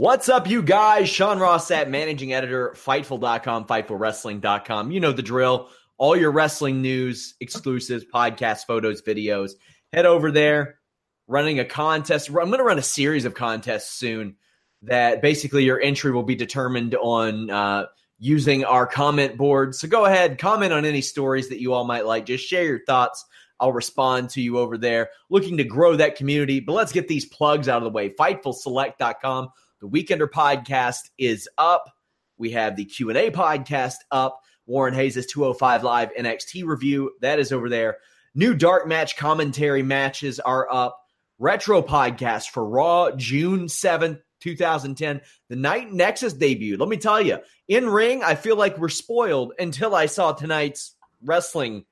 What's 0.00 0.30
up, 0.30 0.48
you 0.48 0.62
guys? 0.62 1.10
Sean 1.10 1.38
Ross 1.38 1.68
Sapp 1.68 1.88
managing 1.88 2.32
editor, 2.32 2.72
Fightful.com, 2.74 3.66
FightfulWrestling.com. 3.66 4.90
You 4.92 4.98
know 4.98 5.12
the 5.12 5.20
drill. 5.20 5.68
All 5.98 6.16
your 6.16 6.30
wrestling 6.30 6.80
news, 6.80 7.34
exclusives, 7.38 8.06
podcasts, 8.06 8.64
photos, 8.64 9.02
videos. 9.02 9.50
Head 9.92 10.06
over 10.06 10.30
there. 10.30 10.78
Running 11.26 11.58
a 11.58 11.66
contest. 11.66 12.30
I'm 12.30 12.34
going 12.34 12.52
to 12.52 12.64
run 12.64 12.78
a 12.78 12.82
series 12.82 13.26
of 13.26 13.34
contests 13.34 13.90
soon 13.90 14.36
that 14.84 15.20
basically 15.20 15.64
your 15.64 15.78
entry 15.78 16.12
will 16.12 16.22
be 16.22 16.34
determined 16.34 16.94
on 16.94 17.50
uh, 17.50 17.84
using 18.18 18.64
our 18.64 18.86
comment 18.86 19.36
board. 19.36 19.74
So 19.74 19.86
go 19.86 20.06
ahead, 20.06 20.38
comment 20.38 20.72
on 20.72 20.86
any 20.86 21.02
stories 21.02 21.50
that 21.50 21.60
you 21.60 21.74
all 21.74 21.84
might 21.84 22.06
like. 22.06 22.24
Just 22.24 22.46
share 22.46 22.64
your 22.64 22.82
thoughts. 22.86 23.26
I'll 23.60 23.74
respond 23.74 24.30
to 24.30 24.40
you 24.40 24.56
over 24.56 24.78
there. 24.78 25.10
Looking 25.28 25.58
to 25.58 25.64
grow 25.64 25.94
that 25.96 26.16
community. 26.16 26.58
But 26.58 26.72
let's 26.72 26.92
get 26.92 27.06
these 27.06 27.26
plugs 27.26 27.68
out 27.68 27.76
of 27.76 27.84
the 27.84 27.90
way. 27.90 28.08
FightfulSelect.com 28.08 29.50
the 29.80 29.88
Weekender 29.88 30.28
podcast 30.28 31.08
is 31.18 31.48
up. 31.56 31.90
We 32.36 32.50
have 32.50 32.76
the 32.76 32.84
Q&A 32.84 33.30
podcast 33.30 33.96
up. 34.10 34.40
Warren 34.66 34.94
Hayes' 34.94 35.26
205 35.26 35.82
Live 35.82 36.14
NXT 36.14 36.64
review. 36.64 37.12
That 37.22 37.38
is 37.38 37.50
over 37.50 37.68
there. 37.68 37.96
New 38.34 38.54
dark 38.54 38.86
match 38.86 39.16
commentary 39.16 39.82
matches 39.82 40.38
are 40.38 40.70
up. 40.70 40.98
Retro 41.38 41.80
podcast 41.80 42.50
for 42.50 42.64
Raw, 42.64 43.12
June 43.12 43.66
7th, 43.66 44.20
2010. 44.42 45.22
The 45.48 45.56
night 45.56 45.90
Nexus 45.90 46.34
debuted. 46.34 46.78
Let 46.78 46.88
me 46.88 46.98
tell 46.98 47.20
you, 47.20 47.38
in 47.66 47.88
ring, 47.88 48.22
I 48.22 48.34
feel 48.34 48.56
like 48.56 48.76
we're 48.76 48.90
spoiled 48.90 49.54
until 49.58 49.94
I 49.94 50.06
saw 50.06 50.32
tonight's 50.32 50.94
wrestling 51.24 51.86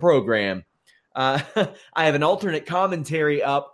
program. 0.00 0.64
Uh, 1.14 1.40
I 1.94 2.06
have 2.06 2.14
an 2.14 2.22
alternate 2.22 2.64
commentary 2.66 3.42
up 3.42 3.73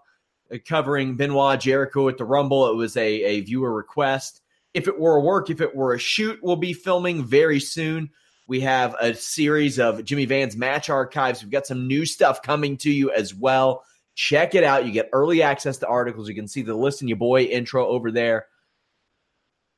Uh, 0.53 0.59
covering 0.67 1.17
Benoit 1.17 1.61
Jericho 1.61 2.09
at 2.09 2.19
the 2.19 2.25
Rumble. 2.25 2.69
It 2.69 2.77
was 2.77 2.97
a, 2.97 3.07
a 3.07 3.41
viewer 3.41 3.73
request. 3.73 4.41
If 4.75 4.89
it 4.89 4.99
were 4.99 5.17
a 5.17 5.21
work, 5.21 5.51
if 5.51 5.61
it 5.61 5.75
were 5.75 5.95
a 5.95 5.99
shoot, 5.99 6.39
we'll 6.43 6.57
be 6.57 6.73
filming 6.73 7.25
very 7.25 7.61
soon. 7.61 8.11
We 8.47 8.61
have 8.61 8.97
a 9.01 9.15
series 9.15 9.79
of 9.79 10.05
Jimmy 10.05 10.25
Van's 10.25 10.57
match 10.57 10.91
archives. 10.91 11.43
We've 11.43 11.53
got 11.53 11.67
some 11.67 11.87
new 11.87 12.05
stuff 12.05 12.43
coming 12.43 12.77
to 12.79 12.91
you 12.91 13.13
as 13.13 13.35
well. 13.35 13.85
Check 14.17 14.55
it 14.55 14.65
out. 14.65 14.87
You 14.87 14.93
get 14.93 15.09
early 15.13 15.43
access 15.43 15.79
to 15.79 15.87
articles. 15.87 16.29
You 16.29 16.35
can 16.35 16.49
see 16.49 16.63
the 16.63 16.75
List 16.75 17.01
and 17.01 17.09
Your 17.09 17.19
Boy 17.19 17.45
intro 17.45 17.87
over 17.87 18.11
there. 18.11 18.47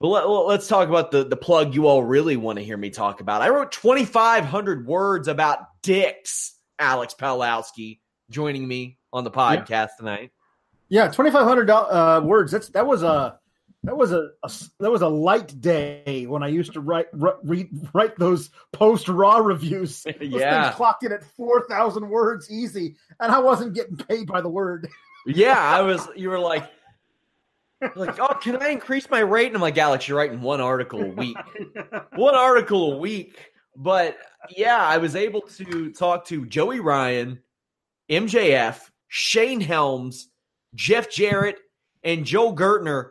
But 0.01 0.09
let, 0.09 0.25
us 0.25 0.67
talk 0.67 0.89
about 0.89 1.13
the, 1.13 1.23
the 1.23 1.37
plug 1.37 1.75
you 1.75 1.87
all 1.87 2.03
really 2.03 2.37
want 2.37 2.59
to 2.59 2.65
hear 2.65 2.77
me 2.77 2.91
talk 2.91 3.21
about. 3.21 3.41
I 3.41 3.51
wrote 3.51 3.71
2,500 3.73 4.87
words 4.87 5.29
about 5.29 5.61
dicks, 5.83 6.55
Alex 6.79 7.15
Palowski, 7.17 8.01
joining 8.29 8.67
me 8.67 8.99
on 9.13 9.23
the 9.23 9.31
podcast 9.31 9.69
yeah. 9.69 9.87
tonight. 9.97 10.31
Yeah, 10.93 11.09
twenty 11.09 11.31
five 11.31 11.45
hundred 11.45 11.71
uh, 11.71 12.21
words. 12.23 12.53
That's 12.53 12.69
that 12.69 12.87
was 12.87 13.03
a 13.03 13.39
that 13.83 13.97
was 13.97 14.13
a, 14.13 14.29
a, 14.43 14.53
that 14.81 14.91
was 14.91 15.01
a 15.01 15.09
light 15.09 15.59
day 15.59 16.27
when 16.29 16.43
I 16.43 16.49
used 16.49 16.75
to 16.75 16.81
write 16.83 17.07
write 17.15 18.19
those 18.19 18.51
post 18.73 19.09
raw 19.09 19.39
reviews. 19.39 20.03
Those 20.05 20.15
yeah, 20.21 20.65
things 20.65 20.77
clocked 20.77 21.03
in 21.03 21.13
at 21.13 21.25
four 21.25 21.67
thousand 21.67 22.11
words 22.11 22.51
easy, 22.51 22.97
and 23.21 23.33
I 23.33 23.39
wasn't 23.39 23.73
getting 23.73 23.97
paid 23.97 24.27
by 24.27 24.43
the 24.43 24.51
word. 24.51 24.87
yeah, 25.27 25.59
I 25.59 25.81
was. 25.81 26.07
You 26.15 26.29
were 26.29 26.39
like, 26.39 26.71
like, 27.97 28.21
oh, 28.21 28.35
can 28.35 28.63
I 28.63 28.69
increase 28.69 29.09
my 29.09 29.21
rate? 29.21 29.47
And 29.47 29.57
I'm 29.57 29.63
like, 29.63 29.79
Alex, 29.79 30.07
you're 30.07 30.19
writing 30.19 30.43
one 30.43 30.61
article 30.61 31.01
a 31.01 31.09
week, 31.09 31.39
one 32.17 32.35
article 32.35 32.93
a 32.93 32.99
week. 32.99 33.51
But 33.75 34.19
yeah, 34.51 34.77
I 34.77 34.99
was 34.99 35.17
able 35.17 35.41
to 35.57 35.91
talk 35.91 36.27
to 36.27 36.45
Joey 36.45 36.81
Ryan, 36.81 37.41
MJF, 38.11 38.91
Shane 39.09 39.63
Helms 39.63 40.29
Jeff 40.75 41.11
Jarrett, 41.11 41.59
and 42.03 42.25
Joel 42.25 42.57
Gertner 42.57 43.11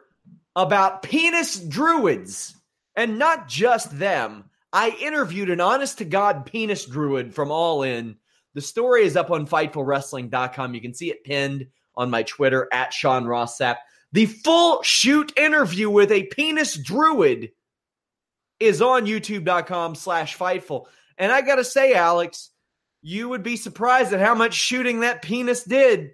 about 0.56 1.04
penis 1.04 1.60
druids. 1.60 2.56
And 2.96 3.18
not 3.18 3.48
just 3.48 3.98
them. 3.98 4.50
I 4.74 4.90
interviewed 5.02 5.50
an 5.50 5.62
honest 5.62 5.98
to 6.00 6.06
God 6.06 6.46
penis 6.46 6.86
druid 6.86 7.34
from 7.34 7.52
All 7.52 7.84
In. 7.84 8.18
The 8.54 8.62
story 8.62 9.04
is 9.04 9.16
up 9.16 9.32
on 9.32 9.48
FightfulWrestling.com. 9.48 10.74
You 10.74 10.82
can 10.82 10.94
see 10.94 11.10
it 11.10 11.24
pinned 11.24 11.68
on 11.96 12.10
my 12.10 12.24
Twitter 12.24 12.68
at 12.74 12.94
Sean 12.94 13.26
Ross 13.26 13.58
Sapp. 13.58 13.78
The 14.12 14.26
full 14.26 14.82
shoot 14.84 15.32
interview 15.38 15.90
with 15.90 16.12
a 16.12 16.24
penis 16.24 16.76
druid 16.76 17.52
is 18.60 18.82
on 18.82 19.06
YouTube.com 19.06 19.96
slash 19.96 20.38
Fightful. 20.38 20.86
And 21.18 21.32
I 21.32 21.42
got 21.42 21.56
to 21.56 21.64
say, 21.64 21.94
Alex, 21.94 22.50
you 23.02 23.30
would 23.30 23.44
be 23.44 23.56
surprised 23.56 24.14
at 24.14 24.20
how 24.20 24.36
much 24.36 24.54
shooting 24.54 25.00
that 25.00 25.22
penis 25.22 25.64
did. 25.64 26.12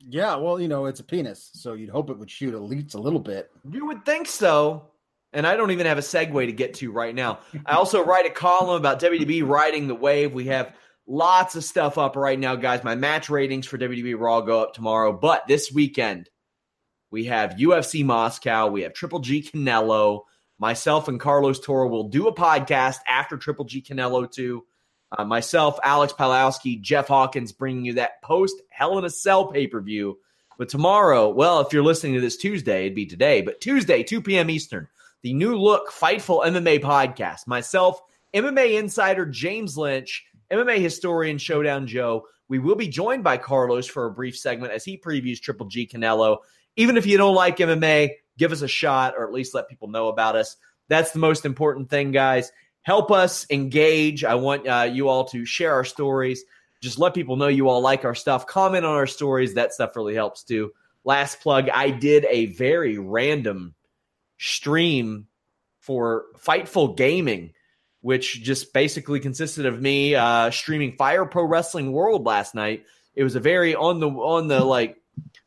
Yeah, 0.00 0.36
well, 0.36 0.60
you 0.60 0.68
know, 0.68 0.86
it's 0.86 1.00
a 1.00 1.04
penis, 1.04 1.50
so 1.54 1.74
you'd 1.74 1.90
hope 1.90 2.10
it 2.10 2.18
would 2.18 2.30
shoot 2.30 2.54
at 2.54 2.62
least 2.62 2.94
a 2.94 3.00
little 3.00 3.18
bit. 3.18 3.50
You 3.70 3.86
would 3.86 4.04
think 4.04 4.28
so. 4.28 4.90
And 5.32 5.46
I 5.46 5.56
don't 5.56 5.72
even 5.72 5.86
have 5.86 5.98
a 5.98 6.02
segue 6.02 6.46
to 6.46 6.52
get 6.52 6.74
to 6.74 6.90
right 6.90 7.14
now. 7.14 7.40
I 7.66 7.74
also 7.74 8.02
write 8.04 8.26
a 8.26 8.30
column 8.30 8.76
about 8.76 9.00
WWE 9.00 9.46
riding 9.46 9.86
the 9.86 9.94
wave. 9.94 10.32
We 10.32 10.46
have 10.46 10.74
lots 11.06 11.56
of 11.56 11.64
stuff 11.64 11.98
up 11.98 12.16
right 12.16 12.38
now, 12.38 12.54
guys. 12.54 12.84
My 12.84 12.94
match 12.94 13.28
ratings 13.28 13.66
for 13.66 13.76
WWE 13.76 14.18
Raw 14.18 14.40
go 14.40 14.62
up 14.62 14.72
tomorrow. 14.72 15.12
But 15.12 15.46
this 15.46 15.70
weekend, 15.72 16.30
we 17.10 17.24
have 17.24 17.56
UFC 17.56 18.04
Moscow. 18.04 18.68
We 18.68 18.82
have 18.82 18.94
Triple 18.94 19.18
G 19.18 19.42
Canelo. 19.42 20.22
Myself 20.58 21.08
and 21.08 21.20
Carlos 21.20 21.60
Toro 21.60 21.88
will 21.88 22.08
do 22.08 22.28
a 22.28 22.34
podcast 22.34 22.98
after 23.06 23.36
Triple 23.36 23.64
G 23.64 23.82
Canelo 23.82 24.30
2. 24.30 24.64
Uh, 25.16 25.24
myself, 25.24 25.78
Alex 25.82 26.12
Palowski, 26.12 26.80
Jeff 26.80 27.08
Hawkins 27.08 27.52
bringing 27.52 27.84
you 27.84 27.94
that 27.94 28.20
post 28.22 28.60
Hell 28.68 28.98
in 28.98 29.04
a 29.04 29.10
Cell 29.10 29.46
pay 29.46 29.66
per 29.66 29.80
view. 29.80 30.18
But 30.58 30.68
tomorrow, 30.68 31.30
well, 31.30 31.60
if 31.60 31.72
you're 31.72 31.84
listening 31.84 32.14
to 32.14 32.20
this 32.20 32.36
Tuesday, 32.36 32.82
it'd 32.82 32.94
be 32.94 33.06
today, 33.06 33.40
but 33.40 33.60
Tuesday, 33.60 34.02
2 34.02 34.20
p.m. 34.20 34.50
Eastern, 34.50 34.88
the 35.22 35.32
new 35.32 35.56
look 35.56 35.90
Fightful 35.90 36.44
MMA 36.44 36.80
podcast. 36.80 37.46
Myself, 37.46 38.00
MMA 38.34 38.78
insider 38.78 39.24
James 39.24 39.78
Lynch, 39.78 40.26
MMA 40.50 40.78
historian 40.78 41.38
Showdown 41.38 41.86
Joe. 41.86 42.26
We 42.48 42.58
will 42.58 42.74
be 42.74 42.88
joined 42.88 43.24
by 43.24 43.36
Carlos 43.36 43.86
for 43.86 44.06
a 44.06 44.12
brief 44.12 44.36
segment 44.36 44.72
as 44.72 44.84
he 44.84 44.98
previews 44.98 45.40
Triple 45.40 45.66
G 45.66 45.86
Canelo. 45.86 46.38
Even 46.76 46.96
if 46.96 47.06
you 47.06 47.16
don't 47.16 47.34
like 47.34 47.58
MMA, 47.58 48.10
give 48.36 48.52
us 48.52 48.62
a 48.62 48.68
shot 48.68 49.14
or 49.16 49.26
at 49.26 49.32
least 49.32 49.54
let 49.54 49.68
people 49.68 49.88
know 49.88 50.08
about 50.08 50.36
us. 50.36 50.56
That's 50.88 51.12
the 51.12 51.18
most 51.18 51.44
important 51.44 51.88
thing, 51.88 52.12
guys 52.12 52.50
help 52.88 53.10
us 53.10 53.44
engage. 53.50 54.24
I 54.24 54.36
want 54.36 54.66
uh, 54.66 54.88
you 54.90 55.10
all 55.10 55.26
to 55.26 55.44
share 55.44 55.74
our 55.74 55.84
stories. 55.84 56.42
Just 56.80 56.98
let 56.98 57.12
people 57.12 57.36
know 57.36 57.48
you 57.48 57.68
all 57.68 57.82
like 57.82 58.06
our 58.06 58.14
stuff. 58.14 58.46
Comment 58.46 58.82
on 58.82 58.94
our 58.94 59.06
stories. 59.06 59.52
That 59.54 59.74
stuff 59.74 59.94
really 59.94 60.14
helps 60.14 60.42
too. 60.42 60.72
last 61.04 61.42
plug, 61.42 61.68
I 61.68 61.90
did 61.90 62.24
a 62.30 62.46
very 62.46 62.96
random 62.96 63.74
stream 64.38 65.26
for 65.80 66.24
Fightful 66.38 66.96
Gaming, 66.96 67.52
which 68.00 68.42
just 68.42 68.72
basically 68.72 69.20
consisted 69.20 69.66
of 69.66 69.78
me 69.78 70.14
uh, 70.14 70.50
streaming 70.50 70.96
Fire 70.96 71.26
Pro 71.26 71.44
Wrestling 71.44 71.92
World 71.92 72.24
last 72.24 72.54
night. 72.54 72.84
It 73.14 73.22
was 73.22 73.34
a 73.34 73.40
very 73.40 73.74
on 73.74 74.00
the 74.00 74.08
on 74.08 74.48
the 74.48 74.64
like 74.64 74.96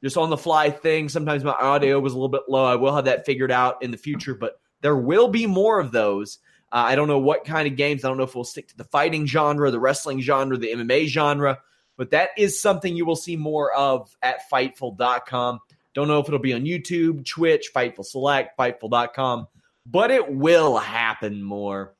just 0.03 0.15
on 0.15 0.29
the 0.29 0.37
fly 0.37 0.69
thing. 0.69 1.09
Sometimes 1.09 1.43
my 1.43 1.53
audio 1.53 1.99
was 1.99 2.13
a 2.13 2.17
little 2.17 2.29
bit 2.29 2.43
low. 2.47 2.65
I 2.65 2.75
will 2.75 2.95
have 2.95 3.05
that 3.05 3.25
figured 3.25 3.51
out 3.51 3.81
in 3.81 3.89
the 3.89 3.97
future, 3.97 4.35
but 4.35 4.61
there 4.81 4.95
will 4.95 5.27
be 5.27 5.47
more 5.47 5.79
of 5.79 5.91
those. 5.91 6.37
Uh, 6.71 6.85
I 6.87 6.95
don't 6.95 7.07
know 7.07 7.19
what 7.19 7.43
kind 7.43 7.67
of 7.67 7.75
games. 7.75 8.05
I 8.05 8.07
don't 8.07 8.17
know 8.17 8.23
if 8.23 8.35
we'll 8.35 8.43
stick 8.43 8.69
to 8.69 8.77
the 8.77 8.85
fighting 8.85 9.25
genre, 9.25 9.71
the 9.71 9.79
wrestling 9.79 10.21
genre, 10.21 10.57
the 10.57 10.71
MMA 10.73 11.07
genre, 11.07 11.59
but 11.97 12.11
that 12.11 12.29
is 12.37 12.61
something 12.61 12.95
you 12.95 13.05
will 13.05 13.15
see 13.15 13.35
more 13.35 13.73
of 13.73 14.15
at 14.21 14.49
Fightful.com. 14.49 15.59
Don't 15.93 16.07
know 16.07 16.19
if 16.19 16.27
it'll 16.27 16.39
be 16.39 16.53
on 16.53 16.61
YouTube, 16.63 17.25
Twitch, 17.25 17.71
Fightful 17.75 18.05
Select, 18.05 18.57
Fightful.com, 18.57 19.47
but 19.85 20.11
it 20.11 20.31
will 20.31 20.77
happen 20.77 21.43
more. 21.43 21.93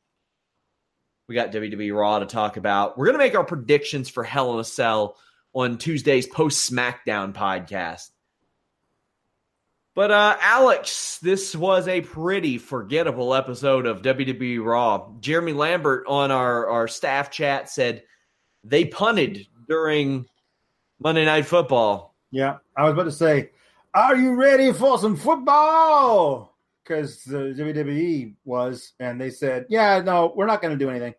We 1.27 1.35
got 1.35 1.51
WWE 1.51 1.97
Raw 1.97 2.19
to 2.19 2.25
talk 2.25 2.57
about. 2.57 2.97
We're 2.97 3.05
going 3.05 3.17
to 3.17 3.23
make 3.23 3.35
our 3.35 3.43
predictions 3.43 4.09
for 4.09 4.23
Hell 4.23 4.53
in 4.53 4.59
a 4.59 4.63
Cell 4.63 5.17
on 5.53 5.77
Tuesday's 5.77 6.27
post 6.27 6.71
SmackDown 6.71 7.33
podcast. 7.33 8.09
But 9.93 10.11
uh, 10.11 10.37
Alex, 10.39 11.19
this 11.19 11.53
was 11.53 11.87
a 11.87 11.99
pretty 12.01 12.57
forgettable 12.57 13.33
episode 13.33 13.85
of 13.85 14.01
WWE 14.01 14.63
Raw. 14.63 15.09
Jeremy 15.19 15.51
Lambert 15.51 16.05
on 16.07 16.31
our, 16.31 16.67
our 16.67 16.87
staff 16.87 17.29
chat 17.29 17.69
said 17.69 18.03
they 18.63 18.85
punted 18.85 19.47
during 19.67 20.25
Monday 20.99 21.25
Night 21.25 21.45
Football. 21.45 22.15
Yeah, 22.31 22.57
I 22.77 22.83
was 22.83 22.93
about 22.93 23.03
to 23.03 23.11
say, 23.11 23.49
are 23.93 24.15
you 24.15 24.35
ready 24.35 24.71
for 24.71 24.97
some 24.97 25.17
football? 25.17 26.55
Because 26.83 27.23
the 27.25 27.53
WWE 27.57 28.35
was, 28.45 28.93
and 28.99 29.19
they 29.19 29.29
said, 29.29 29.65
yeah, 29.67 29.99
no, 29.99 30.31
we're 30.35 30.45
not 30.45 30.61
going 30.61 30.77
to 30.77 30.83
do 30.83 30.89
anything. 30.89 31.13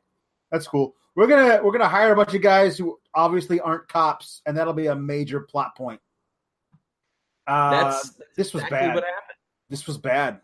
That's 0.51 0.67
cool. 0.67 0.95
We're 1.15 1.27
gonna 1.27 1.63
we're 1.63 1.73
gonna 1.73 1.89
hire 1.89 2.13
a 2.13 2.17
bunch 2.17 2.33
of 2.33 2.41
guys 2.41 2.79
who 2.79 2.99
obviously 3.15 3.61
aren't 3.61 3.87
cops, 3.87 4.41
and 4.47 4.57
that'll 4.57 4.73
be 4.73 4.87
a 4.87 4.97
major 4.97 5.41
plot 5.41 5.77
point. 5.77 6.01
Uh, 7.47 7.71
That's, 7.71 8.11
that's 8.11 8.31
this 8.37 8.55
was 8.55 8.63
exactly 8.63 9.01
bad. 9.01 9.21
This 9.69 9.87
was 9.87 9.99
bad. 9.99 10.41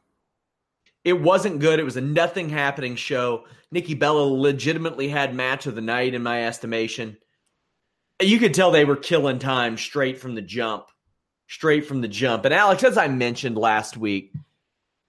It 1.04 1.20
wasn't 1.20 1.60
good. 1.60 1.78
It 1.78 1.84
was 1.84 1.96
a 1.96 2.02
nothing 2.02 2.48
happening 2.48 2.96
show. 2.96 3.44
Nikki 3.70 3.94
Bella 3.94 4.22
legitimately 4.22 5.08
had 5.08 5.34
match 5.34 5.66
of 5.66 5.74
the 5.74 5.80
night 5.80 6.14
in 6.14 6.22
my 6.22 6.46
estimation. 6.46 7.16
You 8.20 8.38
could 8.38 8.54
tell 8.54 8.70
they 8.70 8.84
were 8.84 8.96
killing 8.96 9.38
time 9.38 9.76
straight 9.76 10.18
from 10.18 10.34
the 10.34 10.42
jump. 10.42 10.86
Straight 11.46 11.86
from 11.86 12.00
the 12.00 12.08
jump. 12.08 12.44
And 12.44 12.52
Alex, 12.52 12.82
as 12.84 12.98
I 12.98 13.08
mentioned 13.08 13.56
last 13.56 13.96
week, 13.96 14.32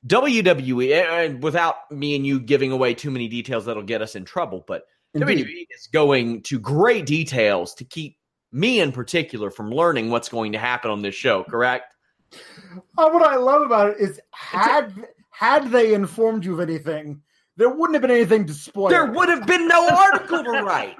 WWE, 0.08 0.94
and 0.94 1.44
without 1.44 1.92
me 1.92 2.16
and 2.16 2.26
you 2.26 2.40
giving 2.40 2.72
away 2.72 2.94
too 2.94 3.12
many 3.12 3.28
details 3.28 3.66
that'll 3.66 3.84
get 3.84 4.02
us 4.02 4.16
in 4.16 4.26
trouble, 4.26 4.64
but 4.66 4.84
Indeed. 5.14 5.46
WWE 5.46 5.66
is 5.72 5.88
going 5.88 6.44
to 6.44 6.60
great 6.60 7.06
details 7.06 7.74
to 7.76 7.84
keep 7.84 8.18
me 8.52 8.80
in 8.80 8.92
particular 8.92 9.52
from 9.52 9.72
learning 9.72 10.10
what's 10.10 10.30
going 10.30 10.52
to 10.54 10.58
happen 10.60 10.92
on 10.92 11.02
this 11.02 11.16
show, 11.16 11.44
correct? 11.44 11.96
Oh, 12.98 13.08
what 13.14 13.24
I 13.24 13.36
love 13.36 13.62
about 13.64 13.92
it 13.92 13.98
is 14.00 14.20
had 14.32 15.08
had 15.32 15.72
they 15.72 15.94
informed 15.94 16.46
you 16.46 16.54
of 16.54 16.60
anything, 16.60 17.22
there 17.58 17.70
wouldn't 17.70 17.96
have 17.96 18.02
been 18.02 18.12
anything 18.12 18.46
to 18.48 18.54
spoil. 18.54 18.90
There 18.90 19.12
would 19.12 19.30
have 19.30 19.48
been 19.48 19.68
no 19.68 19.88
article 19.90 20.44
to 20.44 20.52
write. 20.64 20.98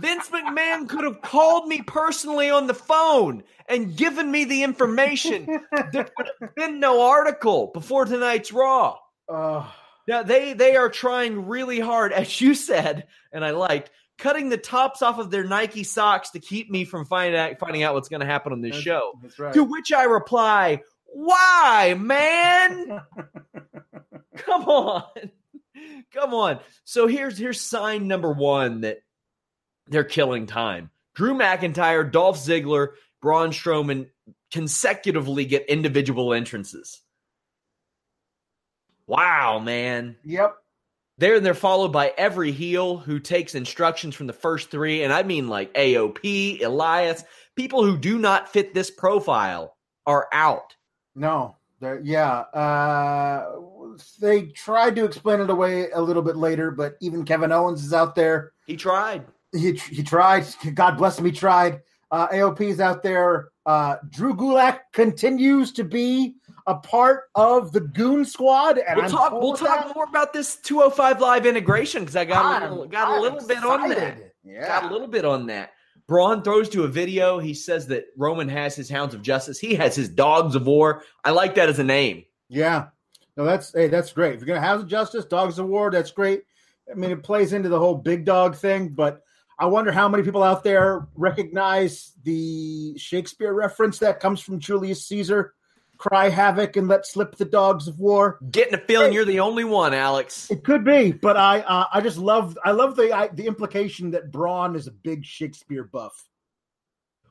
Vince 0.00 0.28
McMahon 0.30 0.88
could 0.88 1.04
have 1.04 1.20
called 1.22 1.66
me 1.68 1.82
personally 1.82 2.50
on 2.50 2.66
the 2.66 2.74
phone 2.74 3.42
and 3.68 3.96
given 3.96 4.30
me 4.30 4.44
the 4.44 4.62
information. 4.62 5.46
There 5.92 6.08
would 6.16 6.28
have 6.40 6.54
been 6.54 6.80
no 6.80 7.02
article 7.02 7.68
before 7.74 8.04
tonight's 8.04 8.52
Raw. 8.52 8.98
Uh, 9.28 9.66
Now 10.08 10.22
they 10.22 10.52
they 10.52 10.76
are 10.76 10.88
trying 10.88 11.46
really 11.46 11.80
hard, 11.80 12.12
as 12.12 12.40
you 12.40 12.54
said, 12.54 13.06
and 13.32 13.44
I 13.44 13.50
liked 13.50 13.90
cutting 14.18 14.48
the 14.48 14.58
tops 14.58 15.02
off 15.02 15.18
of 15.18 15.30
their 15.30 15.44
Nike 15.44 15.84
socks 15.84 16.30
to 16.30 16.40
keep 16.40 16.70
me 16.70 16.84
from 16.84 17.04
finding 17.04 17.38
out 17.38 17.58
finding 17.58 17.82
out 17.82 17.94
what's 17.94 18.08
going 18.08 18.20
to 18.20 18.26
happen 18.26 18.52
on 18.52 18.60
this 18.60 18.70
that's- 18.72 18.84
show. 18.84 19.12
That's 19.22 19.38
right. 19.38 19.54
To 19.54 19.64
which 19.64 19.92
I 19.92 20.04
reply, 20.04 20.82
"Why, 21.06 21.94
man? 21.98 23.02
Come 24.36 24.62
on, 24.64 25.30
come 26.12 26.34
on." 26.34 26.58
So 26.84 27.06
here's 27.06 27.36
here's 27.36 27.60
sign 27.60 28.08
number 28.08 28.32
one 28.32 28.80
that 28.80 29.02
they're 29.88 30.04
killing 30.04 30.46
time. 30.46 30.90
Drew 31.14 31.34
McIntyre, 31.34 32.10
Dolph 32.10 32.38
Ziggler, 32.38 32.88
Braun 33.20 33.50
Strowman 33.50 34.08
consecutively 34.50 35.44
get 35.44 35.68
individual 35.68 36.32
entrances. 36.32 37.00
Wow, 39.06 39.58
man. 39.58 40.16
Yep. 40.24 40.56
They're 41.22 41.38
they're 41.38 41.54
followed 41.54 41.92
by 41.92 42.12
every 42.18 42.50
heel 42.50 42.96
who 42.96 43.20
takes 43.20 43.54
instructions 43.54 44.16
from 44.16 44.26
the 44.26 44.32
first 44.32 44.72
three, 44.72 45.04
and 45.04 45.12
I 45.12 45.22
mean 45.22 45.46
like 45.46 45.72
AOP, 45.74 46.64
Elias, 46.64 47.22
people 47.54 47.84
who 47.84 47.96
do 47.96 48.18
not 48.18 48.48
fit 48.48 48.74
this 48.74 48.90
profile 48.90 49.76
are 50.04 50.26
out. 50.32 50.74
No. 51.14 51.54
Yeah. 52.02 52.40
Uh, 52.52 53.46
they 54.20 54.46
tried 54.46 54.96
to 54.96 55.04
explain 55.04 55.40
it 55.40 55.48
away 55.48 55.92
a 55.92 56.02
little 56.02 56.22
bit 56.22 56.34
later, 56.34 56.72
but 56.72 56.96
even 57.00 57.24
Kevin 57.24 57.52
Owens 57.52 57.84
is 57.84 57.92
out 57.92 58.16
there. 58.16 58.50
He 58.66 58.76
tried. 58.76 59.24
He 59.52 59.74
he 59.74 60.02
tried. 60.02 60.44
God 60.74 60.98
bless 60.98 61.20
him. 61.20 61.24
He 61.24 61.30
tried. 61.30 61.82
Uh, 62.10 62.52
is 62.58 62.80
out 62.80 63.04
there. 63.04 63.50
Uh, 63.64 63.96
Drew 64.10 64.34
Gulak 64.34 64.80
continues 64.92 65.70
to 65.72 65.84
be 65.84 66.34
a 66.66 66.74
part 66.76 67.24
of 67.34 67.72
the 67.72 67.80
Goon 67.80 68.24
Squad, 68.24 68.78
and 68.78 68.96
We'll 68.96 69.04
I'm 69.06 69.10
talk. 69.10 69.32
We'll 69.32 69.54
talk 69.54 69.86
that. 69.86 69.94
more 69.94 70.04
about 70.04 70.32
this 70.32 70.56
205 70.56 71.20
live 71.20 71.46
integration 71.46 72.02
because 72.02 72.16
I 72.16 72.24
got 72.24 72.44
a 72.44 72.64
I'm- 72.64 72.70
little, 72.70 72.86
got 72.86 73.18
a 73.18 73.20
little 73.20 73.46
bit 73.46 73.64
on 73.64 73.88
that. 73.90 74.34
Yeah. 74.44 74.66
Got 74.66 74.90
a 74.90 74.92
little 74.92 75.08
bit 75.08 75.24
on 75.24 75.46
that. 75.46 75.70
Braun 76.08 76.42
throws 76.42 76.68
to 76.70 76.82
a 76.84 76.88
video. 76.88 77.38
He 77.38 77.54
says 77.54 77.86
that 77.88 78.06
Roman 78.16 78.48
has 78.48 78.74
his 78.74 78.90
hounds 78.90 79.14
of 79.14 79.22
justice. 79.22 79.58
He 79.58 79.74
has 79.76 79.94
his 79.94 80.08
dogs 80.08 80.54
of 80.56 80.66
war. 80.66 81.04
I 81.24 81.30
like 81.30 81.54
that 81.54 81.68
as 81.68 81.78
a 81.78 81.84
name. 81.84 82.24
Yeah. 82.48 82.86
No, 83.36 83.44
that's 83.44 83.72
hey, 83.72 83.88
that's 83.88 84.12
great. 84.12 84.34
If 84.34 84.40
you're 84.40 84.48
gonna 84.48 84.60
have 84.66 84.86
justice, 84.86 85.24
dogs 85.24 85.58
of 85.58 85.66
war, 85.68 85.90
that's 85.90 86.10
great. 86.10 86.42
I 86.90 86.94
mean, 86.94 87.12
it 87.12 87.22
plays 87.22 87.52
into 87.52 87.68
the 87.68 87.78
whole 87.78 87.94
big 87.94 88.24
dog 88.24 88.56
thing, 88.56 88.88
but 88.88 89.22
I 89.58 89.66
wonder 89.66 89.92
how 89.92 90.08
many 90.08 90.22
people 90.24 90.42
out 90.42 90.64
there 90.64 91.06
recognize 91.14 92.12
the 92.24 92.98
Shakespeare 92.98 93.54
reference 93.54 93.98
that 94.00 94.20
comes 94.20 94.40
from 94.40 94.58
Julius 94.58 95.06
Caesar. 95.06 95.54
Cry 96.02 96.30
havoc 96.30 96.76
and 96.76 96.88
let 96.88 97.06
slip 97.06 97.36
the 97.36 97.44
dogs 97.44 97.86
of 97.86 98.00
war. 98.00 98.40
Getting 98.50 98.74
a 98.74 98.78
feeling 98.78 99.12
you're 99.12 99.24
the 99.24 99.38
only 99.38 99.62
one, 99.62 99.94
Alex. 99.94 100.50
It 100.50 100.64
could 100.64 100.84
be, 100.84 101.12
but 101.12 101.36
I 101.36 101.60
uh, 101.60 101.86
I 101.92 102.00
just 102.00 102.18
love 102.18 102.58
I 102.64 102.72
love 102.72 102.96
the 102.96 103.12
I, 103.12 103.28
the 103.28 103.46
implication 103.46 104.10
that 104.10 104.32
Braun 104.32 104.74
is 104.74 104.88
a 104.88 104.90
big 104.90 105.24
Shakespeare 105.24 105.84
buff. 105.84 106.12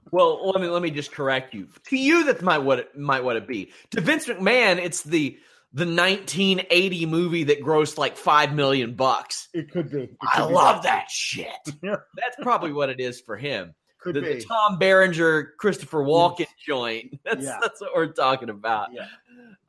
Well, 0.10 0.50
let 0.50 0.62
me 0.62 0.70
let 0.70 0.82
me 0.82 0.90
just 0.90 1.12
correct 1.12 1.54
you. 1.54 1.68
To 1.90 1.98
you, 1.98 2.24
that 2.28 2.42
might 2.42 2.60
what 2.60 2.80
it 2.80 2.98
might 2.98 3.26
what 3.26 3.36
it 3.36 3.46
be. 3.46 3.74
To 3.90 4.00
Vince 4.00 4.28
McMahon, 4.28 4.78
it's 4.78 5.04
the 5.04 5.38
the 5.74 5.84
1980 5.84 7.06
movie 7.08 7.44
that 7.44 7.62
grossed 7.62 7.98
like 7.98 8.16
five 8.16 8.56
million 8.56 8.94
bucks. 8.94 9.50
It 9.54 9.70
could 9.70 9.92
be. 9.92 10.04
It 10.04 10.18
I 10.22 10.48
be 10.48 10.54
love 10.54 10.84
that 10.84 11.12
shit. 11.12 11.50
That's 11.82 12.38
probably 12.42 12.72
what 12.72 12.90
it 12.90 13.02
is 13.02 13.20
for 13.20 13.36
him. 13.36 13.76
Could 14.02 14.16
The, 14.16 14.22
be. 14.22 14.34
the 14.36 14.42
Tom 14.42 14.78
Berenger, 14.80 15.54
Christopher 15.58 16.00
Walken 16.04 16.48
joint. 16.66 17.20
That's 17.26 17.44
Yeah. 17.46 17.58
that's 17.62 17.80
what 17.82 17.92
we're 17.96 18.08
talking 18.14 18.50
about. 18.50 18.90
Yeah. 18.94 19.06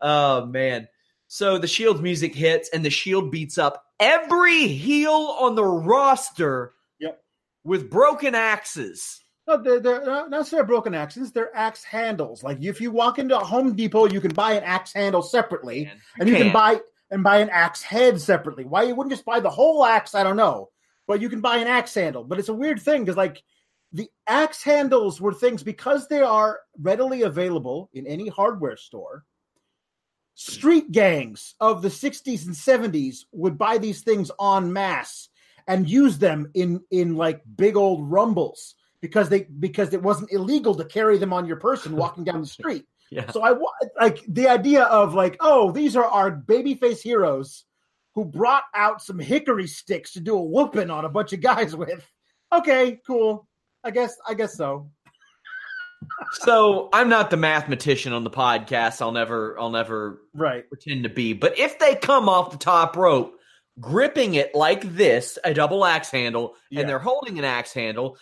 Oh 0.01 0.47
man. 0.47 0.89
So 1.29 1.57
the 1.59 1.67
Shield 1.69 2.03
music 2.03 2.35
hits, 2.35 2.69
and 2.75 2.85
the 2.85 2.91
Shield 2.91 3.31
beats 3.31 3.57
up 3.59 3.85
every 4.01 4.67
heel 4.69 5.37
on 5.41 5.55
the 5.55 5.65
roster. 5.65 6.73
Yep. 7.01 7.23
With 7.65 7.91
broken 7.91 8.35
axes. 8.35 9.21
No, 9.47 9.57
they're, 9.61 9.81
they're 9.81 10.05
not 10.05 10.31
necessarily 10.31 10.67
broken 10.67 10.95
axes. 10.95 11.33
They're 11.33 11.55
axe 11.57 11.83
handles. 11.85 12.43
Like 12.43 12.63
if 12.63 12.81
you 12.81 12.91
walk 12.91 13.19
into 13.19 13.37
a 13.39 13.43
Home 13.45 13.75
Depot, 13.75 14.07
you 14.07 14.21
can 14.21 14.33
buy 14.35 14.53
an 14.53 14.63
axe 14.65 14.93
handle 14.93 15.23
separately, 15.23 15.85
Man, 15.87 15.97
and 16.21 16.29
you 16.29 16.35
can 16.37 16.45
can't. 16.45 16.55
buy 16.55 16.81
and 17.11 17.23
buy 17.23 17.39
an 17.39 17.51
axe 17.51 17.83
head 17.83 18.21
separately. 18.21 18.65
Why 18.65 18.83
you 18.85 18.95
wouldn't 18.95 19.13
just 19.13 19.25
buy 19.25 19.41
the 19.41 19.51
whole 19.51 19.85
axe? 19.85 20.15
I 20.15 20.23
don't 20.23 20.37
know, 20.37 20.71
but 21.07 21.21
you 21.21 21.29
can 21.29 21.41
buy 21.41 21.57
an 21.59 21.67
axe 21.67 21.95
handle. 21.95 22.25
But 22.25 22.39
it's 22.39 22.49
a 22.51 22.55
weird 22.55 22.81
thing 22.81 23.03
because 23.05 23.17
like 23.17 23.43
the 23.93 24.09
axe 24.27 24.63
handles 24.63 25.21
were 25.21 25.35
things 25.35 25.63
because 25.63 26.09
they 26.09 26.23
are 26.23 26.61
readily 26.81 27.23
available 27.23 27.91
in 27.93 28.07
any 28.07 28.29
hardware 28.29 28.77
store. 28.77 29.25
Street 30.35 30.91
gangs 30.91 31.55
of 31.61 31.83
the 31.83 31.89
60s 31.89 32.47
and 32.47 32.55
70s 32.55 33.25
would 33.33 33.59
buy 33.59 33.79
these 33.79 34.01
things 34.01 34.31
en 34.41 34.73
masse 34.73 35.29
and 35.69 35.89
use 35.89 36.19
them 36.19 36.51
in 36.55 36.81
in 36.91 37.15
like 37.17 37.43
big 37.57 37.77
old 37.77 38.11
rumbles 38.11 38.75
because 39.01 39.29
they 39.29 39.43
because 39.43 39.93
it 39.93 40.03
wasn't 40.03 40.33
illegal 40.33 40.75
to 40.75 40.85
carry 40.85 41.19
them 41.19 41.33
on 41.33 41.47
your 41.47 41.59
person 41.59 41.95
walking 41.95 42.25
down 42.25 42.41
the 42.41 42.47
street. 42.59 42.87
Yeah. 43.11 43.31
So 43.31 43.45
I 43.45 43.55
like 44.01 44.25
the 44.27 44.49
idea 44.49 44.85
of 44.85 45.13
like, 45.13 45.37
oh, 45.41 45.71
these 45.71 45.97
are 45.97 46.07
our 46.07 46.35
babyface 46.35 47.03
heroes 47.03 47.67
who 48.15 48.25
brought 48.25 48.65
out 48.75 49.03
some 49.03 49.19
hickory 49.19 49.67
sticks 49.67 50.13
to 50.13 50.21
do 50.21 50.35
a 50.35 50.43
whooping 50.43 50.91
on 50.91 51.05
a 51.05 51.11
bunch 51.11 51.35
of 51.35 51.43
guys 51.43 51.77
with. 51.77 52.09
Okay, 52.51 53.01
cool. 53.07 53.47
I 53.85 53.91
guess 53.91 54.17
I 54.29 54.35
guess 54.35 54.55
so. 54.55 54.91
so 56.33 56.89
I'm 56.93 57.09
not 57.09 57.31
the 57.31 57.37
mathematician 57.37 58.13
on 58.13 58.25
the 58.25 58.31
podcast. 58.31 59.01
I'll 59.01 59.13
never, 59.13 59.59
I'll 59.59 59.71
never 59.71 60.21
right. 60.35 60.69
pretend 60.69 61.05
to 61.05 61.09
be. 61.09 61.33
But 61.33 61.59
if 61.59 61.79
they 61.79 61.95
come 61.95 62.29
off 62.29 62.51
the 62.51 62.59
top 62.59 62.97
rope, 62.97 63.39
gripping 63.81 64.35
it 64.35 64.55
like 64.55 64.83
this, 64.95 65.39
a 65.45 65.55
double 65.55 65.85
axe 65.85 66.11
handle, 66.11 66.55
Yeah. 66.71 66.81
and 66.81 66.89
they're 66.89 66.99
holding 66.99 67.39
an 67.39 67.45
axe 67.45 67.73
handle, 67.73 68.19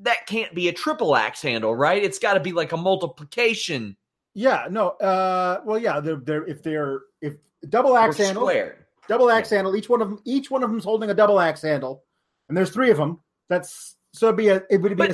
that 0.00 0.26
can't 0.26 0.54
be 0.54 0.68
a 0.68 0.72
triple 0.72 1.16
axe 1.16 1.42
handle, 1.42 1.74
right? 1.74 2.02
It's 2.02 2.18
got 2.18 2.34
to 2.34 2.40
be 2.40 2.52
like 2.52 2.72
a 2.72 2.76
multiplication 2.76 3.96
Yeah, 4.34 4.68
no. 4.70 4.90
Uh, 4.90 5.60
well, 5.64 5.78
yeah, 5.78 6.00
they're, 6.00 6.16
they're 6.16 6.46
if 6.46 6.62
they're 6.62 7.00
if 7.20 7.34
double 7.68 7.92
or 7.92 7.98
axe 7.98 8.18
handle, 8.18 8.44
square. 8.44 8.86
double 9.08 9.30
axe 9.30 9.50
handle. 9.50 9.74
Each 9.74 9.88
one 9.88 10.00
of 10.02 10.10
them, 10.10 10.20
each 10.24 10.50
one 10.50 10.62
of 10.62 10.70
them's 10.70 10.84
holding 10.84 11.10
a 11.10 11.14
double 11.14 11.40
axe 11.40 11.62
handle, 11.62 12.04
and 12.48 12.56
there's 12.56 12.70
three 12.70 12.90
of 12.90 12.96
them. 12.98 13.18
That's 13.48 13.96
so 14.18 14.26
it'd 14.26 14.36
be 14.36 14.48
a 14.48 14.62
it 14.70 14.80
would 14.82 14.90
be 14.90 14.94
But- 14.96 15.10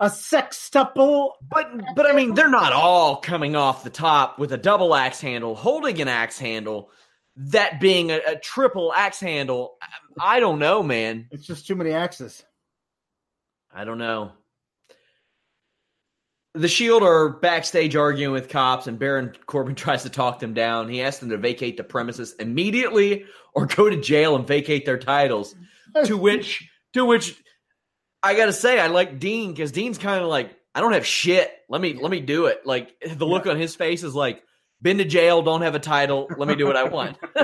a, 0.00 0.06
a 0.06 0.08
sextuple. 0.08 1.32
But 1.50 1.70
but 1.96 2.06
I 2.06 2.12
mean, 2.12 2.34
they're 2.34 2.48
not 2.50 2.72
all 2.72 3.16
coming 3.16 3.56
off 3.56 3.84
the 3.84 3.90
top 3.90 4.38
with 4.38 4.52
a 4.52 4.56
double 4.58 4.94
axe 4.94 5.20
handle, 5.20 5.54
holding 5.54 6.00
an 6.00 6.08
axe 6.08 6.38
handle. 6.38 6.90
That 7.36 7.80
being 7.80 8.10
a, 8.10 8.18
a 8.26 8.36
triple 8.36 8.92
axe 8.92 9.20
handle, 9.20 9.76
I, 10.20 10.36
I 10.36 10.40
don't 10.40 10.58
know, 10.58 10.82
man. 10.82 11.28
It's 11.30 11.46
just 11.46 11.66
too 11.68 11.76
many 11.76 11.92
axes. 11.92 12.42
I 13.72 13.84
don't 13.84 13.98
know. 13.98 14.32
The 16.54 16.66
Shield 16.68 17.02
are 17.04 17.28
backstage 17.28 17.94
arguing 17.94 18.32
with 18.32 18.48
cops, 18.48 18.86
and 18.88 18.98
Baron 18.98 19.32
Corbin 19.46 19.74
tries 19.76 20.02
to 20.02 20.10
talk 20.10 20.40
them 20.40 20.54
down. 20.54 20.88
He 20.88 21.02
asks 21.02 21.20
them 21.20 21.30
to 21.30 21.36
vacate 21.36 21.76
the 21.76 21.84
premises 21.84 22.34
immediately 22.40 23.24
or 23.54 23.66
go 23.66 23.88
to 23.88 24.00
jail 24.00 24.34
and 24.34 24.46
vacate 24.46 24.84
their 24.84 24.98
titles. 24.98 25.54
to 26.04 26.16
which, 26.16 26.68
to 26.94 27.04
which, 27.04 27.40
I 28.22 28.34
gotta 28.34 28.52
say, 28.52 28.80
I 28.80 28.88
like 28.88 29.18
Dean 29.18 29.52
because 29.52 29.72
Dean's 29.72 29.98
kind 29.98 30.22
of 30.22 30.28
like, 30.28 30.56
I 30.74 30.80
don't 30.80 30.92
have 30.92 31.06
shit. 31.06 31.50
Let 31.68 31.80
me 31.80 31.94
let 31.94 32.10
me 32.10 32.20
do 32.20 32.46
it. 32.46 32.66
Like 32.66 32.94
the 33.14 33.26
look 33.26 33.46
on 33.46 33.56
his 33.58 33.74
face 33.74 34.02
is 34.02 34.14
like, 34.14 34.42
been 34.80 34.98
to 34.98 35.04
jail, 35.04 35.42
don't 35.42 35.62
have 35.62 35.74
a 35.74 35.80
title. 35.80 36.28
Let 36.36 36.48
me 36.48 36.54
do 36.54 36.66
what 36.66 36.76
I 36.76 36.84
want. 36.84 37.18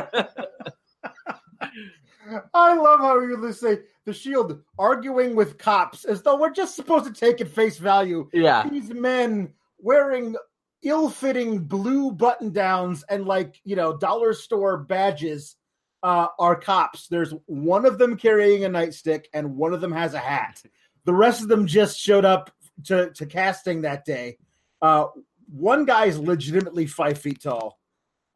I 2.55 2.75
love 2.75 3.01
how 3.01 3.21
you 3.21 3.53
say 3.53 3.79
the 4.05 4.13
Shield 4.13 4.61
arguing 4.79 5.35
with 5.37 5.59
cops 5.59 6.05
as 6.05 6.23
though 6.23 6.37
we're 6.37 6.53
just 6.53 6.77
supposed 6.77 7.07
to 7.07 7.13
take 7.13 7.41
at 7.41 7.49
face 7.49 7.79
value 7.79 8.29
yeah, 8.33 8.69
these 8.69 8.91
men 8.91 9.53
wearing 9.79 10.37
ill-fitting 10.83 11.61
blue 11.61 12.13
button 12.13 12.53
downs 12.53 13.05
and 13.09 13.25
like 13.27 13.61
you 13.65 13.75
know 13.77 13.97
dollar 13.97 14.35
store 14.35 14.77
badges 14.77 15.57
uh, 16.05 16.29
are 16.39 16.55
cops. 16.55 17.09
There's 17.09 17.33
one 17.47 17.87
of 17.87 17.99
them 17.99 18.17
carrying 18.17 18.65
a 18.65 18.69
nightstick 18.69 19.25
and 19.33 19.57
one 19.57 19.73
of 19.73 19.81
them 19.81 19.93
has 19.93 20.13
a 20.13 20.19
hat. 20.19 20.63
The 21.07 21.15
rest 21.15 21.43
of 21.43 21.49
them 21.49 21.67
just 21.67 21.99
showed 21.99 22.27
up 22.27 22.53
to, 22.85 23.11
to 23.13 23.27
casting 23.27 23.83
that 23.83 24.05
day. 24.05 24.37
Uh, 24.83 25.07
one 25.51 25.87
guy 25.87 26.05
is 26.05 26.19
legitimately 26.19 26.87
five 26.87 27.19
feet 27.19 27.43
tall. 27.43 27.81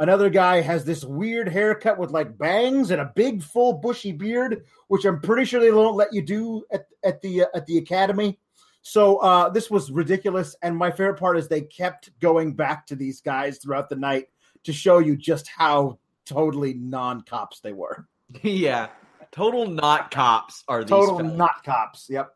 Another 0.00 0.30
guy 0.30 0.62
has 0.62 0.84
this 0.84 1.04
weird 1.04 1.48
haircut 1.48 1.98
with 1.98 2.10
like 2.10 2.38
bangs 2.38 2.90
and 2.90 3.00
a 3.00 3.12
big 3.14 3.42
full 3.42 3.74
bushy 3.74 4.12
beard 4.12 4.64
which 4.86 5.04
i'm 5.04 5.20
pretty 5.20 5.44
sure 5.44 5.60
they 5.60 5.70
don't 5.70 5.96
let 5.96 6.12
you 6.12 6.22
do 6.22 6.64
at, 6.72 6.86
at 7.04 7.20
the 7.20 7.42
uh, 7.42 7.46
at 7.54 7.66
the 7.66 7.78
academy. 7.78 8.38
So 8.82 9.18
uh, 9.18 9.50
this 9.50 9.70
was 9.70 9.90
ridiculous, 9.90 10.56
and 10.62 10.74
my 10.74 10.90
favorite 10.90 11.18
part 11.18 11.36
is 11.36 11.46
they 11.46 11.60
kept 11.62 12.18
going 12.20 12.54
back 12.54 12.86
to 12.86 12.96
these 12.96 13.20
guys 13.20 13.58
throughout 13.58 13.90
the 13.90 13.96
night 13.96 14.28
to 14.64 14.72
show 14.72 14.98
you 14.98 15.16
just 15.16 15.48
how 15.48 15.98
totally 16.28 16.74
non-cops 16.74 17.60
they 17.60 17.72
were. 17.72 18.06
yeah. 18.42 18.88
Total 19.32 19.66
not 19.66 20.10
cops 20.10 20.64
are 20.68 20.82
these. 20.82 20.90
Total 20.90 21.18
fellas. 21.18 21.36
not 21.36 21.64
cops. 21.64 22.06
Yep. 22.08 22.30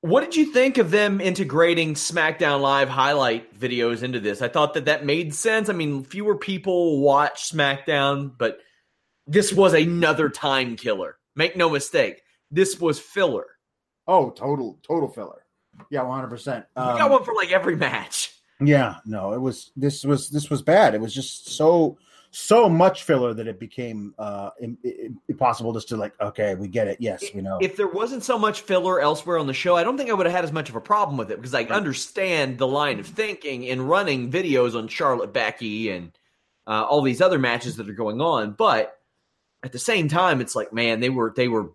What 0.00 0.20
did 0.20 0.36
you 0.36 0.52
think 0.52 0.78
of 0.78 0.92
them 0.92 1.20
integrating 1.20 1.94
SmackDown 1.94 2.60
Live 2.60 2.88
highlight 2.88 3.58
videos 3.58 4.04
into 4.04 4.20
this? 4.20 4.42
I 4.42 4.48
thought 4.48 4.74
that 4.74 4.84
that 4.84 5.04
made 5.04 5.34
sense. 5.34 5.68
I 5.68 5.72
mean, 5.72 6.04
fewer 6.04 6.36
people 6.36 7.00
watch 7.00 7.50
SmackDown, 7.50 8.32
but 8.38 8.60
this 9.26 9.52
was 9.52 9.74
another 9.74 10.28
time 10.28 10.76
killer. 10.76 11.16
Make 11.34 11.56
no 11.56 11.68
mistake, 11.68 12.22
this 12.50 12.80
was 12.80 13.00
filler. 13.00 13.46
Oh, 14.06 14.30
total 14.30 14.78
total 14.86 15.08
filler. 15.08 15.44
Yeah, 15.90 16.02
one 16.02 16.14
hundred 16.14 16.30
percent. 16.30 16.64
We 16.76 16.82
got 16.82 17.02
um, 17.02 17.10
one 17.10 17.24
for 17.24 17.34
like 17.34 17.50
every 17.50 17.76
match. 17.76 18.32
Yeah, 18.60 18.96
no, 19.04 19.32
it 19.32 19.40
was 19.40 19.70
this 19.76 20.04
was 20.04 20.30
this 20.30 20.48
was 20.48 20.62
bad. 20.62 20.94
It 20.94 21.00
was 21.00 21.14
just 21.14 21.50
so 21.50 21.98
so 22.30 22.68
much 22.68 23.04
filler 23.04 23.32
that 23.34 23.46
it 23.46 23.58
became 23.58 24.14
uh 24.18 24.50
im- 24.60 24.78
im- 24.84 25.20
impossible 25.28 25.72
just 25.72 25.88
to 25.88 25.96
like 25.96 26.12
okay, 26.20 26.54
we 26.54 26.68
get 26.68 26.86
it. 26.86 26.98
Yes, 27.00 27.24
we 27.34 27.40
know. 27.40 27.58
If 27.60 27.76
there 27.76 27.88
wasn't 27.88 28.22
so 28.22 28.38
much 28.38 28.62
filler 28.62 29.00
elsewhere 29.00 29.38
on 29.38 29.46
the 29.46 29.54
show, 29.54 29.76
I 29.76 29.84
don't 29.84 29.96
think 29.96 30.10
I 30.10 30.14
would 30.14 30.26
have 30.26 30.34
had 30.34 30.44
as 30.44 30.52
much 30.52 30.68
of 30.68 30.76
a 30.76 30.80
problem 30.80 31.16
with 31.16 31.30
it 31.30 31.36
because 31.36 31.54
I 31.54 31.64
understand 31.64 32.58
the 32.58 32.66
line 32.66 33.00
of 33.00 33.06
thinking 33.06 33.64
in 33.64 33.82
running 33.82 34.30
videos 34.30 34.76
on 34.76 34.88
Charlotte 34.88 35.32
Becky 35.32 35.90
and 35.90 36.12
uh, 36.66 36.84
all 36.84 37.02
these 37.02 37.22
other 37.22 37.38
matches 37.38 37.76
that 37.76 37.88
are 37.88 37.94
going 37.94 38.20
on. 38.20 38.52
But 38.52 38.98
at 39.62 39.72
the 39.72 39.78
same 39.78 40.08
time, 40.08 40.40
it's 40.40 40.54
like, 40.54 40.72
man, 40.72 41.00
they 41.00 41.08
were 41.10 41.32
they 41.34 41.48
were 41.48 41.72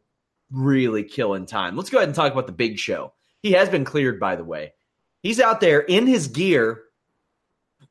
really 0.51 1.03
killing 1.03 1.45
time. 1.47 1.75
Let's 1.75 1.89
go 1.89 1.97
ahead 1.97 2.09
and 2.09 2.15
talk 2.15 2.31
about 2.31 2.47
the 2.47 2.53
Big 2.53 2.77
Show. 2.77 3.13
He 3.41 3.53
has 3.53 3.69
been 3.69 3.85
cleared, 3.85 4.19
by 4.19 4.35
the 4.35 4.43
way. 4.43 4.73
He's 5.21 5.39
out 5.39 5.61
there 5.61 5.79
in 5.79 6.05
his 6.05 6.27
gear, 6.27 6.83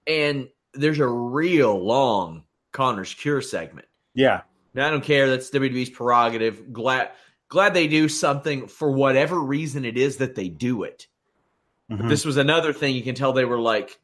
and 0.07 0.49
there's 0.75 1.01
a 1.01 1.07
real 1.07 1.79
long 1.85 2.45
Connor's 2.73 3.15
Cure 3.15 3.41
segment. 3.43 3.87
yeah. 4.15 4.43
Now, 4.75 4.87
I 4.87 4.91
don't 4.91 5.05
care. 5.05 5.29
That's 5.29 5.51
WWE's 5.51 5.91
prerogative. 5.91 6.73
Glad 6.73 7.11
glad 7.49 7.75
they 7.75 7.87
do 7.89 8.09
something 8.09 8.67
for 8.69 8.91
whatever 8.91 9.39
reason 9.39 9.85
it 9.85 9.99
is 9.99 10.17
that 10.17 10.35
they 10.35 10.49
do 10.49 10.85
it. 10.85 11.07
Mhm. 11.91 12.09
This 12.09 12.25
was 12.25 12.39
another 12.39 12.73
thing 12.73 12.95
you 12.97 13.03
can 13.03 13.15
tell 13.15 13.35
they 13.35 13.45
were 13.45 13.61
like, 13.61 14.01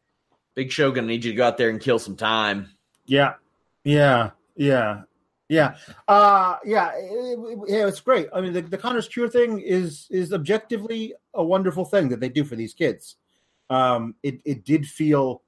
Big 0.55 0.71
Show 0.71 0.91
gonna 0.93 1.07
need 1.07 1.25
you 1.25 1.31
to 1.33 1.37
go 1.39 1.47
out 1.47 1.57
there 1.57 1.71
and 1.71 1.81
kill 1.81 1.99
some 1.99 2.17
time. 2.17 2.69
Yeah, 3.07 3.35
yeah, 3.83 4.33
yeah, 4.57 5.05
yeah, 5.49 5.77
uh, 6.07 6.57
yeah. 6.67 6.91
It, 6.97 7.39
it- 7.39 7.59
yeah, 7.69 7.87
it's 7.87 8.01
great. 8.01 8.29
I 8.35 8.43
mean, 8.43 8.53
the, 8.53 8.61
the 8.61 8.77
Connor's 8.77 9.09
Cure 9.09 9.31
thing 9.31 9.61
is 9.61 10.07
is 10.11 10.35
objectively 10.35 11.15
a 11.33 11.43
wonderful 11.43 11.87
thing 11.87 12.11
that 12.11 12.21
they 12.21 12.29
do 12.29 12.45
for 12.45 12.57
these 12.57 12.75
kids. 12.75 13.17
Um, 13.71 14.17
it 14.23 14.43
it 14.45 14.67
did 14.67 14.85
feel 14.87 15.41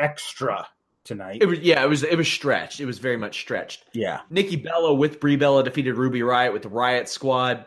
extra 0.00 0.66
tonight. 1.08 1.38
It 1.42 1.46
was 1.46 1.58
yeah, 1.58 1.82
it 1.82 1.88
was 1.88 2.04
it 2.04 2.16
was 2.16 2.28
stretched. 2.28 2.78
It 2.78 2.86
was 2.86 2.98
very 2.98 3.16
much 3.16 3.40
stretched. 3.40 3.84
yeah, 3.92 4.20
Nikki 4.30 4.56
Bella 4.56 4.94
with 4.94 5.18
Brie 5.18 5.36
Bella 5.36 5.64
defeated 5.64 5.94
Ruby 5.94 6.20
Riott 6.20 6.52
with 6.52 6.62
the 6.62 6.68
Riott 6.68 7.08
Squad. 7.08 7.64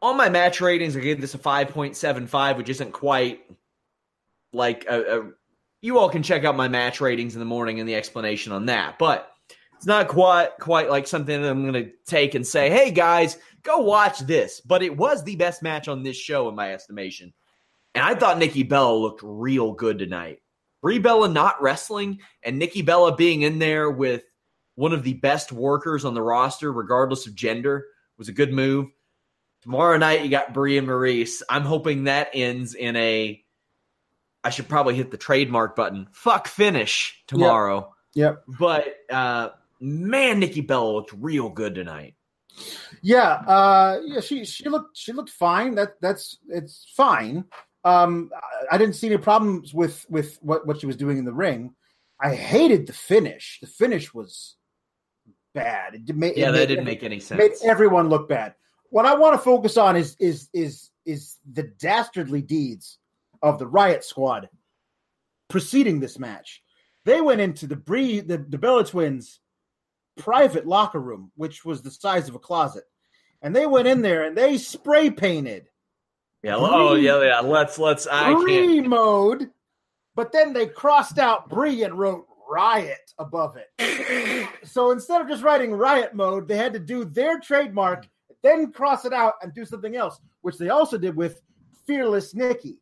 On 0.00 0.16
my 0.16 0.28
match 0.28 0.60
ratings, 0.60 0.96
I 0.96 1.00
gave 1.00 1.20
this 1.20 1.34
a 1.34 1.38
5.75, 1.38 2.58
which 2.58 2.68
isn't 2.68 2.92
quite 2.92 3.40
like 4.52 4.86
a, 4.88 5.20
a. 5.20 5.30
You 5.80 5.98
all 5.98 6.08
can 6.08 6.22
check 6.22 6.44
out 6.44 6.56
my 6.56 6.68
match 6.68 7.00
ratings 7.00 7.34
in 7.34 7.40
the 7.40 7.46
morning 7.46 7.80
and 7.80 7.88
the 7.88 7.94
explanation 7.94 8.52
on 8.52 8.66
that, 8.66 8.98
but 8.98 9.30
it's 9.76 9.86
not 9.86 10.08
quite 10.08 10.50
quite 10.60 10.88
like 10.88 11.06
something 11.06 11.42
that 11.42 11.50
I'm 11.50 11.70
going 11.70 11.84
to 11.84 11.92
take 12.06 12.34
and 12.34 12.46
say, 12.46 12.70
"Hey 12.70 12.90
guys, 12.90 13.36
go 13.62 13.78
watch 13.78 14.20
this." 14.20 14.60
But 14.60 14.82
it 14.82 14.96
was 14.96 15.24
the 15.24 15.36
best 15.36 15.62
match 15.62 15.88
on 15.88 16.02
this 16.02 16.16
show, 16.16 16.48
in 16.48 16.54
my 16.54 16.72
estimation, 16.72 17.34
and 17.94 18.04
I 18.04 18.14
thought 18.14 18.38
Nikki 18.38 18.62
Bella 18.62 18.94
looked 18.96 19.20
real 19.22 19.72
good 19.72 19.98
tonight. 19.98 20.38
Brie 20.84 20.98
Bella 20.98 21.30
not 21.30 21.62
wrestling 21.62 22.20
and 22.42 22.58
Nikki 22.58 22.82
Bella 22.82 23.16
being 23.16 23.40
in 23.40 23.58
there 23.58 23.90
with 23.90 24.24
one 24.74 24.92
of 24.92 25.02
the 25.02 25.14
best 25.14 25.50
workers 25.50 26.04
on 26.04 26.12
the 26.12 26.20
roster, 26.20 26.70
regardless 26.70 27.26
of 27.26 27.34
gender, 27.34 27.86
was 28.18 28.28
a 28.28 28.32
good 28.32 28.52
move. 28.52 28.88
Tomorrow 29.62 29.96
night, 29.96 30.22
you 30.22 30.28
got 30.28 30.52
Brie 30.52 30.76
and 30.76 30.86
Maurice. 30.86 31.42
I'm 31.48 31.62
hoping 31.62 32.04
that 32.04 32.28
ends 32.34 32.74
in 32.74 32.96
a. 32.96 33.42
I 34.44 34.50
should 34.50 34.68
probably 34.68 34.94
hit 34.94 35.10
the 35.10 35.16
trademark 35.16 35.74
button. 35.74 36.06
Fuck 36.12 36.48
finish 36.48 37.18
tomorrow. 37.28 37.94
yep, 38.12 38.44
But 38.46 38.94
uh, 39.10 39.52
man, 39.80 40.38
Nikki 40.38 40.60
Bella 40.60 40.92
looked 40.92 41.14
real 41.18 41.48
good 41.48 41.74
tonight. 41.74 42.14
yeah, 43.00 43.30
uh, 43.46 44.00
yeah. 44.04 44.20
She 44.20 44.44
she 44.44 44.68
looked 44.68 44.98
she 44.98 45.12
looked 45.12 45.30
fine. 45.30 45.76
That 45.76 45.98
that's 46.02 46.36
it's 46.50 46.92
fine. 46.94 47.46
Um, 47.84 48.30
I, 48.70 48.78
didn't 48.78 48.94
see 48.94 49.08
any 49.08 49.18
problems 49.18 49.74
with 49.74 50.06
with 50.08 50.38
what 50.40 50.66
what 50.66 50.80
she 50.80 50.86
was 50.86 50.96
doing 50.96 51.18
in 51.18 51.24
the 51.24 51.34
ring. 51.34 51.74
I 52.20 52.34
hated 52.34 52.86
the 52.86 52.92
finish. 52.94 53.58
The 53.60 53.66
finish 53.66 54.14
was 54.14 54.56
bad. 55.52 55.94
It 55.94 56.16
made, 56.16 56.36
Yeah, 56.36 56.48
it 56.48 56.52
that 56.52 56.58
made- 56.60 56.66
didn't 56.68 56.84
make 56.86 57.02
any 57.02 57.20
sense. 57.20 57.38
made 57.38 57.52
everyone 57.68 58.08
look 58.08 58.28
bad. 58.28 58.54
What 58.90 59.04
I 59.04 59.14
want 59.14 59.34
to 59.34 59.38
focus 59.38 59.76
on 59.76 59.96
is 59.96 60.16
is 60.18 60.48
is 60.54 60.90
is 61.04 61.36
the 61.52 61.64
dastardly 61.78 62.40
deeds 62.40 62.98
of 63.42 63.58
the 63.58 63.66
Riott 63.66 64.02
Squad 64.04 64.48
preceding 65.48 66.00
this 66.00 66.18
match. 66.18 66.62
They 67.04 67.20
went 67.20 67.42
into 67.42 67.66
the 67.66 67.76
Brie 67.76 68.20
the, 68.20 68.38
the 68.38 68.56
Bella 68.58 68.84
Twins 68.86 69.40
private 70.16 70.66
locker 70.66 71.00
room, 71.00 71.32
which 71.36 71.64
was 71.64 71.82
the 71.82 71.90
size 71.90 72.28
of 72.30 72.34
a 72.34 72.38
closet, 72.38 72.84
and 73.42 73.54
they 73.54 73.66
went 73.66 73.88
in 73.88 74.00
there 74.00 74.24
and 74.24 74.34
they 74.36 74.56
spray 74.56 75.10
painted 75.10 75.68
Yeah. 76.44 76.56
Oh, 76.58 76.94
yeah, 76.94 77.22
yeah. 77.22 77.40
Let's 77.40 77.78
let's. 77.78 78.06
I 78.06 78.32
can't. 78.32 78.44
Brie 78.44 78.80
mode, 78.82 79.50
but 80.14 80.30
then 80.30 80.52
they 80.52 80.66
crossed 80.66 81.18
out 81.18 81.48
Brie 81.48 81.84
and 81.84 81.98
wrote 81.98 82.26
Riot 82.50 83.14
above 83.18 83.56
it. 83.56 84.48
so 84.62 84.90
instead 84.90 85.22
of 85.22 85.28
just 85.28 85.42
writing 85.42 85.72
Riot 85.72 86.14
mode, 86.14 86.46
they 86.46 86.58
had 86.58 86.74
to 86.74 86.78
do 86.78 87.06
their 87.06 87.40
trademark, 87.40 88.06
then 88.42 88.72
cross 88.72 89.06
it 89.06 89.14
out 89.14 89.34
and 89.40 89.54
do 89.54 89.64
something 89.64 89.96
else, 89.96 90.20
which 90.42 90.58
they 90.58 90.68
also 90.68 90.98
did 90.98 91.16
with 91.16 91.40
Fearless 91.86 92.34
Nikki. 92.34 92.78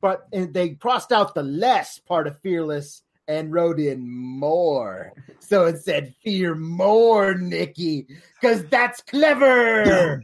but 0.00 0.26
they 0.32 0.70
crossed 0.70 1.12
out 1.12 1.34
the 1.34 1.42
less 1.42 1.98
part 1.98 2.26
of 2.26 2.38
fearless 2.40 3.02
and 3.28 3.52
wrote 3.52 3.78
in 3.78 4.08
more. 4.08 5.12
So 5.40 5.66
it 5.66 5.78
said, 5.82 6.14
Fear 6.24 6.54
more, 6.54 7.34
Nikki, 7.34 8.06
because 8.40 8.64
that's 8.66 9.02
clever. 9.02 10.22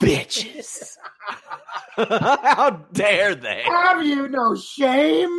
Bitches. 0.00 0.96
How 1.96 2.84
dare 2.92 3.34
they? 3.34 3.62
Have 3.62 4.04
you 4.04 4.28
no 4.28 4.54
shame? 4.54 5.38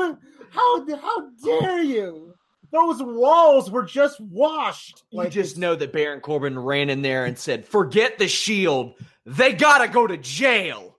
How, 0.50 0.96
how 0.96 1.30
dare 1.44 1.84
you? 1.84 2.34
Those 2.72 3.02
walls 3.02 3.70
were 3.70 3.84
just 3.84 4.20
washed. 4.20 5.04
You 5.12 5.20
like 5.20 5.32
just 5.32 5.58
know 5.58 5.76
that 5.76 5.94
Baron 5.94 6.20
Corbin 6.20 6.58
ran 6.58 6.90
in 6.90 7.02
there 7.02 7.26
and 7.26 7.38
said, 7.38 7.66
Forget 7.66 8.18
the 8.18 8.28
shield. 8.28 8.94
They 9.26 9.54
gotta 9.54 9.88
go 9.88 10.08
to 10.08 10.18
jail. 10.18 10.98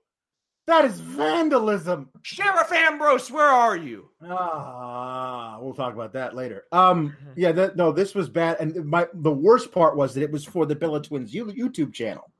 That 0.66 0.84
is 0.84 1.00
vandalism. 1.00 2.10
Sheriff 2.22 2.70
Ambrose, 2.70 3.30
where 3.30 3.48
are 3.48 3.76
you? 3.76 4.10
Ah, 4.22 5.58
we'll 5.60 5.72
talk 5.72 5.94
about 5.94 6.12
that 6.12 6.34
later. 6.34 6.64
Um, 6.72 7.16
yeah, 7.36 7.52
that, 7.52 7.76
no, 7.76 7.90
this 7.90 8.14
was 8.14 8.28
bad, 8.28 8.58
and 8.60 8.84
my 8.84 9.08
the 9.14 9.32
worst 9.32 9.72
part 9.72 9.96
was 9.96 10.12
that 10.12 10.22
it 10.22 10.30
was 10.30 10.44
for 10.44 10.66
the 10.66 10.76
Bella 10.76 11.02
Twins 11.02 11.32
YouTube 11.32 11.94
channel, 11.94 12.30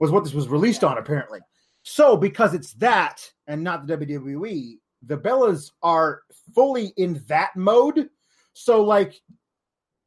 was 0.00 0.10
what 0.10 0.24
this 0.24 0.34
was 0.34 0.48
released 0.48 0.82
on 0.82 0.98
apparently. 0.98 1.40
So 1.82 2.16
because 2.16 2.54
it's 2.54 2.72
that 2.74 3.30
and 3.46 3.62
not 3.62 3.86
the 3.86 3.96
WWE, 3.96 4.78
the 5.02 5.16
Bellas 5.16 5.70
are 5.82 6.22
fully 6.54 6.92
in 6.96 7.22
that 7.28 7.54
mode. 7.56 8.10
So 8.52 8.82
like 8.82 9.20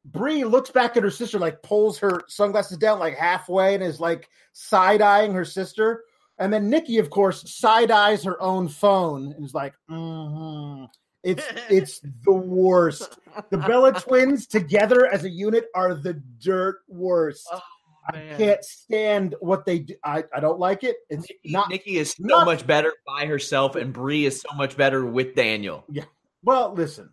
Brie 0.06 0.44
looks 0.44 0.70
back 0.70 0.98
at 0.98 1.04
her 1.04 1.10
sister, 1.10 1.40
like 1.40 1.64
pulls 1.64 1.98
her 2.00 2.24
sunglasses 2.28 2.78
down 2.78 3.00
like 3.00 3.16
halfway 3.16 3.74
and 3.76 3.84
is 3.84 4.00
like 4.00 4.28
side 4.52 5.02
eyeing 5.02 5.34
her 5.34 5.46
sister 5.46 6.04
and 6.40 6.52
then 6.52 6.70
Nikki, 6.70 6.98
of 6.98 7.10
course, 7.10 7.50
side 7.52 7.92
eyes 7.92 8.24
her 8.24 8.42
own 8.42 8.68
phone 8.68 9.34
and 9.34 9.46
is 9.46 9.54
like, 9.54 9.74
mm-hmm. 9.90 10.86
"It's 11.24 11.46
it's 11.70 12.02
the 12.26 12.34
worst." 12.34 13.18
The 13.50 13.58
Bella 13.58 13.94
twins 14.00 14.48
together 14.48 15.08
as 15.08 15.24
a 15.24 15.30
unit 15.30 15.66
are 15.76 15.94
the 15.94 16.22
dirt 16.44 16.80
worst. 16.88 17.48
Oh, 18.12 18.18
I 18.18 18.36
can't 18.38 18.64
stand 18.64 19.36
what 19.40 19.66
they 19.66 19.80
do. 19.80 19.96
I, 20.04 20.26
I 20.36 20.40
don't 20.40 20.60
like 20.60 20.84
it. 20.84 20.98
It's 21.10 21.30
Nikki, 21.30 21.52
not. 21.52 21.70
Nikki 21.70 21.98
is 21.98 22.12
so 22.12 22.16
not, 22.20 22.46
much 22.46 22.68
better 22.68 22.92
by 23.06 23.26
herself, 23.26 23.76
and 23.76 23.94
Brie 23.94 24.26
is 24.26 24.42
so 24.42 24.56
much 24.56 24.76
better 24.76 25.06
with 25.06 25.36
Daniel. 25.36 25.86
Yeah. 25.90 26.04
Well, 26.44 26.74
listen, 26.74 27.12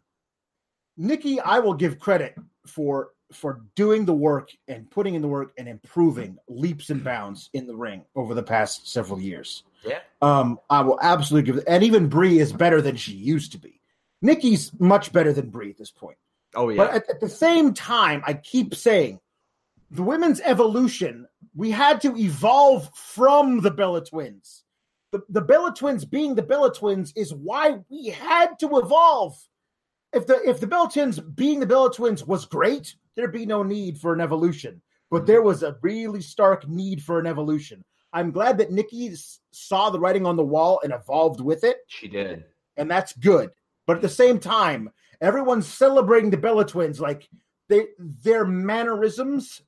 Nikki, 0.97 1.41
I 1.41 1.61
will 1.61 1.75
give 1.75 1.99
credit 1.99 2.35
for 2.67 3.11
for 3.33 3.63
doing 3.77 4.05
the 4.05 4.15
work 4.15 4.51
and 4.67 4.91
putting 4.91 5.15
in 5.15 5.23
the 5.23 5.29
work 5.29 5.53
and 5.57 5.69
improving 5.69 6.37
leaps 6.49 6.91
and 6.91 7.05
bounds 7.05 7.49
in 7.53 7.67
the 7.67 7.77
ring 7.77 8.05
over 8.17 8.35
the 8.35 8.43
past 8.43 8.89
several 8.89 9.21
years. 9.21 9.63
Yeah. 9.85 10.01
Um, 10.21 10.59
I 10.69 10.83
will 10.83 10.99
absolutely 11.01 11.53
give 11.53 11.65
and 11.67 11.85
even 11.85 12.09
Brie 12.09 12.39
is 12.41 12.53
better 12.53 12.83
than 12.83 12.97
she 12.97 13.13
used 13.13 13.53
to 13.53 13.59
be. 13.59 13.81
Nikki's 14.21 14.73
much 14.79 15.13
better 15.13 15.33
than 15.33 15.51
Brie 15.51 15.71
at 15.71 15.79
this 15.79 15.93
point. 15.93 16.19
Oh 16.55 16.69
yeah. 16.69 16.77
But 16.79 16.91
at, 16.95 17.11
at 17.11 17.21
the 17.21 17.29
same 17.29 17.73
time, 17.73 18.23
I 18.27 18.35
keep 18.35 18.75
saying 18.75 19.21
the 19.91 20.03
women's 20.03 20.41
evolution, 20.41 21.27
we 21.55 21.71
had 21.71 22.01
to 22.03 22.17
evolve 22.17 22.91
from 22.95 23.61
the 23.61 23.71
Bella 23.71 24.05
twins. 24.05 24.65
The, 25.13 25.23
the 25.29 25.41
Bella 25.41 25.75
twins 25.75 26.05
being 26.05 26.35
the 26.35 26.43
Bella 26.43 26.73
twins 26.73 27.13
is 27.17 27.35
why 27.35 27.79
we 27.91 28.07
had 28.07 28.59
to 28.61 28.79
evolve. 28.79 29.37
If 30.13 30.27
the 30.27 30.41
if 30.49 30.61
the 30.61 30.67
Bella 30.67 30.91
twins 30.93 31.19
being 31.19 31.61
the 31.61 31.67
Bella 31.67 31.93
twins 31.93 32.25
was 32.25 32.45
great, 32.45 32.95
there'd 33.17 33.33
be 33.33 33.47
no 33.47 33.63
need 33.63 33.99
for 33.99 34.13
an 34.13 34.21
evolution. 34.21 34.81
But 35.11 35.27
there 35.27 35.43
was 35.43 35.65
a 35.65 35.77
really 35.83 36.21
stark 36.21 36.69
need 36.69 37.03
for 37.03 37.19
an 37.19 37.27
evolution. 37.27 37.85
I'm 38.13 38.31
glad 38.31 38.59
that 38.59 38.71
Nikki 38.73 39.13
saw 39.53 39.91
the 39.91 39.99
writing 39.99 40.27
on 40.27 40.37
the 40.37 40.45
wall 40.45 40.81
and 40.83 40.93
evolved 40.93 41.41
with 41.41 41.65
it. 41.65 41.79
She 41.89 42.09
did. 42.09 42.45
And 42.77 42.91
that's 42.91 43.13
good. 43.13 43.51
But 43.87 43.97
at 43.97 44.03
the 44.03 44.09
same 44.09 44.39
time, 44.39 44.91
everyone's 45.21 45.67
celebrating 45.67 46.31
the 46.31 46.37
Bella 46.37 46.65
twins 46.65 47.01
like 47.01 47.29
they 47.69 47.89
their 47.99 48.45
mannerisms 48.45 49.63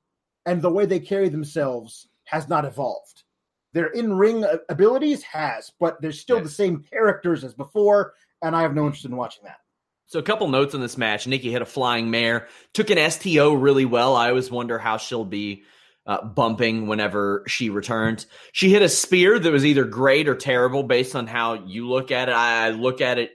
and 0.47 0.61
the 0.61 0.71
way 0.71 0.87
they 0.87 1.01
carry 1.01 1.29
themselves 1.29 2.09
has 2.25 2.49
not 2.49 2.65
evolved. 2.65 3.25
Their 3.73 3.89
in-ring 3.89 4.45
abilities 4.69 5.23
has, 5.23 5.73
but 5.81 6.01
they're 6.01 6.13
still 6.13 6.39
yes. 6.39 6.47
the 6.47 6.53
same 6.53 6.85
characters 6.93 7.43
as 7.43 7.55
before, 7.55 8.15
and 8.43 8.55
I 8.55 8.63
have 8.63 8.75
no 8.75 8.87
interest 8.87 9.07
in 9.07 9.17
watching 9.17 9.45
that. 9.45 9.59
So 10.07 10.19
a 10.19 10.23
couple 10.23 10.47
notes 10.49 10.75
on 10.75 10.83
this 10.83 10.99
match. 10.99 11.27
Nikki 11.27 11.51
hit 11.51 11.63
a 11.63 11.67
flying 11.67 12.11
mare, 12.11 12.49
took 12.75 12.91
an 12.91 13.11
STO 13.11 13.55
really 13.55 13.87
well. 13.87 14.15
I 14.15 14.29
always 14.29 14.51
wonder 14.51 14.79
how 14.79 14.99
she'll 14.99 15.25
be 15.25 15.63
uh, 16.05 16.23
bumping 16.23 16.87
whenever 16.87 17.45
she 17.47 17.71
returns. 17.71 18.27
She 18.53 18.71
hit 18.71 18.83
a 18.83 18.89
spear 18.91 19.39
that 19.39 19.53
was 19.53 19.65
either 19.65 19.85
great 19.85 20.29
or 20.29 20.35
terrible 20.35 20.83
based 20.83 21.17
on 21.17 21.27
how 21.27 21.55
you 21.55 21.89
look 21.89 22.11
at 22.11 22.29
it. 22.29 22.35
I 22.35 22.71
look 22.71 23.01
at 23.01 23.19
it 23.19 23.31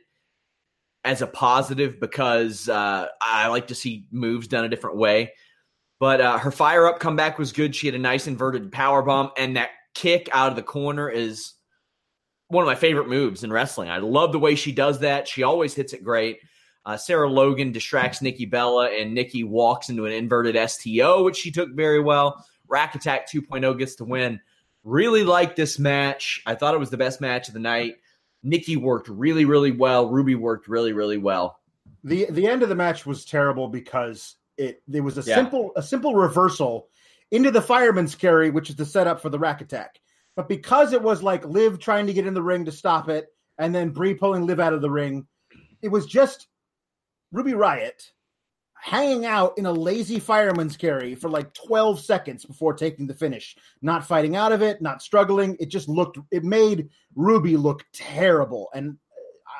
as 1.03 1.21
a 1.21 1.27
positive 1.27 1.99
because 1.99 2.69
uh, 2.69 3.07
I 3.21 3.47
like 3.47 3.67
to 3.67 3.75
see 3.75 4.05
moves 4.11 4.47
done 4.47 4.65
a 4.65 4.69
different 4.69 4.97
way. 4.97 5.33
But 5.99 6.21
uh, 6.21 6.37
her 6.37 6.51
fire 6.51 6.87
up 6.87 6.99
comeback 6.99 7.39
was 7.39 7.51
good. 7.51 7.75
She 7.75 7.87
had 7.87 7.95
a 7.95 7.99
nice 7.99 8.27
inverted 8.27 8.71
power 8.71 9.01
bomb, 9.01 9.31
and 9.37 9.55
that 9.55 9.71
kick 9.95 10.29
out 10.31 10.49
of 10.49 10.55
the 10.55 10.63
corner 10.63 11.09
is 11.09 11.53
one 12.49 12.63
of 12.63 12.67
my 12.67 12.75
favorite 12.75 13.09
moves 13.09 13.43
in 13.43 13.51
wrestling. 13.51 13.89
I 13.89 13.97
love 13.97 14.31
the 14.31 14.39
way 14.39 14.55
she 14.55 14.71
does 14.71 14.99
that. 14.99 15.27
She 15.27 15.43
always 15.43 15.73
hits 15.73 15.93
it 15.93 16.03
great. 16.03 16.39
Uh, 16.85 16.95
Sarah 16.95 17.29
Logan 17.29 17.71
distracts 17.71 18.21
Nikki 18.21 18.45
Bella, 18.45 18.89
and 18.89 19.13
Nikki 19.13 19.43
walks 19.43 19.89
into 19.89 20.05
an 20.05 20.13
inverted 20.13 20.55
STO, 20.69 21.23
which 21.23 21.35
she 21.35 21.51
took 21.51 21.73
very 21.73 21.99
well. 21.99 22.45
Rack 22.69 22.95
Attack 22.95 23.29
2.0 23.29 23.77
gets 23.77 23.95
to 23.95 24.05
win. 24.05 24.39
Really 24.83 25.23
like 25.23 25.55
this 25.55 25.79
match. 25.79 26.41
I 26.45 26.55
thought 26.55 26.73
it 26.73 26.79
was 26.79 26.89
the 26.89 26.97
best 26.97 27.19
match 27.19 27.49
of 27.49 27.53
the 27.53 27.59
night. 27.59 27.95
Nikki 28.43 28.77
worked 28.77 29.09
really, 29.09 29.43
really 29.43 29.71
well. 29.71 30.07
Ruby 30.07 30.35
worked 30.35 30.67
really, 30.67 30.93
really 30.93 31.17
well. 31.17 31.59
The 32.03 32.27
the 32.29 32.47
end 32.47 32.63
of 32.63 32.69
the 32.69 32.75
match 32.75 33.05
was 33.05 33.25
terrible 33.25 33.67
because 33.67 34.35
it 34.57 34.81
there 34.87 35.03
was 35.03 35.17
a 35.17 35.21
yeah. 35.21 35.35
simple 35.35 35.71
a 35.75 35.83
simple 35.83 36.15
reversal 36.15 36.89
into 37.31 37.51
the 37.51 37.61
fireman's 37.61 38.15
carry, 38.15 38.49
which 38.49 38.69
is 38.69 38.75
the 38.75 38.85
setup 38.85 39.21
for 39.21 39.29
the 39.29 39.39
rack 39.39 39.61
attack. 39.61 39.99
But 40.35 40.47
because 40.47 40.93
it 40.93 41.01
was 41.01 41.23
like 41.23 41.45
Liv 41.45 41.79
trying 41.79 42.07
to 42.07 42.13
get 42.13 42.27
in 42.27 42.33
the 42.33 42.41
ring 42.41 42.65
to 42.65 42.71
stop 42.71 43.09
it, 43.09 43.27
and 43.57 43.73
then 43.73 43.89
Brie 43.89 44.13
pulling 44.13 44.45
Liv 44.45 44.59
out 44.59 44.73
of 44.73 44.81
the 44.81 44.89
ring, 44.89 45.27
it 45.81 45.89
was 45.89 46.05
just 46.05 46.47
Ruby 47.31 47.53
Riott 47.53 48.11
hanging 48.79 49.25
out 49.25 49.57
in 49.57 49.65
a 49.65 49.71
lazy 49.71 50.19
fireman's 50.19 50.77
carry 50.77 51.15
for 51.15 51.29
like 51.29 51.53
12 51.53 51.99
seconds 51.99 52.45
before 52.45 52.73
taking 52.73 53.07
the 53.07 53.13
finish, 53.13 53.55
not 53.81 54.05
fighting 54.05 54.35
out 54.35 54.51
of 54.51 54.61
it, 54.61 54.81
not 54.81 55.01
struggling. 55.01 55.57
It 55.59 55.69
just 55.69 55.89
looked, 55.89 56.19
it 56.31 56.43
made 56.43 56.89
Ruby 57.15 57.57
look 57.57 57.83
terrible. 57.93 58.69
And 58.73 58.97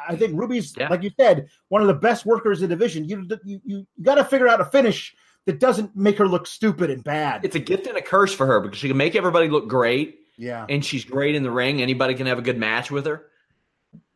I 0.08 0.15
think 0.15 0.39
Ruby's, 0.39 0.74
yeah. 0.78 0.89
like 0.89 1.04
you 1.04 1.12
said, 1.20 1.48
one 1.70 1.82
of 1.82 1.88
the 1.88 1.93
best 1.93 2.26
workers 2.26 2.62
in 2.62 2.70
the 2.70 2.76
division. 2.76 3.06
You, 3.06 3.28
you, 3.43 3.62
you 3.63 3.88
got 4.02 4.15
to 4.15 4.24
figure 4.24 4.48
out 4.48 4.62
a 4.62 4.65
finish 4.65 5.15
that 5.46 5.60
doesn't 5.60 5.96
make 5.96 6.17
her 6.17 6.28
look 6.28 6.46
stupid 6.46 6.89
and 6.89 7.04
bad. 7.04 7.46
It's 7.46 7.56
a 7.56 7.60
gift 7.60 7.88
and 7.88 7.98
a 7.98 8.02
curse 8.02 8.34
for 8.34 8.46
her 8.46 8.60
because 8.60 8.78
she 8.78 8.88
can 8.88 8.98
make 8.98 9.15
everybody 9.15 9.48
look 9.48 9.67
great. 9.67 10.20
Yeah. 10.38 10.65
And 10.70 10.84
she's 10.84 11.06
great 11.06 11.36
in 11.36 11.43
the 11.43 11.52
ring. 11.52 11.82
Anybody 11.82 12.13
can 12.13 12.28
have 12.28 12.38
a 12.38 12.43
good 12.43 12.58
match 12.58 12.91
with 12.91 13.06
her. 13.06 13.26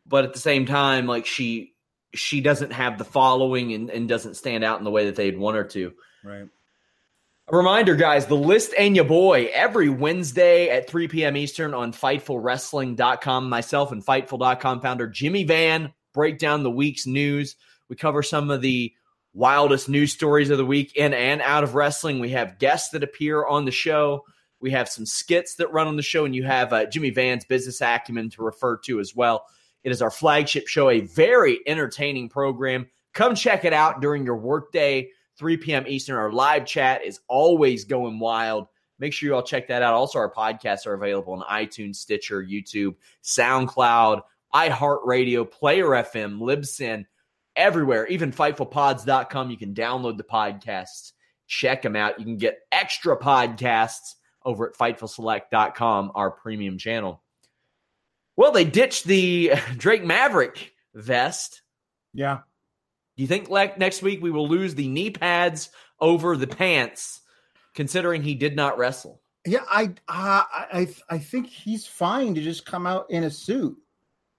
But 0.05 0.25
at 0.25 0.33
the 0.33 0.39
same 0.39 0.65
time, 0.65 1.07
like 1.07 1.25
she 1.25 1.73
she 2.13 2.41
doesn't 2.41 2.71
have 2.71 2.97
the 2.97 3.05
following 3.05 3.73
and, 3.73 3.89
and 3.89 4.09
doesn't 4.09 4.35
stand 4.35 4.63
out 4.65 4.79
in 4.79 4.83
the 4.83 4.91
way 4.91 5.05
that 5.05 5.15
they'd 5.15 5.37
want 5.37 5.55
her 5.55 5.63
to. 5.63 5.93
Right. 6.23 6.47
A 7.47 7.57
reminder, 7.57 7.95
guys, 7.95 8.27
the 8.27 8.35
list 8.35 8.73
and 8.77 8.95
your 8.95 9.05
boy 9.05 9.49
every 9.53 9.89
Wednesday 9.89 10.69
at 10.69 10.89
3 10.89 11.07
p.m. 11.07 11.35
Eastern 11.35 11.73
on 11.73 11.91
FightfulWrestling.com. 11.91 13.49
Myself 13.49 13.91
and 13.91 14.05
Fightful.com 14.05 14.79
founder 14.79 15.07
Jimmy 15.07 15.43
Van 15.43 15.93
break 16.13 16.37
down 16.37 16.63
the 16.63 16.71
week's 16.71 17.05
news. 17.05 17.55
We 17.89 17.95
cover 17.95 18.23
some 18.23 18.49
of 18.51 18.61
the 18.61 18.93
wildest 19.33 19.89
news 19.89 20.13
stories 20.13 20.49
of 20.49 20.57
the 20.57 20.65
week 20.65 20.95
in 20.95 21.13
and 21.13 21.41
out 21.41 21.63
of 21.63 21.75
wrestling. 21.75 22.19
We 22.19 22.29
have 22.29 22.59
guests 22.59 22.89
that 22.89 23.03
appear 23.03 23.45
on 23.45 23.65
the 23.65 23.71
show. 23.71 24.25
We 24.59 24.71
have 24.71 24.87
some 24.87 25.05
skits 25.05 25.55
that 25.55 25.73
run 25.73 25.87
on 25.87 25.95
the 25.95 26.03
show, 26.03 26.25
and 26.25 26.35
you 26.35 26.43
have 26.43 26.71
uh, 26.71 26.85
Jimmy 26.85 27.09
Van's 27.09 27.45
business 27.45 27.81
acumen 27.81 28.29
to 28.31 28.43
refer 28.43 28.77
to 28.85 28.99
as 28.99 29.15
well. 29.15 29.45
It 29.83 29.91
is 29.91 30.01
our 30.01 30.11
flagship 30.11 30.67
show, 30.67 30.89
a 30.89 31.01
very 31.01 31.59
entertaining 31.65 32.29
program. 32.29 32.87
Come 33.13 33.35
check 33.35 33.65
it 33.65 33.73
out 33.73 34.01
during 34.01 34.23
your 34.23 34.37
workday, 34.37 35.09
3 35.41 35.57
p.m. 35.57 35.85
Eastern. 35.87 36.17
Our 36.17 36.31
live 36.31 36.67
chat 36.67 37.03
is 37.03 37.19
always 37.27 37.83
going 37.83 38.19
wild. 38.19 38.67
Make 38.99 39.11
sure 39.11 39.27
you 39.27 39.33
all 39.33 39.41
check 39.41 39.67
that 39.69 39.81
out. 39.81 39.95
Also, 39.95 40.19
our 40.19 40.31
podcasts 40.31 40.85
are 40.85 40.93
available 40.93 41.33
on 41.33 41.41
iTunes, 41.41 41.95
Stitcher, 41.95 42.43
YouTube, 42.43 42.93
SoundCloud, 43.23 44.21
iHeartRadio, 44.53 45.49
Player 45.49 45.87
FM, 45.87 46.37
Libsyn, 46.37 47.05
everywhere. 47.55 48.05
Even 48.05 48.31
FightfulPods.com. 48.31 49.49
You 49.49 49.57
can 49.57 49.73
download 49.73 50.17
the 50.17 50.23
podcasts. 50.23 51.13
Check 51.47 51.81
them 51.81 51.95
out. 51.95 52.19
You 52.19 52.25
can 52.25 52.37
get 52.37 52.59
extra 52.71 53.17
podcasts 53.17 54.13
over 54.45 54.69
at 54.69 54.77
FightfulSelect.com, 54.77 56.11
our 56.13 56.29
premium 56.29 56.77
channel. 56.77 57.23
Well, 58.37 58.51
they 58.51 58.65
ditched 58.65 59.05
the 59.05 59.53
Drake 59.75 60.03
Maverick 60.03 60.73
vest. 60.93 61.63
Yeah. 62.13 62.41
Do 63.21 63.23
you 63.23 63.27
think 63.27 63.51
like 63.51 63.77
next 63.77 64.01
week 64.01 64.19
we 64.19 64.31
will 64.31 64.47
lose 64.47 64.73
the 64.73 64.87
knee 64.87 65.11
pads 65.11 65.69
over 65.99 66.35
the 66.35 66.47
pants, 66.47 67.21
considering 67.75 68.23
he 68.23 68.33
did 68.33 68.55
not 68.55 68.79
wrestle? 68.79 69.21
Yeah, 69.45 69.59
I 69.69 69.93
uh, 70.07 70.41
I 70.49 70.87
I 71.07 71.19
think 71.19 71.45
he's 71.45 71.85
fine 71.85 72.33
to 72.33 72.41
just 72.41 72.65
come 72.65 72.87
out 72.87 73.11
in 73.11 73.23
a 73.23 73.29
suit. 73.29 73.77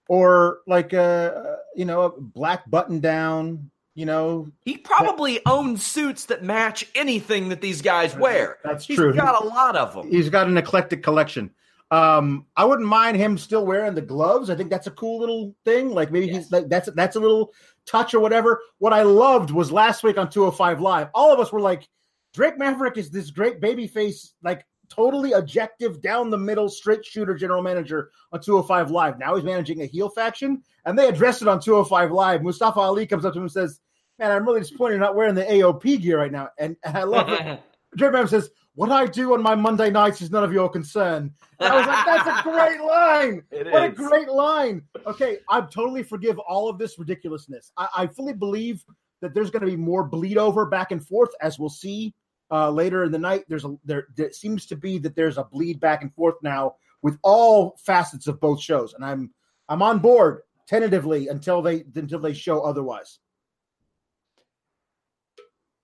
or 0.09 0.59
like 0.67 0.91
a 0.91 1.59
you 1.77 1.85
know 1.85 2.01
a 2.01 2.19
black 2.19 2.69
button 2.69 2.99
down. 2.99 3.71
You 3.95 4.05
know, 4.05 4.51
he 4.65 4.77
probably 4.79 5.35
that, 5.35 5.43
owns 5.45 5.85
suits 5.85 6.25
that 6.25 6.43
match 6.43 6.85
anything 6.93 7.47
that 7.47 7.61
these 7.61 7.81
guys 7.81 8.13
wear. 8.17 8.57
That's 8.65 8.85
He's 8.85 8.97
true. 8.97 9.13
He's 9.13 9.21
got 9.21 9.41
a 9.41 9.47
lot 9.47 9.77
of 9.77 9.93
them. 9.93 10.11
He's 10.11 10.27
got 10.27 10.47
an 10.47 10.57
eclectic 10.57 11.03
collection. 11.03 11.51
Um, 11.91 12.47
I 12.57 12.65
wouldn't 12.65 12.87
mind 12.87 13.17
him 13.17 13.37
still 13.37 13.67
wearing 13.67 13.93
the 13.93 14.01
gloves. 14.01 14.49
I 14.49 14.55
think 14.55 14.71
that's 14.71 14.87
a 14.87 14.91
cool 14.91 15.19
little 15.19 15.55
thing. 15.63 15.91
Like 15.91 16.11
maybe 16.11 16.25
yes. 16.25 16.35
he's 16.35 16.51
like 16.51 16.67
that's 16.67 16.89
that's 16.95 17.15
a 17.15 17.19
little 17.19 17.53
touch 17.85 18.13
or 18.13 18.19
whatever. 18.19 18.61
What 18.77 18.93
I 18.93 19.03
loved 19.03 19.51
was 19.51 19.71
last 19.71 20.03
week 20.03 20.17
on 20.17 20.29
205 20.29 20.81
Live. 20.81 21.09
All 21.13 21.31
of 21.31 21.39
us 21.39 21.51
were 21.51 21.61
like, 21.61 21.87
Drake 22.33 22.57
Maverick 22.57 22.97
is 22.97 23.09
this 23.09 23.31
great 23.31 23.61
baby 23.61 23.87
face, 23.87 24.33
like 24.43 24.65
totally 24.89 25.33
objective, 25.33 26.01
down 26.01 26.29
the 26.29 26.37
middle, 26.37 26.69
straight 26.69 27.05
shooter 27.05 27.35
general 27.35 27.61
manager 27.61 28.11
on 28.31 28.41
205 28.41 28.91
Live. 28.91 29.19
Now 29.19 29.35
he's 29.35 29.43
managing 29.43 29.81
a 29.81 29.85
heel 29.85 30.09
faction, 30.09 30.63
and 30.85 30.97
they 30.97 31.07
addressed 31.07 31.41
it 31.41 31.47
on 31.47 31.59
205 31.59 32.11
Live. 32.11 32.43
Mustafa 32.43 32.79
Ali 32.79 33.05
comes 33.05 33.25
up 33.25 33.33
to 33.33 33.39
him 33.39 33.43
and 33.43 33.51
says, 33.51 33.79
Man, 34.19 34.31
I'm 34.31 34.45
really 34.45 34.59
disappointed 34.59 34.93
you're 34.93 34.99
not 34.99 35.15
wearing 35.15 35.33
the 35.33 35.43
AOP 35.43 36.01
gear 36.01 36.19
right 36.19 36.31
now. 36.31 36.49
And, 36.59 36.75
and 36.83 36.97
I 36.97 37.03
love 37.03 37.29
it. 37.29 37.61
Drake 37.97 38.11
Maverick 38.11 38.29
says, 38.29 38.49
what 38.75 38.91
I 38.91 39.05
do 39.05 39.33
on 39.33 39.43
my 39.43 39.55
Monday 39.55 39.91
nights 39.91 40.21
is 40.21 40.31
none 40.31 40.43
of 40.43 40.51
your 40.51 40.69
concern. 40.69 41.31
And 41.59 41.73
I 41.73 41.77
was 41.77 41.87
like, 41.87 42.05
that's 42.05 42.39
a 42.39 42.43
great 42.43 42.81
line. 42.85 43.43
It 43.51 43.71
what 43.71 43.83
is. 43.83 43.91
a 43.91 43.95
great 43.95 44.29
line. 44.29 44.81
Okay, 45.05 45.37
I 45.49 45.61
totally 45.61 46.01
forgive 46.01 46.39
all 46.39 46.69
of 46.69 46.79
this 46.79 46.97
ridiculousness. 46.97 47.71
I, 47.77 47.87
I 47.95 48.07
fully 48.07 48.33
believe 48.33 48.83
that 49.21 49.33
there's 49.33 49.51
going 49.51 49.61
to 49.61 49.69
be 49.69 49.77
more 49.77 50.03
bleed 50.03 50.37
over 50.37 50.65
back 50.65 50.91
and 50.91 51.05
forth, 51.05 51.29
as 51.39 51.59
we'll 51.59 51.69
see 51.69 52.15
uh, 52.51 52.69
later 52.71 53.03
in 53.03 53.11
the 53.11 53.19
night. 53.19 53.43
There's 53.47 53.63
a 53.63 53.75
there, 53.85 54.07
there 54.17 54.31
seems 54.31 54.65
to 54.67 54.75
be 54.75 54.97
that 54.99 55.15
there's 55.15 55.37
a 55.37 55.43
bleed 55.43 55.79
back 55.79 56.01
and 56.01 56.13
forth 56.13 56.35
now 56.41 56.75
with 57.03 57.19
all 57.21 57.77
facets 57.85 58.27
of 58.27 58.39
both 58.39 58.59
shows, 58.59 58.95
and 58.95 59.05
I'm 59.05 59.31
I'm 59.69 59.83
on 59.83 59.99
board 59.99 60.41
tentatively 60.67 61.27
until 61.27 61.61
they 61.61 61.83
until 61.95 62.19
they 62.19 62.33
show 62.33 62.61
otherwise. 62.61 63.19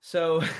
So. 0.01 0.41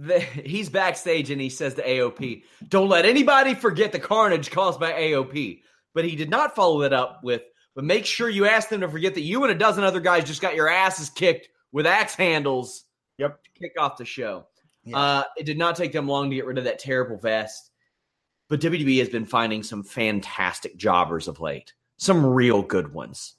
the, 0.00 0.20
he's 0.20 0.68
backstage 0.68 1.30
and 1.30 1.40
he 1.40 1.50
says 1.50 1.74
to 1.74 1.82
AOP, 1.82 2.42
"Don't 2.68 2.88
let 2.88 3.04
anybody 3.04 3.54
forget 3.54 3.92
the 3.92 3.98
carnage 3.98 4.50
caused 4.50 4.80
by 4.80 4.92
AOP." 4.92 5.62
But 5.92 6.04
he 6.04 6.16
did 6.16 6.30
not 6.30 6.54
follow 6.54 6.80
that 6.80 6.92
up 6.92 7.20
with, 7.22 7.42
"But 7.74 7.84
make 7.84 8.06
sure 8.06 8.28
you 8.28 8.46
ask 8.46 8.68
them 8.68 8.80
to 8.80 8.88
forget 8.88 9.14
that 9.14 9.22
you 9.22 9.42
and 9.44 9.52
a 9.52 9.58
dozen 9.58 9.84
other 9.84 10.00
guys 10.00 10.24
just 10.24 10.40
got 10.40 10.54
your 10.54 10.68
asses 10.68 11.10
kicked 11.10 11.48
with 11.72 11.86
axe 11.86 12.14
handles." 12.14 12.84
Yep, 13.18 13.44
to 13.44 13.50
kick 13.60 13.72
off 13.78 13.98
the 13.98 14.06
show. 14.06 14.46
Yeah. 14.84 14.96
Uh, 14.96 15.24
it 15.36 15.44
did 15.44 15.58
not 15.58 15.76
take 15.76 15.92
them 15.92 16.08
long 16.08 16.30
to 16.30 16.36
get 16.36 16.46
rid 16.46 16.56
of 16.56 16.64
that 16.64 16.78
terrible 16.78 17.18
vest. 17.18 17.70
But 18.48 18.60
WWE 18.60 18.98
has 19.00 19.10
been 19.10 19.26
finding 19.26 19.62
some 19.62 19.82
fantastic 19.82 20.76
jobbers 20.76 21.28
of 21.28 21.40
late, 21.40 21.74
some 21.98 22.24
real 22.24 22.62
good 22.62 22.92
ones. 22.94 23.34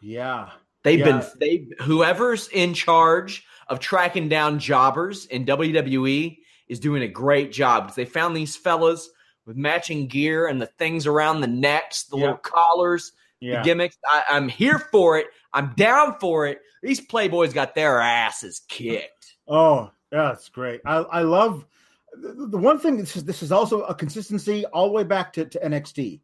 Yeah, 0.00 0.50
they've 0.84 1.00
yeah. 1.00 1.04
been 1.04 1.26
they 1.40 1.66
whoever's 1.82 2.48
in 2.48 2.74
charge 2.74 3.44
of 3.70 3.80
tracking 3.80 4.28
down 4.28 4.58
jobbers 4.58 5.24
in 5.26 5.46
WWE 5.46 6.36
is 6.68 6.78
doing 6.78 7.02
a 7.02 7.08
great 7.08 7.50
job 7.52 7.84
because 7.84 7.96
they 7.96 8.04
found 8.04 8.36
these 8.36 8.54
fellas 8.56 9.08
with 9.46 9.56
matching 9.56 10.06
gear 10.06 10.46
and 10.48 10.60
the 10.60 10.66
things 10.66 11.06
around 11.06 11.40
the 11.40 11.46
necks, 11.46 12.04
the 12.04 12.16
Yeah. 12.16 12.22
little 12.24 12.36
collars, 12.38 13.12
yeah. 13.40 13.58
the 13.58 13.64
gimmicks. 13.64 13.96
I, 14.10 14.24
I'm 14.28 14.48
here 14.48 14.78
for 14.78 15.18
it. 15.18 15.26
I'm 15.54 15.72
down 15.76 16.16
for 16.20 16.46
it. 16.46 16.60
These 16.82 17.06
playboys 17.06 17.54
got 17.54 17.74
their 17.74 17.98
asses 18.00 18.60
kicked. 18.68 19.36
Oh, 19.48 19.90
yeah, 20.12 20.28
that's 20.28 20.48
great. 20.48 20.80
I, 20.84 20.96
I 20.98 21.22
love 21.22 21.64
the, 22.12 22.46
the 22.50 22.58
one 22.58 22.78
thing. 22.78 22.96
This 22.98 23.16
is 23.16 23.24
this 23.24 23.42
is 23.42 23.50
also 23.52 23.82
a 23.82 23.94
consistency 23.94 24.64
all 24.66 24.86
the 24.86 24.92
way 24.92 25.04
back 25.04 25.32
to, 25.34 25.44
to 25.44 25.58
NXT. 25.60 26.20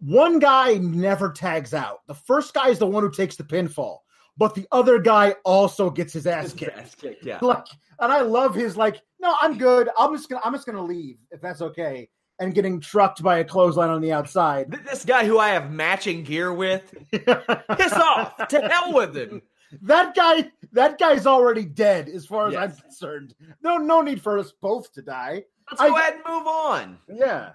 One 0.00 0.38
guy 0.38 0.74
never 0.74 1.30
tags 1.30 1.72
out. 1.72 2.00
The 2.06 2.14
first 2.14 2.52
guy 2.52 2.68
is 2.68 2.78
the 2.78 2.86
one 2.86 3.02
who 3.02 3.10
takes 3.10 3.36
the 3.36 3.44
pinfall, 3.44 3.98
but 4.36 4.54
the 4.54 4.66
other 4.72 4.98
guy 4.98 5.34
also 5.44 5.90
gets 5.90 6.12
his 6.12 6.26
ass 6.26 6.52
kicked. 6.52 6.76
Ass 6.76 6.94
kicked, 6.94 7.24
yeah. 7.24 7.38
Like, 7.42 7.66
and 8.00 8.12
I 8.12 8.20
love 8.22 8.54
his 8.54 8.76
like. 8.76 9.00
No, 9.20 9.34
I'm 9.40 9.56
good. 9.56 9.88
I'm 9.98 10.14
just 10.14 10.28
gonna 10.28 10.42
I'm 10.44 10.52
just 10.52 10.66
gonna 10.66 10.82
leave 10.82 11.16
if 11.30 11.40
that's 11.40 11.62
okay. 11.62 12.08
And 12.40 12.52
getting 12.52 12.80
trucked 12.80 13.22
by 13.22 13.38
a 13.38 13.44
clothesline 13.44 13.90
on 13.90 14.00
the 14.02 14.12
outside. 14.12 14.70
This 14.84 15.04
guy 15.04 15.24
who 15.24 15.38
I 15.38 15.50
have 15.50 15.70
matching 15.70 16.24
gear 16.24 16.52
with, 16.52 16.92
piss 17.12 17.92
off. 17.92 18.48
To 18.48 18.60
hell 18.68 18.92
with 18.92 19.16
him. 19.16 19.40
that 19.82 20.14
guy 20.16 20.50
that 20.72 20.98
guy's 20.98 21.26
already 21.26 21.64
dead 21.64 22.08
as 22.08 22.26
far 22.26 22.48
as 22.48 22.54
I'm 22.56 22.72
concerned. 22.72 23.34
No, 23.62 23.78
no 23.78 24.02
need 24.02 24.20
for 24.20 24.38
us 24.38 24.52
both 24.60 24.92
to 24.94 25.02
die. 25.02 25.44
Let's 25.70 25.80
I- 25.80 25.88
go 25.88 25.96
ahead 25.96 26.14
and 26.14 26.22
move 26.28 26.46
on. 26.46 26.98
Yeah. 27.08 27.52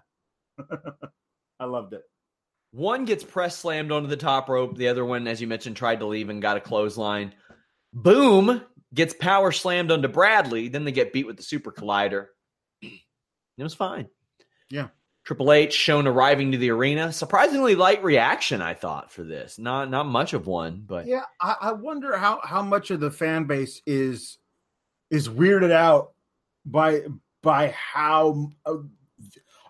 I 1.60 1.66
loved 1.66 1.94
it. 1.94 2.04
One 2.72 3.06
gets 3.06 3.24
press 3.24 3.58
slammed 3.58 3.92
onto 3.92 4.08
the 4.08 4.18
top 4.18 4.48
rope. 4.48 4.78
The 4.78 4.90
other 4.90 5.04
one, 5.04 5.28
as 5.28 5.42
you 5.42 5.48
mentioned, 5.48 5.76
tried 5.76 6.00
to 6.00 6.06
leave 6.06 6.30
and 6.30 6.42
got 6.42 6.58
a 6.58 6.62
clothesline. 6.62 7.34
Boom 7.94 8.62
gets 8.94 9.14
power 9.14 9.52
slammed 9.52 9.92
onto 9.92 10.08
Bradley. 10.08 10.68
Then 10.68 10.84
they 10.84 10.92
get 10.92 11.14
beat 11.14 11.26
with 11.26 11.38
the 11.38 11.44
super 11.44 11.72
collider. 11.72 12.28
It 13.58 13.64
was 13.64 13.74
fine. 13.74 14.08
Yeah. 14.70 14.88
Triple 15.26 15.52
H 15.52 15.74
shown 15.74 16.08
arriving 16.08 16.54
to 16.54 16.58
the 16.58 16.72
arena. 16.72 17.12
Surprisingly 17.12 17.76
light 17.76 18.02
reaction, 18.02 18.62
I 18.62 18.74
thought, 18.74 19.12
for 19.12 19.24
this. 19.24 19.60
Not 19.60 19.90
not 19.90 20.06
much 20.06 20.32
of 20.32 20.48
one, 20.48 20.84
but 20.86 21.06
Yeah, 21.06 21.26
I, 21.42 21.56
I 21.60 21.72
wonder 21.74 22.18
how 22.18 22.40
how 22.42 22.62
much 22.62 22.90
of 22.90 23.02
the 23.02 23.12
fan 23.12 23.44
base 23.44 23.82
is 23.86 24.38
is 25.12 25.28
weirded 25.28 25.72
out 25.72 26.14
by 26.66 27.02
by 27.44 27.68
how 27.72 28.50
uh, 28.66 28.78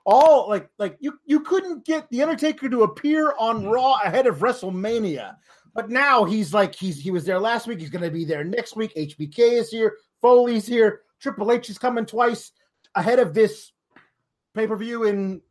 all 0.05 0.49
like 0.49 0.69
like 0.77 0.97
you 0.99 1.19
you 1.25 1.41
couldn't 1.41 1.85
get 1.85 2.09
the 2.09 2.21
Undertaker 2.21 2.69
to 2.69 2.83
appear 2.83 3.33
on 3.37 3.61
hmm. 3.61 3.67
Raw 3.67 3.99
ahead 4.03 4.27
of 4.27 4.39
WrestleMania, 4.39 5.35
but 5.73 5.89
now 5.89 6.25
he's 6.25 6.53
like 6.53 6.75
he's 6.75 6.99
he 6.99 7.11
was 7.11 7.25
there 7.25 7.39
last 7.39 7.67
week. 7.67 7.79
He's 7.79 7.89
going 7.89 8.03
to 8.03 8.11
be 8.11 8.25
there 8.25 8.43
next 8.43 8.75
week. 8.75 8.93
HBK 8.95 9.39
is 9.39 9.69
here. 9.69 9.95
Foley's 10.21 10.65
here. 10.67 11.01
Triple 11.21 11.51
H 11.51 11.69
is 11.69 11.77
coming 11.77 12.05
twice 12.05 12.51
ahead 12.95 13.19
of 13.19 13.33
this 13.33 13.71
pay 14.55 14.67
per 14.67 14.75
view 14.75 15.03
in 15.03 15.41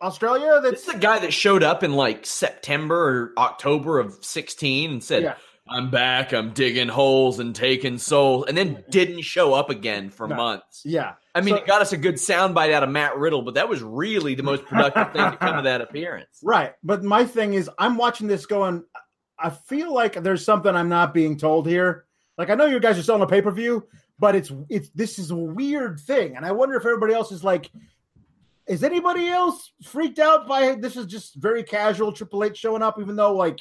Australia. 0.00 0.60
this 0.62 0.84
That's 0.84 0.88
is 0.88 0.94
a 0.94 0.98
guy 0.98 1.18
that 1.20 1.32
showed 1.32 1.62
up 1.62 1.82
in 1.82 1.92
like 1.92 2.24
September 2.26 2.96
or 2.96 3.32
October 3.36 3.98
of 3.98 4.24
16 4.24 4.90
and 4.90 5.04
said, 5.04 5.22
Yeah. 5.22 5.34
I'm 5.70 5.90
back, 5.90 6.32
I'm 6.32 6.52
digging 6.52 6.88
holes 6.88 7.40
and 7.40 7.54
taking 7.54 7.98
souls, 7.98 8.46
and 8.48 8.56
then 8.56 8.84
didn't 8.88 9.22
show 9.22 9.52
up 9.52 9.68
again 9.68 10.08
for 10.08 10.26
No. 10.26 10.36
months. 10.36 10.82
yeah. 10.84 11.14
I 11.38 11.40
mean, 11.40 11.54
So- 11.54 11.60
it 11.60 11.66
got 11.66 11.80
us 11.80 11.92
a 11.92 11.96
good 11.96 12.16
soundbite 12.16 12.72
out 12.72 12.82
of 12.82 12.90
Matt 12.90 13.16
Riddle, 13.16 13.42
but 13.42 13.54
that 13.54 13.68
was 13.68 13.82
really 13.82 14.34
the 14.34 14.42
most 14.42 14.64
productive 14.66 15.12
thing 15.12 15.30
to 15.30 15.36
come 15.36 15.56
of 15.56 15.64
that 15.64 15.80
appearance. 15.80 16.26
Right. 16.42 16.72
But 16.82 17.02
my 17.04 17.24
thing 17.24 17.54
is, 17.54 17.70
I'm 17.78 17.96
watching 17.96 18.26
this 18.26 18.44
going, 18.46 18.84
I 19.38 19.50
feel 19.50 19.94
like 19.94 20.14
there's 20.22 20.44
something 20.44 20.74
I'm 20.74 20.88
not 20.88 21.14
being 21.14 21.38
told 21.38 21.66
here. 21.66 22.04
Like, 22.36 22.50
I 22.50 22.54
know 22.54 22.66
you 22.66 22.80
guys 22.80 22.98
are 22.98 23.02
selling 23.02 23.22
a 23.22 23.26
pay 23.26 23.40
per 23.42 23.50
view, 23.50 23.86
but 24.18 24.34
it's, 24.34 24.52
it's, 24.68 24.90
this 24.90 25.18
is 25.18 25.30
a 25.30 25.36
weird 25.36 26.00
thing. 26.00 26.36
And 26.36 26.44
I 26.44 26.52
wonder 26.52 26.76
if 26.76 26.84
everybody 26.84 27.14
else 27.14 27.32
is 27.32 27.42
like, 27.44 27.70
is 28.66 28.84
anybody 28.84 29.28
else 29.28 29.72
freaked 29.82 30.18
out 30.18 30.46
by 30.46 30.74
this? 30.74 30.96
Is 30.96 31.06
just 31.06 31.36
very 31.36 31.62
casual 31.62 32.12
Triple 32.12 32.44
H 32.44 32.58
showing 32.58 32.82
up, 32.82 33.00
even 33.00 33.16
though, 33.16 33.34
like, 33.34 33.60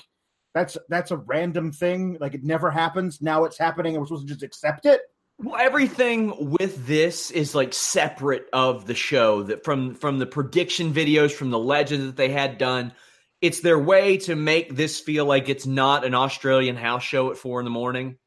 that's 0.54 0.78
that's 0.90 1.12
a 1.12 1.18
random 1.18 1.72
thing. 1.72 2.18
Like, 2.20 2.34
it 2.34 2.44
never 2.44 2.70
happens. 2.70 3.22
Now 3.22 3.46
it's 3.46 3.58
happening, 3.58 3.94
and 3.96 4.02
we're 4.02 4.08
supposed 4.08 4.28
to 4.28 4.34
just 4.34 4.44
accept 4.44 4.86
it. 4.86 5.02
Well, 5.40 5.56
everything 5.60 6.50
with 6.52 6.88
this 6.88 7.30
is 7.30 7.54
like 7.54 7.74
separate 7.74 8.48
of 8.54 8.88
the 8.88 8.96
show 8.96 9.44
that 9.44 9.64
from 9.64 9.94
from 9.94 10.18
the 10.18 10.26
prediction 10.26 10.94
videos, 10.94 11.32
from 11.32 11.52
the 11.52 11.60
legends 11.60 12.06
that 12.08 12.16
they 12.18 12.30
had 12.30 12.58
done. 12.58 12.94
It's 13.40 13.62
their 13.62 13.78
way 13.78 14.18
to 14.18 14.36
make 14.36 14.76
this 14.76 15.00
feel 15.00 15.26
like 15.26 15.48
it's 15.48 15.68
not 15.68 16.04
an 16.04 16.16
Australian 16.16 16.76
house 16.76 17.04
show 17.04 17.30
at 17.30 17.38
four 17.38 17.60
in 17.60 17.66
the 17.66 17.72
morning. 17.72 18.18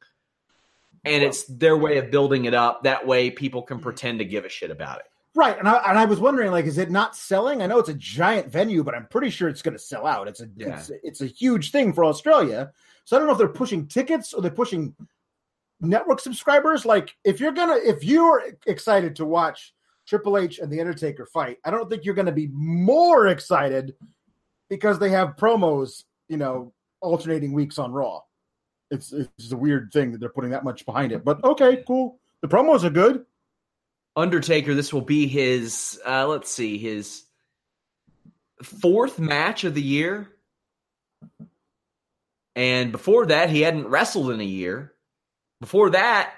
And 1.05 1.25
it's 1.25 1.44
their 1.46 1.77
way 1.77 1.99
of 1.99 2.12
building 2.12 2.44
it 2.44 2.55
up. 2.55 2.85
That 2.85 3.09
way 3.09 3.31
people 3.31 3.62
can 3.62 3.81
pretend 3.81 4.20
to 4.20 4.25
give 4.25 4.44
a 4.44 4.49
shit 4.49 4.70
about 4.70 4.99
it. 4.99 5.07
Right, 5.35 5.59
and 5.59 5.68
I, 5.68 5.83
and 5.88 5.99
I 5.99 6.05
was 6.05 6.20
wondering, 6.20 6.51
like, 6.53 6.66
is 6.66 6.79
it 6.79 6.90
not 6.90 7.16
selling? 7.16 7.62
I 7.62 7.66
know 7.66 7.79
it's 7.79 7.88
a 7.88 7.94
giant 7.94 8.53
venue, 8.53 8.85
but 8.85 8.94
I'm 8.94 9.07
pretty 9.07 9.31
sure 9.31 9.49
it's 9.49 9.62
going 9.62 9.77
to 9.77 9.83
sell 9.83 10.07
out. 10.07 10.29
It's 10.29 10.40
a 10.40 10.49
Yeah. 10.57 10.79
it's, 10.79 10.90
it's 11.03 11.20
a 11.23 11.27
huge 11.27 11.73
thing 11.73 11.92
for 11.92 12.05
Australia. 12.05 12.73
So 13.05 13.16
I 13.16 13.18
don't 13.18 13.27
know 13.27 13.33
if 13.33 13.38
they're 13.38 13.49
pushing 13.49 13.87
tickets 13.88 14.33
or 14.33 14.42
they're 14.42 14.51
pushing 14.51 14.94
network 15.81 16.21
subscribers. 16.21 16.85
Like, 16.85 17.16
if 17.25 17.40
you're 17.40 17.53
gonna, 17.53 17.79
if 17.83 18.05
you're 18.05 18.43
excited 18.66 19.16
to 19.16 19.25
watch 19.25 19.75
Triple 20.07 20.38
H 20.38 20.59
and 20.59 20.71
the 20.71 20.81
Undertaker 20.81 21.27
fight, 21.27 21.59
I 21.64 21.71
don't 21.71 21.88
think 21.88 22.05
you're 22.05 22.14
to 22.14 22.33
be 22.33 22.49
more 22.53 23.29
excited 23.29 23.95
because 24.69 24.99
they 24.99 25.11
have 25.11 25.37
promos, 25.37 26.05
you 26.29 26.37
know, 26.37 26.73
alternating 27.01 27.53
weeks 27.53 27.79
on 27.79 27.93
Raw. 27.93 28.21
It's 28.90 29.12
it's 29.12 29.53
a 29.53 29.57
weird 29.57 29.93
thing 29.93 30.12
that 30.12 30.19
they're 30.19 30.29
putting 30.29 30.51
that 30.51 30.64
much 30.64 30.85
behind 30.85 31.12
it, 31.12 31.25
but 31.25 31.43
okay, 31.45 31.83
cool. 31.87 32.19
The 32.43 32.49
promos 32.49 32.85
are 32.85 32.90
good. 32.90 33.25
Undertaker, 34.16 34.75
this 34.75 34.93
will 34.93 35.01
be 35.01 35.27
his 35.29 36.01
uh 36.07 36.27
let's 36.27 36.51
see, 36.51 36.79
his 36.79 37.25
fourth 38.62 39.19
match 39.19 39.64
of 39.64 39.75
the 39.75 39.83
year. 39.83 40.29
And 42.57 42.90
before 42.90 43.27
that, 43.27 43.49
he 43.51 43.61
hadn't 43.61 43.87
wrestled 43.87 44.31
in 44.33 44.40
a 44.40 44.45
year. 44.45 44.93
Before 45.61 45.90
that, 45.90 46.33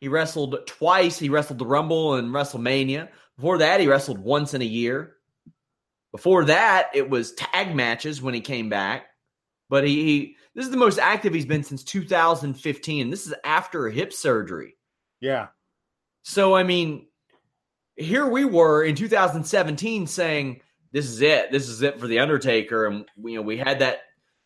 he 0.00 0.08
wrestled 0.08 0.56
twice. 0.66 1.18
He 1.18 1.28
wrestled 1.28 1.58
the 1.58 1.66
Rumble 1.66 2.14
and 2.14 2.32
WrestleMania. 2.34 3.08
Before 3.36 3.58
that, 3.58 3.80
he 3.80 3.86
wrestled 3.86 4.18
once 4.18 4.54
in 4.54 4.62
a 4.62 4.66
year. 4.66 5.16
Before 6.12 6.44
that, 6.46 6.90
it 6.94 7.08
was 7.08 7.32
tag 7.32 7.74
matches 7.74 8.20
when 8.22 8.34
he 8.34 8.40
came 8.40 8.68
back. 8.68 9.06
But 9.68 9.86
he, 9.86 10.04
he 10.04 10.36
this 10.54 10.64
is 10.64 10.72
the 10.72 10.76
most 10.76 10.98
active 10.98 11.32
he's 11.32 11.46
been 11.46 11.62
since 11.62 11.84
2015. 11.84 13.10
This 13.10 13.26
is 13.26 13.34
after 13.44 13.86
a 13.86 13.92
hip 13.92 14.12
surgery. 14.12 14.76
Yeah. 15.20 15.48
So 16.22 16.54
I 16.54 16.64
mean, 16.64 17.06
here 17.96 18.26
we 18.26 18.44
were 18.44 18.82
in 18.82 18.96
2017 18.96 20.06
saying 20.06 20.60
this 20.92 21.08
is 21.08 21.20
it. 21.20 21.52
This 21.52 21.68
is 21.68 21.82
it 21.82 22.00
for 22.00 22.08
the 22.08 22.18
Undertaker, 22.18 22.86
and 22.86 23.04
you 23.24 23.36
know 23.36 23.42
we 23.42 23.58
had 23.58 23.78
that 23.78 24.00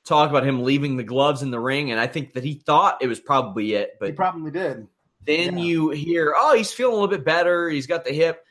talk 0.04 0.30
about 0.30 0.46
him 0.46 0.62
leaving 0.62 0.96
the 0.96 1.02
gloves 1.02 1.42
in 1.42 1.50
the 1.50 1.60
ring, 1.60 1.90
and 1.90 2.00
I 2.00 2.06
think 2.06 2.34
that 2.34 2.44
he 2.44 2.54
thought 2.54 3.02
it 3.02 3.06
was 3.06 3.20
probably 3.20 3.74
it, 3.74 3.96
but 3.98 4.06
he 4.08 4.12
probably 4.12 4.50
did. 4.50 4.86
Then 5.26 5.58
yeah. 5.58 5.64
you 5.64 5.90
hear, 5.90 6.34
oh, 6.36 6.54
he's 6.54 6.72
feeling 6.72 6.92
a 6.92 7.00
little 7.00 7.16
bit 7.16 7.24
better. 7.24 7.70
He's 7.70 7.86
got 7.86 8.04
the 8.04 8.12
hip, 8.12 8.44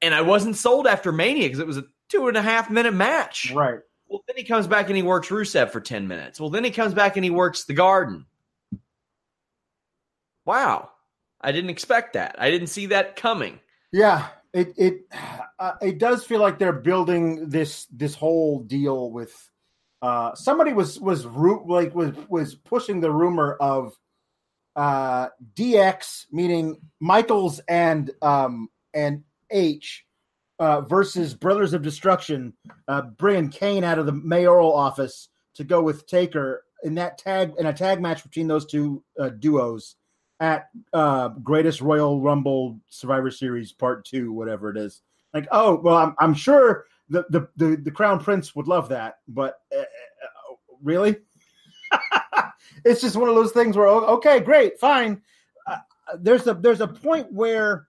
and 0.00 0.14
I 0.14 0.22
wasn't 0.22 0.56
sold 0.56 0.86
after 0.86 1.12
Mania 1.12 1.48
because 1.48 1.58
it 1.58 1.66
was 1.66 1.78
a 1.78 1.84
two 2.08 2.28
and 2.28 2.36
a 2.36 2.42
half 2.42 2.70
minute 2.70 2.94
match. 2.94 3.52
Right. 3.52 3.80
Well, 4.08 4.22
then 4.26 4.36
he 4.36 4.44
comes 4.44 4.66
back 4.66 4.88
and 4.88 4.96
he 4.96 5.04
works 5.04 5.28
Rusev 5.28 5.70
for 5.70 5.80
10 5.80 6.08
minutes. 6.08 6.40
Well, 6.40 6.50
then 6.50 6.64
he 6.64 6.72
comes 6.72 6.94
back 6.94 7.16
and 7.16 7.24
he 7.24 7.30
works 7.30 7.64
the 7.64 7.74
garden. 7.74 8.26
Wow. 10.44 10.90
I 11.40 11.52
didn't 11.52 11.70
expect 11.70 12.14
that. 12.14 12.34
I 12.38 12.50
didn't 12.50 12.66
see 12.66 12.86
that 12.86 13.16
coming. 13.16 13.60
Yeah, 13.92 14.28
it 14.52 14.74
it 14.76 15.00
uh, 15.58 15.72
it 15.80 15.98
does 15.98 16.24
feel 16.24 16.40
like 16.40 16.58
they're 16.58 16.72
building 16.72 17.48
this 17.48 17.86
this 17.86 18.14
whole 18.14 18.60
deal 18.60 19.10
with 19.10 19.49
uh 20.02 20.34
somebody 20.34 20.72
was 20.72 20.98
was 21.00 21.26
like 21.26 21.94
was 21.94 22.14
was 22.28 22.54
pushing 22.54 23.00
the 23.00 23.10
rumor 23.10 23.54
of 23.60 23.94
uh 24.76 25.28
DX 25.54 26.26
meaning 26.32 26.80
Michaels 27.00 27.60
and 27.68 28.10
um 28.22 28.68
and 28.94 29.22
H 29.50 30.04
uh, 30.60 30.82
versus 30.82 31.34
Brothers 31.34 31.72
of 31.72 31.82
Destruction, 31.82 32.52
uh, 32.86 33.02
bringing 33.02 33.48
Kane 33.48 33.82
out 33.82 33.98
of 33.98 34.06
the 34.06 34.12
mayoral 34.12 34.72
office 34.72 35.30
to 35.54 35.64
go 35.64 35.82
with 35.82 36.06
Taker 36.06 36.64
in 36.84 36.94
that 36.94 37.18
tag 37.18 37.54
in 37.58 37.66
a 37.66 37.72
tag 37.72 38.00
match 38.00 38.22
between 38.22 38.46
those 38.46 38.66
two 38.66 39.02
uh, 39.18 39.30
duos 39.30 39.96
at 40.38 40.68
uh, 40.92 41.28
Greatest 41.28 41.80
Royal 41.80 42.20
Rumble 42.20 42.78
Survivor 42.90 43.30
Series 43.30 43.72
Part 43.72 44.04
Two, 44.04 44.32
whatever 44.32 44.70
it 44.70 44.76
is. 44.76 45.00
Like, 45.32 45.48
oh 45.50 45.76
well, 45.76 45.96
I'm, 45.96 46.14
I'm 46.18 46.34
sure 46.34 46.84
the, 47.10 47.26
the, 47.28 47.48
the 47.56 47.76
the 47.76 47.90
Crown 47.90 48.20
Prince 48.20 48.54
would 48.56 48.68
love 48.68 48.88
that, 48.88 49.16
but 49.28 49.60
uh, 49.76 49.80
uh, 49.80 50.54
really, 50.82 51.16
it's 52.84 53.00
just 53.00 53.16
one 53.16 53.28
of 53.28 53.34
those 53.34 53.52
things 53.52 53.76
where 53.76 53.86
okay, 53.86 54.40
great, 54.40 54.78
fine. 54.78 55.20
there's 56.18 56.46
a 56.46 56.54
there's 56.54 56.80
a 56.80 56.88
point 56.88 57.32
where 57.32 57.88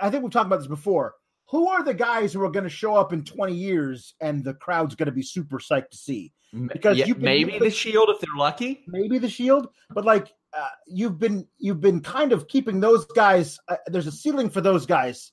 I 0.00 0.10
think 0.10 0.22
we've 0.22 0.32
talked 0.32 0.46
about 0.46 0.58
this 0.58 0.66
before 0.66 1.14
who 1.54 1.68
are 1.68 1.84
the 1.84 1.94
guys 1.94 2.32
who 2.32 2.42
are 2.42 2.50
going 2.50 2.64
to 2.64 2.70
show 2.70 2.94
up 2.94 3.12
in 3.12 3.22
20 3.22 3.54
years 3.54 4.14
and 4.20 4.42
the 4.42 4.54
crowd's 4.54 4.94
going 4.94 5.06
to 5.06 5.12
be 5.12 5.22
super 5.22 5.58
psyched 5.58 5.90
to 5.90 5.96
see? 5.96 6.32
Because 6.72 6.98
yeah, 6.98 7.12
maybe 7.16 7.58
the 7.58 7.70
Shield 7.70 8.08
if 8.10 8.20
they're 8.20 8.36
lucky, 8.36 8.84
maybe 8.86 9.18
the 9.18 9.28
Shield, 9.28 9.68
but 9.90 10.04
like 10.04 10.32
uh, 10.56 10.68
you've 10.86 11.18
been 11.18 11.46
you've 11.58 11.80
been 11.80 12.00
kind 12.00 12.32
of 12.32 12.46
keeping 12.46 12.78
those 12.78 13.04
guys. 13.06 13.58
Uh, 13.66 13.76
there's 13.88 14.06
a 14.06 14.12
ceiling 14.12 14.48
for 14.48 14.60
those 14.60 14.86
guys 14.86 15.32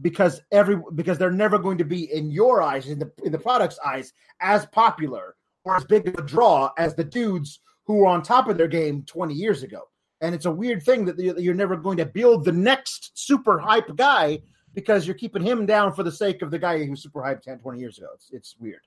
because 0.00 0.40
every 0.50 0.80
because 0.94 1.18
they're 1.18 1.30
never 1.30 1.58
going 1.58 1.78
to 1.78 1.84
be 1.84 2.12
in 2.12 2.30
your 2.30 2.62
eyes 2.62 2.88
in 2.88 2.98
the 2.98 3.12
in 3.24 3.32
the 3.32 3.38
product's 3.38 3.78
eyes 3.84 4.12
as 4.40 4.66
popular 4.66 5.36
or 5.64 5.76
as 5.76 5.84
big 5.84 6.08
of 6.08 6.14
a 6.14 6.22
draw 6.22 6.70
as 6.78 6.94
the 6.94 7.04
dudes 7.04 7.60
who 7.84 7.94
were 7.94 8.06
on 8.06 8.22
top 8.22 8.48
of 8.48 8.56
their 8.56 8.68
game 8.68 9.02
20 9.06 9.34
years 9.34 9.62
ago. 9.62 9.82
And 10.20 10.34
it's 10.34 10.46
a 10.46 10.50
weird 10.50 10.82
thing 10.82 11.04
that 11.06 11.18
you're 11.18 11.54
never 11.54 11.76
going 11.76 11.96
to 11.96 12.06
build 12.06 12.44
the 12.44 12.52
next 12.52 13.10
super 13.14 13.58
hype 13.58 13.94
guy 13.96 14.40
because 14.72 15.06
you're 15.06 15.16
keeping 15.16 15.42
him 15.42 15.66
down 15.66 15.92
for 15.92 16.02
the 16.02 16.12
sake 16.12 16.42
of 16.42 16.50
the 16.50 16.58
guy 16.58 16.84
who 16.84 16.96
super 16.96 17.20
hyped 17.20 17.42
10, 17.42 17.58
20 17.58 17.80
years 17.80 17.98
ago. 17.98 18.08
It's, 18.14 18.30
it's 18.30 18.56
weird. 18.58 18.80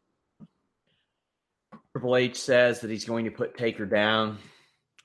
Triple 1.91 2.15
H 2.15 2.39
says 2.41 2.81
that 2.81 2.89
he's 2.89 3.05
going 3.05 3.25
to 3.25 3.31
put 3.31 3.57
Taker 3.57 3.85
down. 3.85 4.37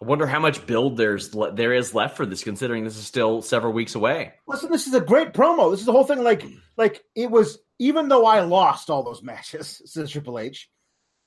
I 0.02 0.06
wonder 0.06 0.26
how 0.26 0.40
much 0.40 0.66
build 0.66 0.96
there's 0.96 1.30
there 1.52 1.74
is 1.74 1.94
left 1.94 2.16
for 2.16 2.24
this, 2.24 2.42
considering 2.42 2.84
this 2.84 2.96
is 2.96 3.06
still 3.06 3.42
several 3.42 3.74
weeks 3.74 3.94
away. 3.94 4.32
Listen, 4.46 4.70
this 4.70 4.86
is 4.86 4.94
a 4.94 5.00
great 5.00 5.34
promo. 5.34 5.70
This 5.70 5.80
is 5.80 5.86
the 5.86 5.92
whole 5.92 6.04
thing. 6.04 6.22
Like, 6.22 6.44
like 6.76 7.04
it 7.14 7.30
was. 7.30 7.58
Even 7.78 8.08
though 8.08 8.26
I 8.26 8.40
lost 8.40 8.90
all 8.90 9.02
those 9.02 9.22
matches, 9.22 9.80
says 9.86 10.10
Triple 10.10 10.38
H, 10.38 10.70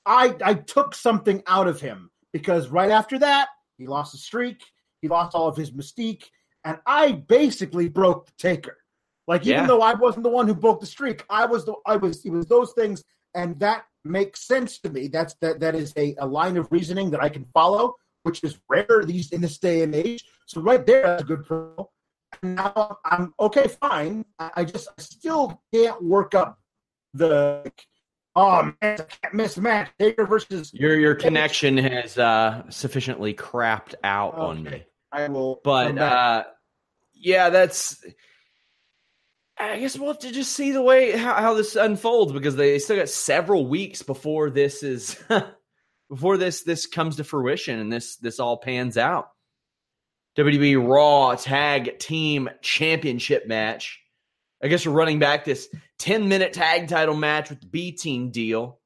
I 0.04 0.34
I 0.44 0.54
took 0.54 0.94
something 0.94 1.42
out 1.46 1.68
of 1.68 1.80
him 1.80 2.10
because 2.32 2.68
right 2.68 2.90
after 2.90 3.18
that 3.20 3.48
he 3.78 3.86
lost 3.86 4.14
a 4.14 4.18
streak, 4.18 4.62
he 5.02 5.08
lost 5.08 5.34
all 5.34 5.48
of 5.48 5.56
his 5.56 5.70
mystique, 5.70 6.24
and 6.64 6.78
I 6.86 7.12
basically 7.12 7.88
broke 7.88 8.26
the 8.26 8.32
Taker. 8.38 8.76
Like 9.26 9.42
even 9.42 9.60
yeah. 9.60 9.66
though 9.66 9.82
I 9.82 9.94
wasn't 9.94 10.24
the 10.24 10.30
one 10.30 10.46
who 10.46 10.54
broke 10.54 10.80
the 10.80 10.86
streak, 10.86 11.24
I 11.30 11.46
was 11.46 11.64
the 11.64 11.74
I 11.86 11.96
was 11.96 12.24
it 12.24 12.30
was 12.30 12.46
those 12.46 12.72
things, 12.72 13.04
and 13.34 13.58
that 13.60 13.84
makes 14.04 14.46
sense 14.46 14.80
to 14.80 14.90
me. 14.90 15.08
That's 15.08 15.34
that 15.40 15.60
that 15.60 15.74
is 15.74 15.92
a, 15.96 16.14
a 16.18 16.26
line 16.26 16.56
of 16.56 16.70
reasoning 16.70 17.10
that 17.12 17.22
I 17.22 17.28
can 17.30 17.46
follow, 17.54 17.96
which 18.24 18.42
is 18.42 18.58
rare 18.68 19.04
these 19.04 19.30
in 19.30 19.40
this 19.40 19.58
day 19.58 19.82
and 19.82 19.94
age. 19.94 20.24
So 20.46 20.60
right 20.60 20.84
there, 20.84 21.02
that's 21.02 21.22
a 21.22 21.26
good 21.26 21.46
pro. 21.46 21.90
And 22.42 22.56
now 22.56 22.98
I'm 23.04 23.32
okay, 23.38 23.68
fine. 23.68 24.24
I, 24.38 24.64
just 24.64 24.88
I 24.88 25.00
still 25.00 25.62
can't 25.72 26.02
work 26.02 26.34
up 26.34 26.58
the 27.12 27.70
oh 28.34 28.72
man, 28.82 28.98
I 29.00 29.04
can't 29.04 29.34
miss 29.34 29.56
match 29.56 29.90
Taker 29.98 30.26
versus 30.26 30.72
your 30.74 30.98
your 30.98 31.14
connection 31.14 31.76
has 31.76 32.18
uh 32.18 32.68
sufficiently 32.70 33.34
crapped 33.34 33.94
out 34.02 34.34
okay. 34.34 34.42
on 34.42 34.62
me. 34.64 34.84
I 35.12 35.28
will, 35.28 35.60
but 35.62 35.96
uh 35.96 36.44
yeah, 37.12 37.50
that's 37.50 38.04
I 39.56 39.78
guess 39.78 39.96
we'll 39.96 40.08
have 40.08 40.18
to 40.20 40.32
just 40.32 40.52
see 40.52 40.72
the 40.72 40.82
way 40.82 41.12
how, 41.16 41.34
how 41.34 41.54
this 41.54 41.76
unfolds 41.76 42.32
because 42.32 42.56
they 42.56 42.78
still 42.80 42.96
got 42.96 43.08
several 43.08 43.66
weeks 43.66 44.02
before 44.02 44.50
this 44.50 44.82
is 44.82 45.22
before 46.08 46.36
this 46.36 46.62
this 46.62 46.86
comes 46.86 47.16
to 47.16 47.24
fruition 47.24 47.78
and 47.78 47.92
this 47.92 48.16
this 48.16 48.40
all 48.40 48.56
pans 48.56 48.96
out. 48.96 49.28
WWE 50.36 50.86
Raw 50.86 51.34
Tag 51.36 51.98
Team 51.98 52.48
Championship 52.60 53.46
match. 53.46 54.00
I 54.62 54.68
guess 54.68 54.86
we're 54.86 54.92
running 54.92 55.18
back 55.18 55.44
this 55.44 55.68
10 55.98 56.28
minute 56.28 56.52
tag 56.52 56.88
title 56.88 57.14
match 57.14 57.50
with 57.50 57.60
the 57.60 57.66
B 57.66 57.92
team 57.92 58.30
deal. 58.30 58.80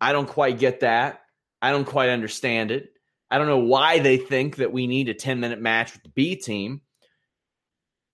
I 0.00 0.12
don't 0.12 0.28
quite 0.28 0.58
get 0.58 0.80
that. 0.80 1.20
I 1.62 1.70
don't 1.70 1.84
quite 1.84 2.10
understand 2.10 2.70
it. 2.70 2.90
I 3.30 3.38
don't 3.38 3.46
know 3.46 3.58
why 3.58 3.98
they 3.98 4.16
think 4.16 4.56
that 4.56 4.72
we 4.72 4.86
need 4.86 5.08
a 5.08 5.14
10 5.14 5.40
minute 5.40 5.60
match 5.60 5.92
with 5.92 6.02
the 6.02 6.08
B 6.10 6.36
team. 6.36 6.82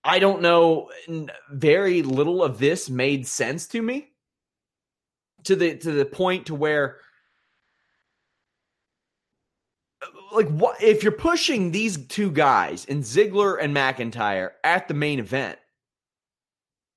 I 0.03 0.19
don't 0.19 0.41
know. 0.41 0.89
Very 1.51 2.03
little 2.03 2.43
of 2.43 2.59
this 2.59 2.89
made 2.89 3.27
sense 3.27 3.67
to 3.69 3.81
me. 3.81 4.09
To 5.45 5.55
the 5.55 5.77
to 5.77 5.91
the 5.91 6.05
point 6.05 6.47
to 6.47 6.55
where, 6.55 6.97
like, 10.31 10.47
what 10.49 10.81
if 10.81 11.03
you're 11.03 11.11
pushing 11.11 11.71
these 11.71 11.97
two 12.07 12.31
guys 12.31 12.85
in 12.85 13.01
Ziggler 13.01 13.57
and 13.59 13.75
McIntyre 13.75 14.51
at 14.63 14.87
the 14.87 14.93
main 14.93 15.19
event? 15.19 15.57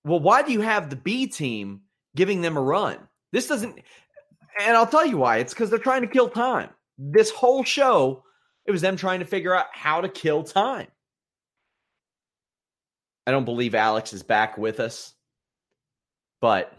Well, 0.04 0.20
why 0.20 0.42
do 0.42 0.52
you 0.52 0.60
have 0.60 0.90
the 0.90 0.96
B 0.96 1.26
team 1.26 1.82
giving 2.16 2.40
them 2.40 2.56
a 2.56 2.62
run? 2.62 2.98
This 3.32 3.48
doesn't. 3.48 3.78
And 4.60 4.76
I'll 4.76 4.86
tell 4.86 5.06
you 5.06 5.18
why. 5.18 5.38
It's 5.38 5.52
because 5.52 5.70
they're 5.70 5.78
trying 5.78 6.02
to 6.02 6.08
kill 6.08 6.28
time. 6.28 6.70
This 6.96 7.30
whole 7.30 7.62
show, 7.62 8.24
it 8.66 8.72
was 8.72 8.80
them 8.80 8.96
trying 8.96 9.20
to 9.20 9.26
figure 9.26 9.54
out 9.54 9.66
how 9.72 10.00
to 10.00 10.08
kill 10.08 10.42
time. 10.42 10.88
I 13.26 13.30
don't 13.30 13.44
believe 13.44 13.74
Alex 13.74 14.12
is 14.12 14.22
back 14.22 14.56
with 14.56 14.80
us, 14.80 15.12
but 16.40 16.72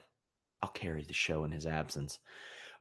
I'll 0.62 0.70
carry 0.70 1.04
the 1.04 1.14
show 1.14 1.44
in 1.44 1.52
his 1.52 1.68
absence. 1.68 2.20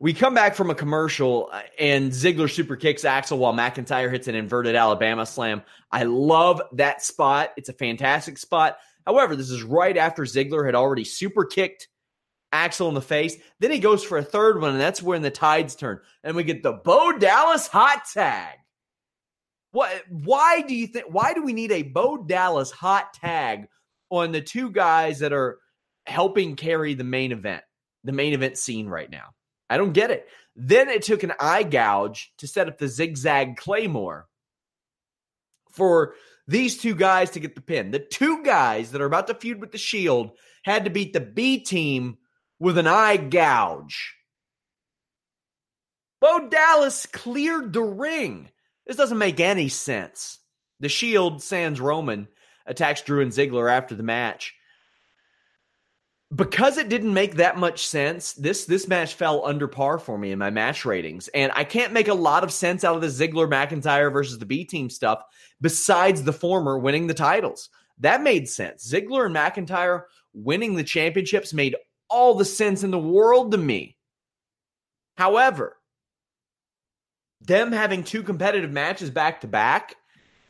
We 0.01 0.15
come 0.15 0.33
back 0.33 0.55
from 0.55 0.71
a 0.71 0.77
commercial 0.77 1.51
uh, 1.53 1.63
and 1.79 2.13
Ziggler 2.13 2.51
super 2.51 2.77
kicks 2.77 3.05
Axel 3.05 3.39
while 3.39 3.53
McIntyre 3.53 4.11
hits 4.11 4.29
an 4.29 4.37
inverted 4.37 4.77
Alabama 4.77 5.27
slam. 5.27 5.63
I 5.91 6.05
love 6.05 6.63
that 6.75 7.03
spot. 7.03 7.51
It's 7.57 7.69
a 7.69 7.73
fantastic 7.73 8.39
spot. 8.39 8.79
However, 9.05 9.35
this 9.35 9.51
is 9.51 9.63
right 9.65 9.97
after 9.97 10.23
Ziggler 10.23 10.65
had 10.65 10.77
already 10.77 11.03
super 11.03 11.45
kicked 11.45 11.89
Axel 12.53 12.89
in 12.89 12.95
the 12.95 13.03
face. 13.03 13.37
Then 13.59 13.73
he 13.73 13.81
goes 13.81 14.05
for 14.05 14.19
a 14.19 14.23
third 14.23 14.61
one, 14.61 14.71
and 14.71 14.81
that's 14.81 15.03
when 15.03 15.23
the 15.23 15.31
tides 15.31 15.75
turn. 15.75 16.01
And 16.23 16.37
we 16.37 16.45
get 16.45 16.63
the 16.63 16.73
Bo 16.73 17.19
Dallas 17.19 17.67
hot 17.67 18.03
tag. 18.13 18.57
What? 19.73 19.91
Why 20.09 20.63
do 20.63 20.75
you 20.75 20.87
think? 20.87 21.07
Why 21.09 21.35
do 21.35 21.43
we 21.43 21.53
need 21.53 21.73
a 21.73 21.83
Bo 21.83 22.19
Dallas 22.19 22.71
hot 22.71 23.15
tag 23.15 23.67
on 24.11 24.33
the 24.33 24.41
two 24.41 24.71
guys 24.71 25.19
that 25.19 25.33
are 25.33 25.59
helping 26.07 26.57
carry 26.57 26.95
the 26.95 27.05
main 27.05 27.33
event, 27.33 27.63
the 28.05 28.13
main 28.13 28.33
event 28.33 28.57
scene 28.57 28.89
right 28.89 29.11
now? 29.11 29.35
I 29.71 29.77
don't 29.77 29.93
get 29.93 30.11
it. 30.11 30.27
Then 30.57 30.89
it 30.89 31.03
took 31.03 31.23
an 31.23 31.33
eye 31.39 31.63
gouge 31.63 32.33
to 32.39 32.47
set 32.47 32.69
up 32.69 32.79
the 32.79 32.89
zigzag 32.89 33.57
claymore 33.57 34.27
for 35.71 36.15
these 36.47 36.79
two 36.79 36.95
guys 36.95 37.31
to 37.31 37.41
get 37.41 37.55
the 37.55 37.61
pin. 37.61 37.91
The 37.91 37.99
two 37.99 38.43
guys 38.43 38.91
that 38.91 39.01
are 39.01 39.07
about 39.07 39.27
to 39.29 39.35
feud 39.35 39.61
with 39.61 39.71
the 39.71 39.79
Shield 39.79 40.33
had 40.65 40.85
to 40.85 40.91
beat 40.91 41.13
the 41.13 41.21
B 41.21 41.61
team 41.61 42.19
with 42.59 42.79
an 42.79 42.87
eye 42.87 43.19
gouge. 43.19 44.17
Bo 46.21 46.49
Dallas 46.49 47.07
cleared 47.07 47.73
the 47.73 47.83
ring. 47.83 48.51
This 48.87 48.97
doesn't 48.97 49.19
make 49.19 49.39
any 49.39 49.69
sense. 49.69 50.39
The 50.81 50.89
Shield, 50.89 51.43
sans 51.43 51.81
Roman, 51.81 52.27
attacks 52.67 53.03
Drew 53.03 53.21
and 53.21 53.31
Ziggler 53.31 53.71
after 53.71 53.95
the 53.95 54.03
match. 54.03 54.55
Because 56.35 56.77
it 56.77 56.91
didn't 56.91 57.15
make 57.15 57.37
that 57.37 57.57
much 57.57 57.87
sense, 57.87 58.35
this 58.35 58.67
this 58.67 58.87
match 58.87 59.15
fell 59.15 59.47
under 59.47 59.67
par 59.67 59.99
for 59.99 60.19
me 60.19 60.31
in 60.31 60.39
my 60.39 60.51
match 60.51 60.85
ratings. 60.85 61.29
And 61.29 61.51
I 61.55 61.65
can't 61.65 61.93
make 61.93 62.09
a 62.09 62.15
lot 62.15 62.45
of 62.45 62.53
sense 62.53 62.85
out 62.85 62.97
of 62.97 63.01
the 63.01 63.07
Ziggler 63.07 63.49
McIntyre 63.49 64.13
versus 64.13 64.39
the 64.39 64.47
B 64.47 64.65
team 64.65 64.91
stuff 64.91 65.23
besides 65.61 66.23
the 66.23 66.33
former 66.33 66.79
winning 66.79 67.07
the 67.07 67.15
titles. 67.15 67.71
That 68.01 68.23
made 68.23 68.49
sense. 68.49 68.91
Ziggler 68.91 69.27
and 69.27 69.35
McIntyre 69.35 70.03
winning 70.35 70.75
the 70.75 70.85
championships 70.85 71.55
made 71.55 71.77
all 72.11 72.35
the 72.35 72.45
sense 72.45 72.83
in 72.83 72.91
the 72.91 72.99
world 72.99 73.53
to 73.53 73.59
me. 73.59 73.97
However, 75.17 75.77
them 77.41 77.73
having 77.73 78.05
two 78.05 78.23
competitive 78.23 78.71
matches 78.71 79.11
back 79.11 79.41
to 79.41 79.47
back 79.47 79.97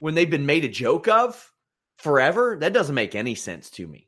when 0.01 0.15
they've 0.15 0.29
been 0.29 0.47
made 0.47 0.65
a 0.65 0.69
joke 0.69 1.07
of 1.07 1.53
forever, 1.99 2.57
that 2.61 2.73
doesn't 2.73 2.95
make 2.95 3.15
any 3.15 3.35
sense 3.35 3.71
to 3.71 3.87
me. 3.87 4.08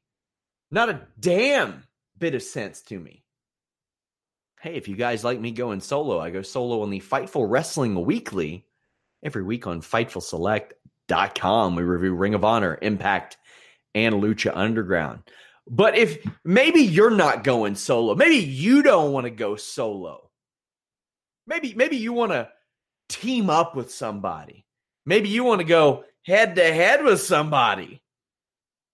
Not 0.71 0.89
a 0.89 1.01
damn 1.19 1.83
bit 2.19 2.35
of 2.35 2.43
sense 2.43 2.83
to 2.83 2.99
me. 2.99 3.25
Hey, 4.61 4.77
if 4.77 4.89
you 4.89 4.97
guys 4.97 5.25
like 5.25 5.41
me 5.41 5.51
going 5.51 5.81
solo, 5.81 6.21
I 6.21 6.31
go 6.31 6.43
solo 6.43 6.83
on 6.83 6.91
the 6.91 7.01
Fightful 7.01 7.49
Wrestling 7.49 8.05
Weekly 8.05 8.67
every 9.23 9.43
week 9.43 9.67
on 9.67 9.81
FightfulSelect.com. 9.81 11.75
We 11.75 11.83
review 11.83 12.15
Ring 12.15 12.35
of 12.35 12.45
Honor, 12.45 12.79
Impact, 12.83 13.39
and 13.95 14.17
Lucha 14.17 14.53
Underground. 14.55 15.23
But 15.67 15.97
if 15.97 16.25
maybe 16.45 16.81
you're 16.81 17.11
not 17.11 17.43
going 17.45 17.75
solo, 17.75 18.15
maybe 18.15 18.37
you 18.37 18.83
don't 18.83 19.13
want 19.13 19.25
to 19.25 19.31
go 19.31 19.57
solo. 19.57 20.31
Maybe 21.47 21.75
maybe 21.75 21.97
you 21.97 22.13
want 22.13 22.33
to 22.33 22.49
team 23.09 23.51
up 23.51 23.75
with 23.75 23.91
somebody. 23.93 24.67
Maybe 25.07 25.29
you 25.29 25.43
want 25.45 25.61
to 25.61 25.67
go 25.67 26.05
head 26.25 26.55
to 26.57 26.63
head 26.63 27.03
with 27.03 27.21
somebody. 27.21 28.03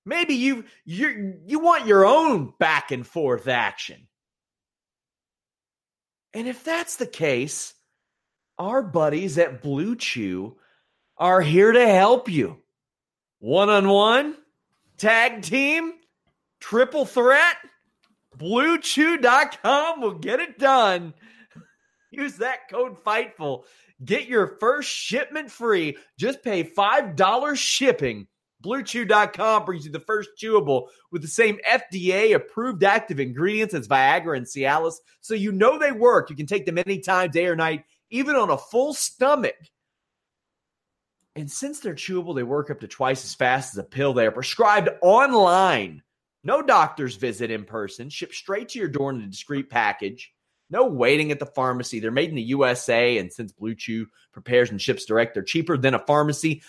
Maybe 0.07 0.35
you 0.35 0.65
you 0.85 1.35
you 1.45 1.59
want 1.59 1.87
your 1.87 2.07
own 2.07 2.55
back 2.61 2.93
and 2.93 3.05
forth 3.05 3.49
action. 3.49 4.07
And 6.33 6.47
if 6.47 6.63
that's 6.63 6.97
the 6.97 7.07
case, 7.07 7.75
our 8.57 8.83
buddies 8.83 9.37
at 9.37 9.63
Blue 9.63 9.97
Chew 9.97 10.57
are 11.19 11.41
here 11.41 11.73
to 11.73 11.89
help 11.89 12.29
you. 12.29 12.59
One 13.41 13.69
on 13.69 13.89
one, 13.89 14.37
tag 14.97 15.43
team, 15.43 15.95
triple 16.61 17.05
threat, 17.05 17.57
bluechew.com 18.39 20.01
will 20.01 20.19
get 20.19 20.41
it 20.41 20.59
done. 20.59 21.15
Use 22.11 22.37
that 22.37 22.69
code 22.71 23.03
FIGHTFUL. 23.03 23.65
Get 24.05 24.27
your 24.27 24.47
first 24.61 24.91
shipment 24.91 25.51
free. 25.51 25.97
Just 26.19 26.43
pay 26.45 26.63
$5 26.63 27.57
shipping. 27.57 28.29
BlueChew.com 28.67 29.65
brings 29.65 29.87
you 29.87 29.93
the 29.93 30.01
first 30.01 30.31
chewable 30.37 30.89
with 31.13 31.23
the 31.23 31.29
same 31.29 31.59
FDA 31.69 32.35
approved 32.35 32.83
active 32.83 33.21
ingredients 33.21 33.75
as 33.75 33.87
Viagra 33.87 34.37
and 34.37 34.47
Cialis, 34.47 34.97
so 35.21 35.35
you 35.35 35.53
know 35.53 35.79
they 35.79 35.93
work. 35.93 36.31
You 36.31 36.37
can 36.37 36.47
take 36.47 36.67
them 36.67 36.79
anytime, 36.79 37.31
day 37.31 37.47
or 37.47 37.55
night, 37.55 37.85
even 38.11 38.35
on 38.35 38.51
a 38.51 38.59
full 38.59 38.93
stomach. 38.93 39.55
And 41.37 41.51
since 41.51 41.81
they're 41.81 41.95
chewable, 41.95 42.35
they 42.35 42.43
work 42.43 42.71
up 42.71 42.81
to 42.81 42.89
twice 42.89 43.25
as 43.25 43.35
fast 43.35 43.75
as 43.75 43.79
a 43.79 43.85
pill. 43.85 44.15
They 44.15 44.27
are 44.27 44.33
prescribed 44.33 44.89
online. 45.01 46.03
No 46.43 46.63
doctor's 46.63 47.17
visit 47.17 47.51
in 47.51 47.65
person, 47.65 48.09
shipped 48.09 48.35
straight 48.35 48.71
to 48.71 48.79
your 48.79 48.89
door 48.89 49.11
in 49.11 49.21
a 49.21 49.27
discreet 49.27 49.71
package. 49.71 50.33
No 50.71 50.87
waiting 50.87 51.31
at 51.31 51.39
the 51.39 51.47
pharmacy. 51.47 52.01
They're 52.01 52.11
made 52.11 52.31
in 52.31 52.37
the 52.37 52.43
USA, 52.43 53.19
and 53.19 53.33
since 53.33 53.53
Blue 53.53 53.75
Chew 53.75 54.07
prepares 54.33 54.71
and 54.71 54.83
ships 54.83 55.05
direct, 55.05 55.35
they're 55.35 55.43
cheaper 55.43 55.77
than 55.77 55.95
a 55.95 56.05
pharmacy. 56.07 56.63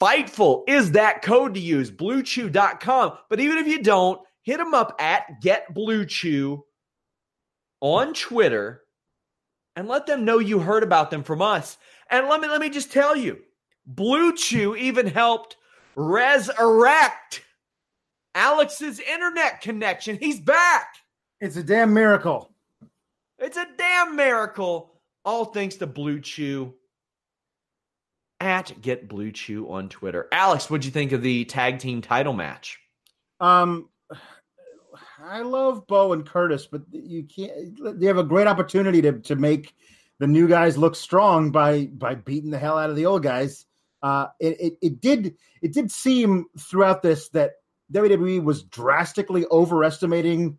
Fightful 0.00 0.62
is 0.68 0.92
that 0.92 1.22
code 1.22 1.54
to 1.54 1.60
use, 1.60 1.90
bluechew.com. 1.90 3.18
But 3.28 3.40
even 3.40 3.58
if 3.58 3.66
you 3.66 3.82
don't, 3.82 4.20
hit 4.42 4.58
them 4.58 4.74
up 4.74 4.94
at 5.00 5.40
Get 5.40 5.74
Blue 5.74 6.04
Chew 6.04 6.64
on 7.80 8.14
Twitter 8.14 8.82
and 9.74 9.88
let 9.88 10.06
them 10.06 10.24
know 10.24 10.38
you 10.38 10.60
heard 10.60 10.82
about 10.82 11.10
them 11.10 11.22
from 11.22 11.42
us. 11.42 11.78
And 12.10 12.28
let 12.28 12.40
me 12.40 12.48
let 12.48 12.60
me 12.60 12.70
just 12.70 12.92
tell 12.92 13.16
you, 13.16 13.38
Blue 13.86 14.34
Chew 14.34 14.76
even 14.76 15.06
helped 15.06 15.56
resurrect 15.96 17.42
Alex's 18.34 19.00
internet 19.00 19.60
connection. 19.60 20.16
He's 20.16 20.40
back. 20.40 20.94
It's 21.40 21.56
a 21.56 21.62
damn 21.62 21.92
miracle. 21.92 22.50
It's 23.38 23.56
a 23.56 23.66
damn 23.76 24.16
miracle. 24.16 24.92
All 25.24 25.46
thanks 25.46 25.76
to 25.76 25.86
Blue 25.86 26.20
Chew 26.20 26.74
at 28.40 28.80
Get 28.80 29.08
Blue 29.08 29.32
Chew 29.32 29.70
on 29.70 29.88
Twitter. 29.88 30.28
Alex, 30.32 30.70
what'd 30.70 30.84
you 30.84 30.90
think 30.90 31.12
of 31.12 31.22
the 31.22 31.44
tag 31.44 31.78
team 31.78 32.02
title 32.02 32.32
match? 32.32 32.78
Um, 33.40 33.88
I 35.22 35.40
love 35.40 35.86
Bo 35.86 36.12
and 36.12 36.26
Curtis, 36.26 36.66
but 36.66 36.82
you 36.92 37.24
can't. 37.24 38.00
They 38.00 38.06
have 38.06 38.18
a 38.18 38.24
great 38.24 38.46
opportunity 38.46 39.02
to 39.02 39.12
to 39.20 39.36
make 39.36 39.74
the 40.18 40.26
new 40.26 40.48
guys 40.48 40.78
look 40.78 40.96
strong 40.96 41.50
by 41.50 41.86
by 41.86 42.14
beating 42.14 42.50
the 42.50 42.58
hell 42.58 42.78
out 42.78 42.90
of 42.90 42.96
the 42.96 43.06
old 43.06 43.22
guys. 43.22 43.66
Uh, 44.02 44.28
it, 44.38 44.60
it, 44.60 44.78
it 44.80 45.00
did 45.00 45.36
it 45.60 45.72
did 45.72 45.90
seem 45.90 46.46
throughout 46.58 47.02
this 47.02 47.28
that 47.30 47.54
WWE 47.92 48.42
was 48.42 48.62
drastically 48.62 49.44
overestimating 49.50 50.58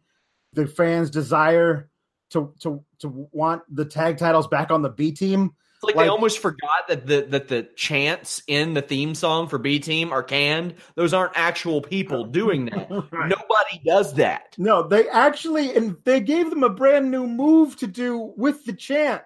the 0.53 0.67
fans' 0.67 1.09
desire 1.09 1.89
to 2.31 2.53
to 2.59 2.83
to 2.99 3.27
want 3.31 3.61
the 3.73 3.85
tag 3.85 4.17
titles 4.17 4.47
back 4.47 4.71
on 4.71 4.81
the 4.81 4.89
B 4.89 5.11
team. 5.11 5.55
Like, 5.81 5.95
like, 5.95 6.05
they 6.05 6.09
almost 6.09 6.39
forgot 6.39 6.87
that 6.89 7.07
the 7.07 7.21
that 7.29 7.47
the 7.47 7.63
chants 7.75 8.43
in 8.47 8.73
the 8.73 8.81
theme 8.81 9.15
song 9.15 9.47
for 9.47 9.57
B 9.57 9.79
Team 9.79 10.11
are 10.11 10.23
canned. 10.23 10.75
Those 10.95 11.13
aren't 11.13 11.31
actual 11.35 11.81
people 11.81 12.25
doing 12.25 12.65
that. 12.65 12.89
right. 13.11 13.29
Nobody 13.29 13.81
does 13.85 14.13
that. 14.15 14.55
No, 14.57 14.85
they 14.85 15.07
actually 15.07 15.75
and 15.75 15.95
they 16.03 16.19
gave 16.19 16.49
them 16.49 16.63
a 16.63 16.69
brand 16.69 17.09
new 17.11 17.25
move 17.25 17.77
to 17.77 17.87
do 17.87 18.33
with 18.35 18.65
the 18.65 18.73
chant, 18.73 19.21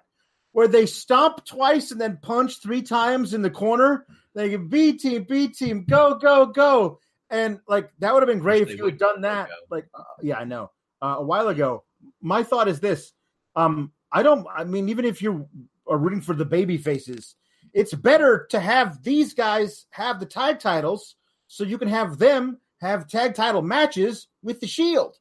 where 0.51 0.67
they 0.67 0.85
stomp 0.85 1.43
twice 1.43 1.89
and 1.91 1.99
then 1.99 2.19
punch 2.21 2.61
three 2.61 2.83
times 2.83 3.33
in 3.33 3.41
the 3.41 3.49
corner. 3.49 4.05
They 4.35 4.49
give 4.49 4.69
B 4.69 4.93
Team, 4.93 5.25
B 5.27 5.47
Team, 5.47 5.85
go, 5.85 6.15
go, 6.15 6.45
go, 6.45 6.99
and 7.31 7.59
like 7.67 7.89
that 7.97 8.13
would 8.13 8.21
have 8.21 8.29
been 8.29 8.39
great 8.39 8.61
if 8.61 8.77
you 8.77 8.85
had 8.85 8.99
done 8.99 9.21
that. 9.21 9.49
Like, 9.71 9.87
uh, 9.95 10.03
yeah, 10.21 10.37
I 10.37 10.43
know 10.43 10.69
uh, 11.01 11.15
a 11.17 11.23
while 11.23 11.47
ago. 11.47 11.83
My 12.21 12.43
thought 12.43 12.67
is 12.67 12.79
this: 12.79 13.11
um, 13.55 13.91
I 14.11 14.21
don't. 14.21 14.45
I 14.53 14.65
mean, 14.65 14.89
even 14.89 15.05
if 15.05 15.21
you 15.21 15.47
are 15.87 15.97
rooting 15.97 16.21
for 16.21 16.33
the 16.33 16.45
baby 16.45 16.77
faces. 16.77 17.35
It's 17.73 17.93
better 17.93 18.47
to 18.51 18.59
have 18.59 19.03
these 19.03 19.33
guys 19.33 19.85
have 19.91 20.19
the 20.19 20.25
tag 20.25 20.59
titles 20.59 21.15
so 21.47 21.63
you 21.63 21.77
can 21.77 21.87
have 21.87 22.17
them 22.17 22.59
have 22.81 23.07
tag 23.07 23.33
title 23.33 23.61
matches 23.61 24.27
with 24.41 24.59
the 24.59 24.67
Shield. 24.67 25.17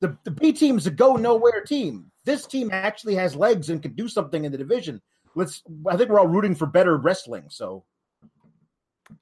The, 0.00 0.16
the 0.24 0.30
B 0.30 0.52
team's 0.52 0.86
a 0.86 0.90
go 0.90 1.16
nowhere 1.16 1.62
team. 1.62 2.10
This 2.24 2.46
team 2.46 2.70
actually 2.72 3.14
has 3.16 3.34
legs 3.34 3.70
and 3.70 3.82
can 3.82 3.94
do 3.94 4.08
something 4.08 4.44
in 4.44 4.52
the 4.52 4.58
division. 4.58 5.00
Let's. 5.34 5.62
I 5.88 5.96
think 5.96 6.10
we're 6.10 6.20
all 6.20 6.26
rooting 6.26 6.54
for 6.54 6.66
better 6.66 6.96
wrestling. 6.96 7.44
So 7.48 7.84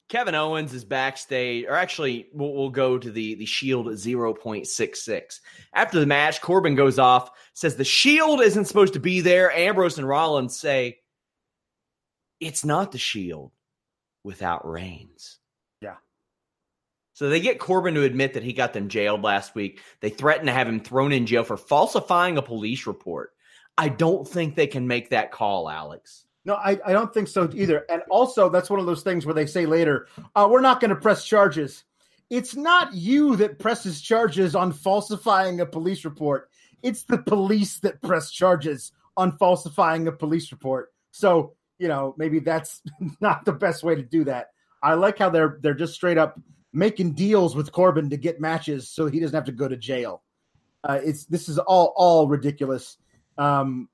Kevin 0.09 0.35
Owens 0.35 0.73
is 0.73 0.85
backstage, 0.85 1.65
or 1.65 1.75
actually, 1.75 2.29
we'll, 2.33 2.53
we'll, 2.53 2.71
go 2.71 2.97
to 2.97 3.11
the, 3.11 3.35
the 3.35 3.47
Shield 3.47 3.87
0.66. 3.87 5.41
After 5.73 6.01
the 6.01 6.07
match, 6.07 6.41
Corbin 6.41 6.75
goes 6.75 6.99
off, 6.99 7.31
says 7.55 7.77
the 7.77 7.85
Shield 7.85 8.41
isn't 8.41 8.67
supposed 8.67 8.95
to 8.95 9.01
be 9.01 9.21
there. 9.21 9.51
Ambrose 9.51 9.99
and 9.99 10.09
Rollins 10.09 10.57
say, 10.57 10.99
it's 12.41 12.65
not 12.65 12.93
the 12.93 12.99
Shield 12.99 13.53
without 14.23 14.69
Reigns. 14.69 15.39
Yeah. 15.81 15.97
So 17.15 17.29
they 17.29 17.41
get 17.41 17.59
Corbin 17.59 17.95
to 17.95 18.03
admit 18.03 18.35
that 18.35 18.45
he 18.45 18.53
got 18.53 18.73
them 18.73 18.89
jailed 18.89 19.23
last 19.23 19.55
week. 19.55 19.81
They 20.01 20.11
threaten 20.11 20.47
to 20.47 20.53
have 20.53 20.69
him 20.69 20.81
thrown 20.81 21.13
in 21.13 21.27
jail 21.27 21.45
for 21.45 21.57
falsifying 21.57 22.37
a 22.37 22.43
police 22.43 22.87
report. 22.87 23.33
I 23.79 23.89
don't 23.89 24.27
think 24.27 24.55
they 24.55 24.67
can 24.67 24.87
make 24.87 25.11
that 25.11 25.33
call, 25.33 25.69
Alex. 25.69 26.26
No, 26.47 26.55
I, 26.55 26.79
I 26.87 26.93
don't 26.93 27.13
think 27.13 27.27
so 27.27 27.51
either. 27.53 27.85
And 27.91 28.03
also, 28.09 28.49
that's 28.49 28.71
one 28.71 28.79
of 28.79 28.87
those 28.87 29.03
things 29.03 29.27
where 29.27 29.35
they 29.35 29.47
say 29.47 29.67
later, 29.67 30.07
uh, 30.37 30.47
we're 30.49 30.61
not 30.61 30.81
going 30.81 30.91
to 30.91 30.97
press 30.97 31.25
charges. 31.25 31.83
It's 32.31 32.55
not 32.55 32.95
you 32.95 33.35
that 33.37 33.59
presses 33.59 34.01
charges 34.01 34.55
on 34.55 34.73
falsifying 34.73 35.61
a 35.61 35.67
police 35.67 36.05
report. 36.05 36.49
It's 36.85 37.03
the 37.03 37.19
police 37.19 37.81
that 37.81 38.01
press 38.01 38.31
charges 38.31 38.93
on 39.17 39.37
falsifying 39.39 40.07
a 40.07 40.13
police 40.13 40.53
report. 40.53 40.93
So, 41.11 41.55
you 41.79 41.89
know, 41.89 42.15
maybe 42.17 42.39
that's 42.39 42.81
not 43.21 43.45
the 43.45 43.53
best 43.53 43.83
way 43.83 43.97
to 43.97 44.03
do 44.03 44.23
that. 44.25 44.51
I 44.85 44.95
like 44.95 45.19
how 45.19 45.31
they're 45.31 45.59
they're 45.63 45.75
just 45.75 45.95
straight 45.95 46.19
up 46.19 46.41
making 46.73 47.15
deals 47.15 47.57
with 47.57 47.73
Corbin 47.73 48.11
to 48.11 48.17
get 48.17 48.41
matches 48.41 48.89
so 48.89 49.07
he 49.07 49.19
doesn't 49.19 49.35
have 49.35 49.47
to 49.47 49.53
go 49.53 49.67
to 49.67 49.77
jail. 49.77 50.23
Uh, 50.85 51.01
it's 51.03 51.25
this 51.25 51.49
is 51.49 51.59
all 51.59 51.93
all 51.97 52.29
ridiculous. 52.29 52.99
Um, 53.37 53.89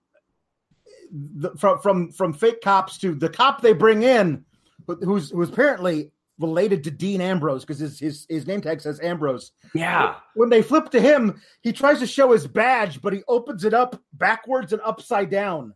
the, 1.12 1.50
from 1.56 1.78
from 1.78 2.10
from 2.10 2.32
fake 2.32 2.60
cops 2.62 2.98
to 2.98 3.14
the 3.14 3.28
cop 3.28 3.60
they 3.60 3.72
bring 3.72 4.02
in, 4.02 4.44
who's 4.86 5.30
who's 5.30 5.50
apparently 5.50 6.10
related 6.38 6.82
to 6.84 6.90
Dean 6.90 7.20
Ambrose 7.20 7.62
because 7.64 7.78
his, 7.78 7.98
his 7.98 8.26
his 8.28 8.46
name 8.46 8.60
tag 8.60 8.80
says 8.80 9.00
Ambrose. 9.00 9.52
Yeah. 9.74 10.16
When 10.34 10.48
they 10.48 10.62
flip 10.62 10.90
to 10.90 11.00
him, 11.00 11.40
he 11.60 11.72
tries 11.72 12.00
to 12.00 12.06
show 12.06 12.32
his 12.32 12.46
badge, 12.46 13.02
but 13.02 13.12
he 13.12 13.22
opens 13.28 13.64
it 13.64 13.74
up 13.74 14.00
backwards 14.12 14.72
and 14.72 14.82
upside 14.82 15.30
down. 15.30 15.74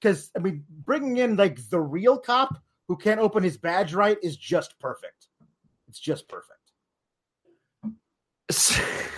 Because 0.00 0.30
I 0.36 0.40
mean, 0.40 0.64
bringing 0.70 1.18
in 1.18 1.36
like 1.36 1.58
the 1.68 1.80
real 1.80 2.18
cop 2.18 2.56
who 2.88 2.96
can't 2.96 3.20
open 3.20 3.42
his 3.42 3.58
badge 3.58 3.92
right 3.94 4.16
is 4.22 4.36
just 4.36 4.78
perfect. 4.80 5.28
It's 5.88 6.00
just 6.00 6.28
perfect. 6.28 6.54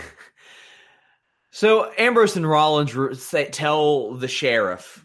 So 1.60 1.92
Ambrose 1.98 2.36
and 2.36 2.48
Rollins 2.48 2.94
re- 2.94 3.14
say, 3.14 3.44
tell 3.50 4.14
the 4.14 4.28
sheriff, 4.28 5.04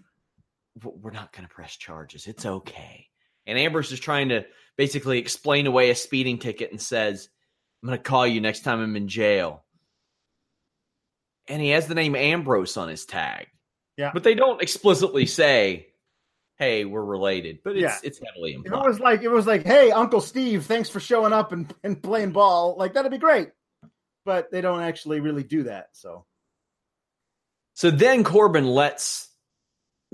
"We're 0.83 1.11
not 1.11 1.31
going 1.31 1.47
to 1.47 1.53
press 1.53 1.75
charges. 1.75 2.27
It's 2.27 2.43
mm-hmm. 2.45 2.55
okay." 2.55 3.07
And 3.47 3.59
Ambrose 3.59 3.91
is 3.91 3.99
trying 3.99 4.29
to 4.29 4.45
basically 4.77 5.19
explain 5.19 5.67
away 5.67 5.89
a 5.89 5.95
speeding 5.95 6.39
ticket 6.39 6.71
and 6.71 6.81
says, 6.81 7.29
"I'm 7.81 7.87
going 7.87 7.97
to 7.99 8.03
call 8.03 8.25
you 8.25 8.41
next 8.41 8.61
time 8.61 8.81
I'm 8.81 8.95
in 8.95 9.07
jail." 9.07 9.63
And 11.47 11.61
he 11.61 11.69
has 11.69 11.87
the 11.87 11.95
name 11.95 12.15
Ambrose 12.15 12.75
on 12.75 12.89
his 12.89 13.05
tag. 13.05 13.47
Yeah. 13.97 14.11
but 14.13 14.23
they 14.23 14.35
don't 14.35 14.61
explicitly 14.61 15.25
say, 15.25 15.87
"Hey, 16.57 16.83
we're 16.83 17.03
related." 17.03 17.59
But 17.63 17.77
it's 17.77 17.81
Yeah. 17.81 17.97
it's 18.03 18.19
heavily 18.19 18.57
If 18.59 18.65
it 18.65 18.71
was 18.71 18.99
like 18.99 19.21
it 19.21 19.29
was 19.29 19.47
like, 19.47 19.63
hey, 19.63 19.91
Uncle 19.91 20.19
Steve, 20.21 20.65
thanks 20.65 20.89
for 20.89 20.99
showing 20.99 21.31
up 21.31 21.53
and, 21.53 21.73
and 21.83 22.01
playing 22.01 22.31
ball. 22.31 22.75
Like 22.77 22.93
that'd 22.93 23.11
be 23.11 23.17
great. 23.17 23.51
But 24.25 24.51
they 24.51 24.59
don't 24.59 24.81
actually 24.81 25.19
really 25.21 25.43
do 25.43 25.63
that. 25.63 25.89
So 25.93 26.25
So 27.73 27.89
then 27.91 28.23
Corbin 28.23 28.65
lets 28.65 29.29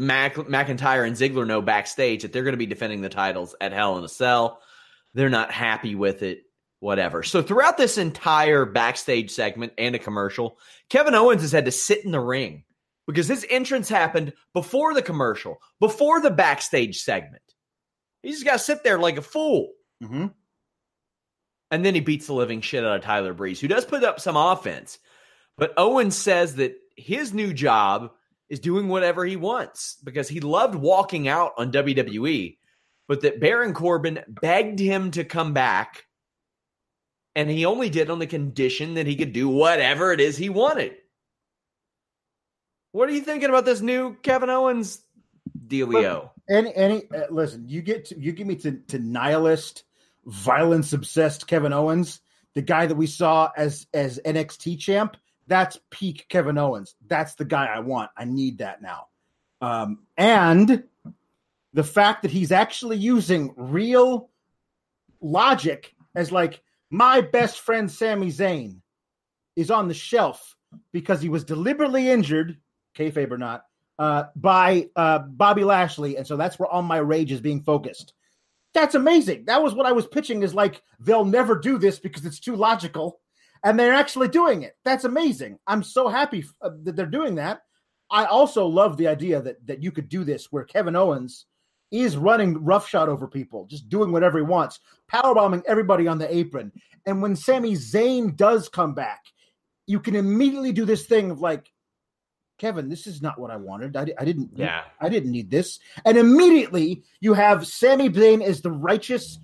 Mac, 0.02 0.34
McIntyre 0.34 1.06
and 1.06 1.16
Ziggler 1.16 1.46
know 1.46 1.62
backstage 1.62 2.24
that 2.24 2.34
they're 2.34 2.42
going 2.42 2.54
to 2.54 2.58
be 2.58 2.66
defending 2.66 3.02
the 3.02 3.10
titles 3.10 3.56
at 3.62 3.72
Hell 3.72 4.00
in 4.00 4.04
a 4.04 4.10
Cell. 4.10 4.60
They're 5.14 5.30
not 5.30 5.52
happy 5.52 5.94
with 5.94 6.24
it, 6.24 6.42
whatever. 6.80 7.22
So 7.22 7.44
throughout 7.44 7.78
this 7.78 8.00
entire 8.00 8.66
backstage 8.66 9.30
segment 9.30 9.74
and 9.78 9.94
a 9.94 10.00
commercial, 10.00 10.58
Kevin 10.90 11.14
Owens 11.14 11.44
has 11.44 11.52
had 11.52 11.66
to 11.66 11.72
sit 11.72 12.04
in 12.04 12.10
the 12.10 12.20
ring 12.20 12.64
because 13.06 13.28
his 13.28 13.46
entrance 13.48 13.90
happened 13.90 14.34
before 14.56 14.96
the 14.96 15.04
commercial, 15.04 15.60
before 15.80 16.20
the 16.20 16.32
backstage 16.32 17.04
segment. 17.04 17.44
He 18.24 18.32
just 18.32 18.44
got 18.44 18.54
to 18.54 18.60
sit 18.60 18.84
there 18.84 18.98
like 18.98 19.18
a 19.18 19.22
fool. 19.22 19.70
Mhm. 20.02 20.34
And 21.70 21.86
then 21.86 21.94
he 21.94 22.02
beats 22.02 22.26
the 22.26 22.34
living 22.34 22.62
shit 22.62 22.84
out 22.84 22.96
of 22.96 23.04
Tyler 23.04 23.36
Breeze, 23.36 23.62
who 23.62 23.68
does 23.68 23.86
put 23.86 24.04
up 24.04 24.20
some 24.20 24.36
offense. 24.36 24.98
But 25.60 25.76
Owens 25.78 26.18
says 26.18 26.56
that 26.56 26.76
his 26.98 27.36
new 27.36 27.54
job 27.54 28.12
is 28.52 28.60
doing 28.60 28.90
whatever 28.90 29.26
he 29.26 29.38
wants 29.38 29.98
because 30.04 30.28
he 30.28 30.42
loved 30.42 30.76
walking 30.76 31.30
out 31.30 31.54
on 31.58 31.72
WWE, 31.72 32.58
but 33.08 33.22
that 33.22 33.40
Baron 33.40 33.74
Corbin 33.74 34.20
begged 34.28 34.78
him 34.78 35.12
to 35.12 35.24
come 35.24 35.54
back. 35.54 36.06
And 37.34 37.50
he 37.50 37.66
only 37.66 37.90
did 37.90 38.10
on 38.10 38.20
the 38.20 38.28
condition 38.28 38.96
that 38.96 39.08
he 39.08 39.16
could 39.16 39.32
do 39.32 39.48
whatever 39.48 40.12
it 40.12 40.20
is 40.20 40.36
he 40.36 40.50
wanted. 40.50 40.98
What 42.92 43.08
are 43.08 43.14
you 43.14 43.22
thinking 43.22 43.48
about 43.48 43.64
this 43.64 43.80
new 43.80 44.18
Kevin 44.22 44.50
Owens 44.50 45.02
dealio? 45.58 46.32
any 46.50 46.76
any 46.76 47.10
uh, 47.10 47.28
listen, 47.30 47.70
you 47.70 47.82
get 47.82 48.06
to, 48.06 48.20
you 48.20 48.34
give 48.34 48.48
me 48.48 48.56
to, 48.58 48.74
to 48.90 49.00
nihilist, 49.00 49.84
violence 50.26 50.92
obsessed 50.92 51.48
Kevin 51.48 51.72
Owens, 51.72 52.20
the 52.54 52.62
guy 52.62 52.86
that 52.86 52.96
we 52.96 53.08
saw 53.08 53.50
as 53.56 53.88
as 53.94 54.20
NXT 54.26 54.78
champ. 54.78 55.16
That's 55.52 55.78
peak 55.90 56.28
Kevin 56.30 56.58
Owens. 56.58 56.96
That's 57.08 57.36
the 57.36 57.44
guy 57.44 57.66
I 57.66 57.80
want. 57.80 58.10
I 58.16 58.24
need 58.24 58.60
that 58.60 58.82
now. 58.82 59.08
Um, 59.60 60.04
and 60.16 60.86
the 61.74 61.84
fact 61.84 62.22
that 62.22 62.32
he's 62.32 62.54
actually 62.54 62.96
using 62.96 63.54
real 63.58 64.30
logic 65.20 65.94
as 66.16 66.32
like 66.32 66.62
my 66.90 67.20
best 67.20 67.60
friend 67.60 67.92
Sami 67.92 68.28
Zayn 68.28 68.78
is 69.58 69.70
on 69.70 69.90
the 69.90 69.94
shelf 69.94 70.56
because 70.94 71.22
he 71.22 71.28
was 71.28 71.44
deliberately 71.44 72.10
injured, 72.10 72.58
kayfabe 72.96 73.32
or 73.32 73.38
not, 73.38 73.66
uh, 74.00 74.28
by 74.38 74.88
uh, 74.96 75.20
Bobby 75.20 75.66
Lashley, 75.66 76.16
and 76.16 76.26
so 76.26 76.38
that's 76.38 76.60
where 76.60 76.70
all 76.70 76.82
my 76.82 76.98
rage 77.00 77.34
is 77.34 77.42
being 77.42 77.62
focused. 77.62 78.14
That's 78.74 78.96
amazing. 78.96 79.44
That 79.48 79.62
was 79.62 79.74
what 79.74 79.86
I 79.86 79.92
was 79.92 80.08
pitching. 80.08 80.44
Is 80.44 80.54
like 80.54 80.82
they'll 81.02 81.26
never 81.26 81.60
do 81.60 81.78
this 81.78 82.00
because 82.00 82.26
it's 82.26 82.40
too 82.40 82.56
logical, 82.56 83.20
and 83.64 83.80
they're 83.80 83.94
actually 83.94 84.28
doing 84.28 84.64
it. 84.64 84.76
That's 84.84 85.04
amazing. 85.04 85.60
I'm 85.68 85.84
so 85.84 86.08
happy 86.08 86.46
uh, 86.62 86.72
that 86.84 86.96
they're 86.96 87.06
doing 87.06 87.36
that. 87.36 87.62
I 88.10 88.26
also 88.26 88.66
love 88.66 88.98
the 88.98 89.08
idea 89.08 89.42
that 89.42 89.66
that 89.68 89.82
you 89.84 89.92
could 89.92 90.10
do 90.10 90.24
this 90.24 90.52
where 90.52 90.64
Kevin 90.64 90.96
Owens 90.96 91.46
is 91.92 92.18
running 92.18 92.64
roughshod 92.64 93.10
over 93.10 93.28
people, 93.28 93.66
just 93.66 93.90
doing 93.90 94.12
whatever 94.12 94.38
he 94.38 94.44
wants, 94.44 94.80
powerbombing 95.12 95.62
everybody 95.68 96.08
on 96.08 96.18
the 96.18 96.34
apron. 96.34 96.72
And 97.06 97.22
when 97.22 97.36
Sami 97.36 97.74
Zayn 97.74 98.36
does 98.36 98.70
come 98.70 98.94
back, 98.94 99.26
you 99.88 100.00
can 100.00 100.16
immediately 100.16 100.72
do 100.72 100.86
this 100.86 101.06
thing 101.06 101.32
of 101.32 101.42
like, 101.42 101.70
Kevin, 102.60 102.88
this 102.88 103.08
is 103.08 103.22
not 103.22 103.40
what 103.40 103.52
I 103.52 103.58
wanted. 103.58 103.98
I, 103.98 104.08
I 104.18 104.24
didn't. 104.24 104.52
Yeah. 104.56 104.84
I 105.00 105.10
didn't 105.10 105.32
need 105.32 105.50
this. 105.50 105.80
And 106.06 106.18
immediately 106.18 107.04
you 107.20 107.34
have 107.34 107.68
Sami 107.68 108.10
Zayn 108.10 108.42
as 108.42 108.62
the 108.62 108.72
righteous, 108.72 109.40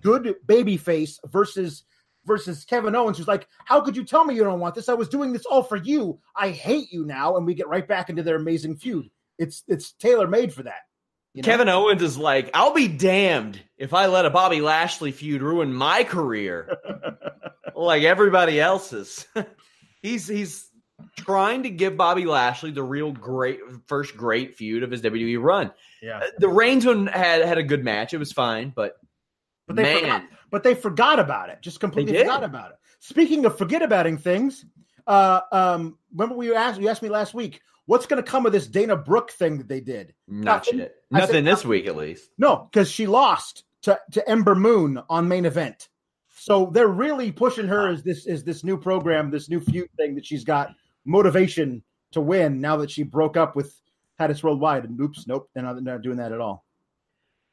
good 0.00 0.34
baby 0.46 0.76
face 0.76 1.20
versus 1.26 1.84
versus 2.24 2.64
Kevin 2.64 2.94
Owens, 2.94 3.18
who's 3.18 3.28
like, 3.28 3.46
"How 3.64 3.80
could 3.80 3.96
you 3.96 4.04
tell 4.04 4.24
me 4.24 4.34
you 4.34 4.44
don't 4.44 4.60
want 4.60 4.74
this? 4.74 4.88
I 4.88 4.94
was 4.94 5.08
doing 5.08 5.32
this 5.32 5.46
all 5.46 5.62
for 5.62 5.76
you. 5.76 6.18
I 6.36 6.50
hate 6.50 6.92
you 6.92 7.04
now." 7.04 7.36
And 7.36 7.46
we 7.46 7.54
get 7.54 7.68
right 7.68 7.86
back 7.86 8.10
into 8.10 8.22
their 8.22 8.36
amazing 8.36 8.76
feud. 8.76 9.08
It's 9.38 9.62
it's 9.68 9.92
tailor 9.92 10.26
made 10.26 10.52
for 10.52 10.62
that. 10.64 10.80
you 11.34 11.42
know? 11.42 11.46
Kevin 11.46 11.68
Owens 11.68 12.02
is 12.02 12.18
like, 12.18 12.50
I'll 12.54 12.74
be 12.74 12.88
damned 12.88 13.60
if 13.76 13.94
I 13.94 14.06
let 14.06 14.26
a 14.26 14.30
Bobby 14.30 14.60
Lashley 14.60 15.12
feud 15.12 15.42
ruin 15.42 15.72
my 15.72 16.04
career 16.04 16.76
like 17.74 18.02
everybody 18.02 18.60
else's. 18.60 19.26
he's 20.02 20.28
he's 20.28 20.68
trying 21.16 21.64
to 21.64 21.70
give 21.70 21.96
Bobby 21.96 22.24
Lashley 22.26 22.70
the 22.70 22.82
real 22.82 23.10
great 23.12 23.60
first 23.86 24.16
great 24.16 24.54
feud 24.54 24.82
of 24.82 24.90
his 24.90 25.02
WWE 25.02 25.42
run. 25.42 25.72
yeah, 26.00 26.18
uh, 26.18 26.26
The 26.38 26.48
Reigns 26.48 26.86
one 26.86 27.06
had 27.06 27.44
had 27.44 27.58
a 27.58 27.62
good 27.62 27.82
match. 27.84 28.12
It 28.14 28.18
was 28.18 28.30
fine, 28.32 28.72
but, 28.74 28.96
but 29.66 29.76
they 29.76 29.82
man, 29.82 30.00
forgot. 30.00 30.22
But 30.52 30.62
they 30.62 30.74
forgot 30.74 31.18
about 31.18 31.48
it. 31.48 31.60
Just 31.62 31.80
completely 31.80 32.16
forgot 32.16 32.44
about 32.44 32.70
it. 32.70 32.76
Speaking 33.00 33.44
of 33.46 33.58
forget 33.58 33.82
abouting 33.82 34.18
things, 34.18 34.64
uh, 35.08 35.40
um, 35.50 35.98
remember 36.12 36.36
we 36.36 36.54
asked 36.54 36.80
you 36.80 36.88
asked 36.88 37.02
me 37.02 37.08
last 37.08 37.34
week 37.34 37.60
what's 37.86 38.06
going 38.06 38.22
to 38.22 38.30
come 38.30 38.46
of 38.46 38.52
this 38.52 38.66
Dana 38.68 38.94
Brooke 38.94 39.32
thing 39.32 39.58
that 39.58 39.66
they 39.66 39.80
did. 39.80 40.14
not 40.28 40.58
Nothing. 40.66 40.78
shit. 40.78 40.94
I 41.12 41.18
said 41.18 41.26
Nothing 41.28 41.44
this 41.44 41.52
nothing. 41.56 41.70
week 41.70 41.86
at 41.86 41.96
least. 41.96 42.30
No, 42.38 42.68
because 42.70 42.88
she 42.90 43.06
lost 43.08 43.64
to, 43.82 43.98
to 44.12 44.28
Ember 44.28 44.54
Moon 44.54 45.02
on 45.08 45.26
main 45.26 45.46
event. 45.46 45.88
So 46.36 46.66
they're 46.66 46.88
really 46.88 47.32
pushing 47.32 47.66
her 47.68 47.88
as 47.88 48.02
this 48.02 48.26
is 48.26 48.44
this 48.44 48.62
new 48.62 48.76
program, 48.76 49.30
this 49.30 49.48
new 49.48 49.60
feud 49.60 49.88
thing 49.96 50.14
that 50.16 50.26
she's 50.26 50.44
got 50.44 50.70
motivation 51.04 51.82
to 52.12 52.20
win 52.20 52.60
now 52.60 52.76
that 52.76 52.90
she 52.90 53.04
broke 53.04 53.36
up 53.38 53.56
with 53.56 53.74
Titus 54.18 54.42
Worldwide. 54.42 54.84
And 54.84 55.00
oops, 55.00 55.26
nope, 55.26 55.48
they're 55.54 55.62
not, 55.62 55.82
they're 55.82 55.94
not 55.94 56.02
doing 56.02 56.18
that 56.18 56.32
at 56.32 56.40
all. 56.40 56.64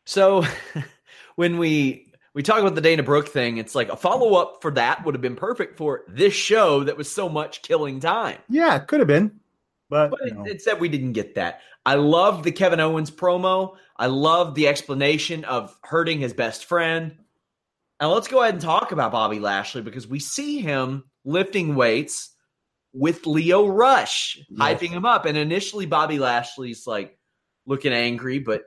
So 0.06 0.43
when 1.36 1.58
we 1.58 2.09
we 2.40 2.44
talk 2.44 2.60
about 2.62 2.74
the 2.74 2.80
Dana 2.80 3.04
Brooke 3.04 3.28
thing, 3.28 3.58
it's 3.58 3.76
like 3.76 3.90
a 3.90 3.98
follow 3.98 4.36
up 4.36 4.62
for 4.62 4.72
that 4.72 5.04
would 5.04 5.14
have 5.14 5.22
been 5.22 5.36
perfect 5.36 5.76
for 5.76 6.06
this 6.08 6.34
show 6.34 6.86
that 6.86 6.96
was 6.96 7.12
so 7.12 7.28
much 7.28 7.62
killing 7.64 8.00
time. 8.00 8.38
Yeah, 8.48 8.78
it 8.78 8.88
could 8.88 9.02
have 9.02 9.10
been, 9.10 9.42
but, 9.90 10.12
But 10.12 10.22
you 10.22 10.28
it, 10.28 10.34
know. 10.36 10.58
said 10.60 10.80
we 10.80 10.88
didn't 10.88 11.12
get 11.12 11.36
that. 11.36 11.60
I 11.86 11.96
loved 11.96 12.46
the 12.46 12.54
Kevin 12.54 12.80
Owens 12.80 13.12
promo. 13.12 13.76
I 13.98 14.06
loved 14.06 14.56
the 14.56 14.70
explanation 14.70 15.44
of 15.44 15.78
hurting 15.84 16.20
his 16.22 16.32
best 16.32 16.64
friend. 16.64 17.18
Now 18.00 18.14
let's 18.14 18.30
go 18.30 18.42
ahead 18.42 18.54
and 18.54 18.64
talk 18.64 18.94
about 18.94 19.12
Bobby 19.12 19.40
Lashley 19.42 19.82
because 19.82 20.08
we 20.08 20.20
see 20.20 20.62
him 20.62 21.04
lifting 21.26 21.76
weights 21.76 22.34
with 22.94 23.26
Lio 23.26 23.68
Rush, 23.68 24.40
Yes. 24.50 24.58
hyping 24.82 24.92
him 24.92 25.04
up. 25.04 25.26
And 25.26 25.38
initially, 25.38 25.88
Bobby 25.88 26.20
Lashley's 26.20 26.88
like 26.88 27.20
looking 27.66 27.92
angry, 27.92 28.40
but 28.40 28.64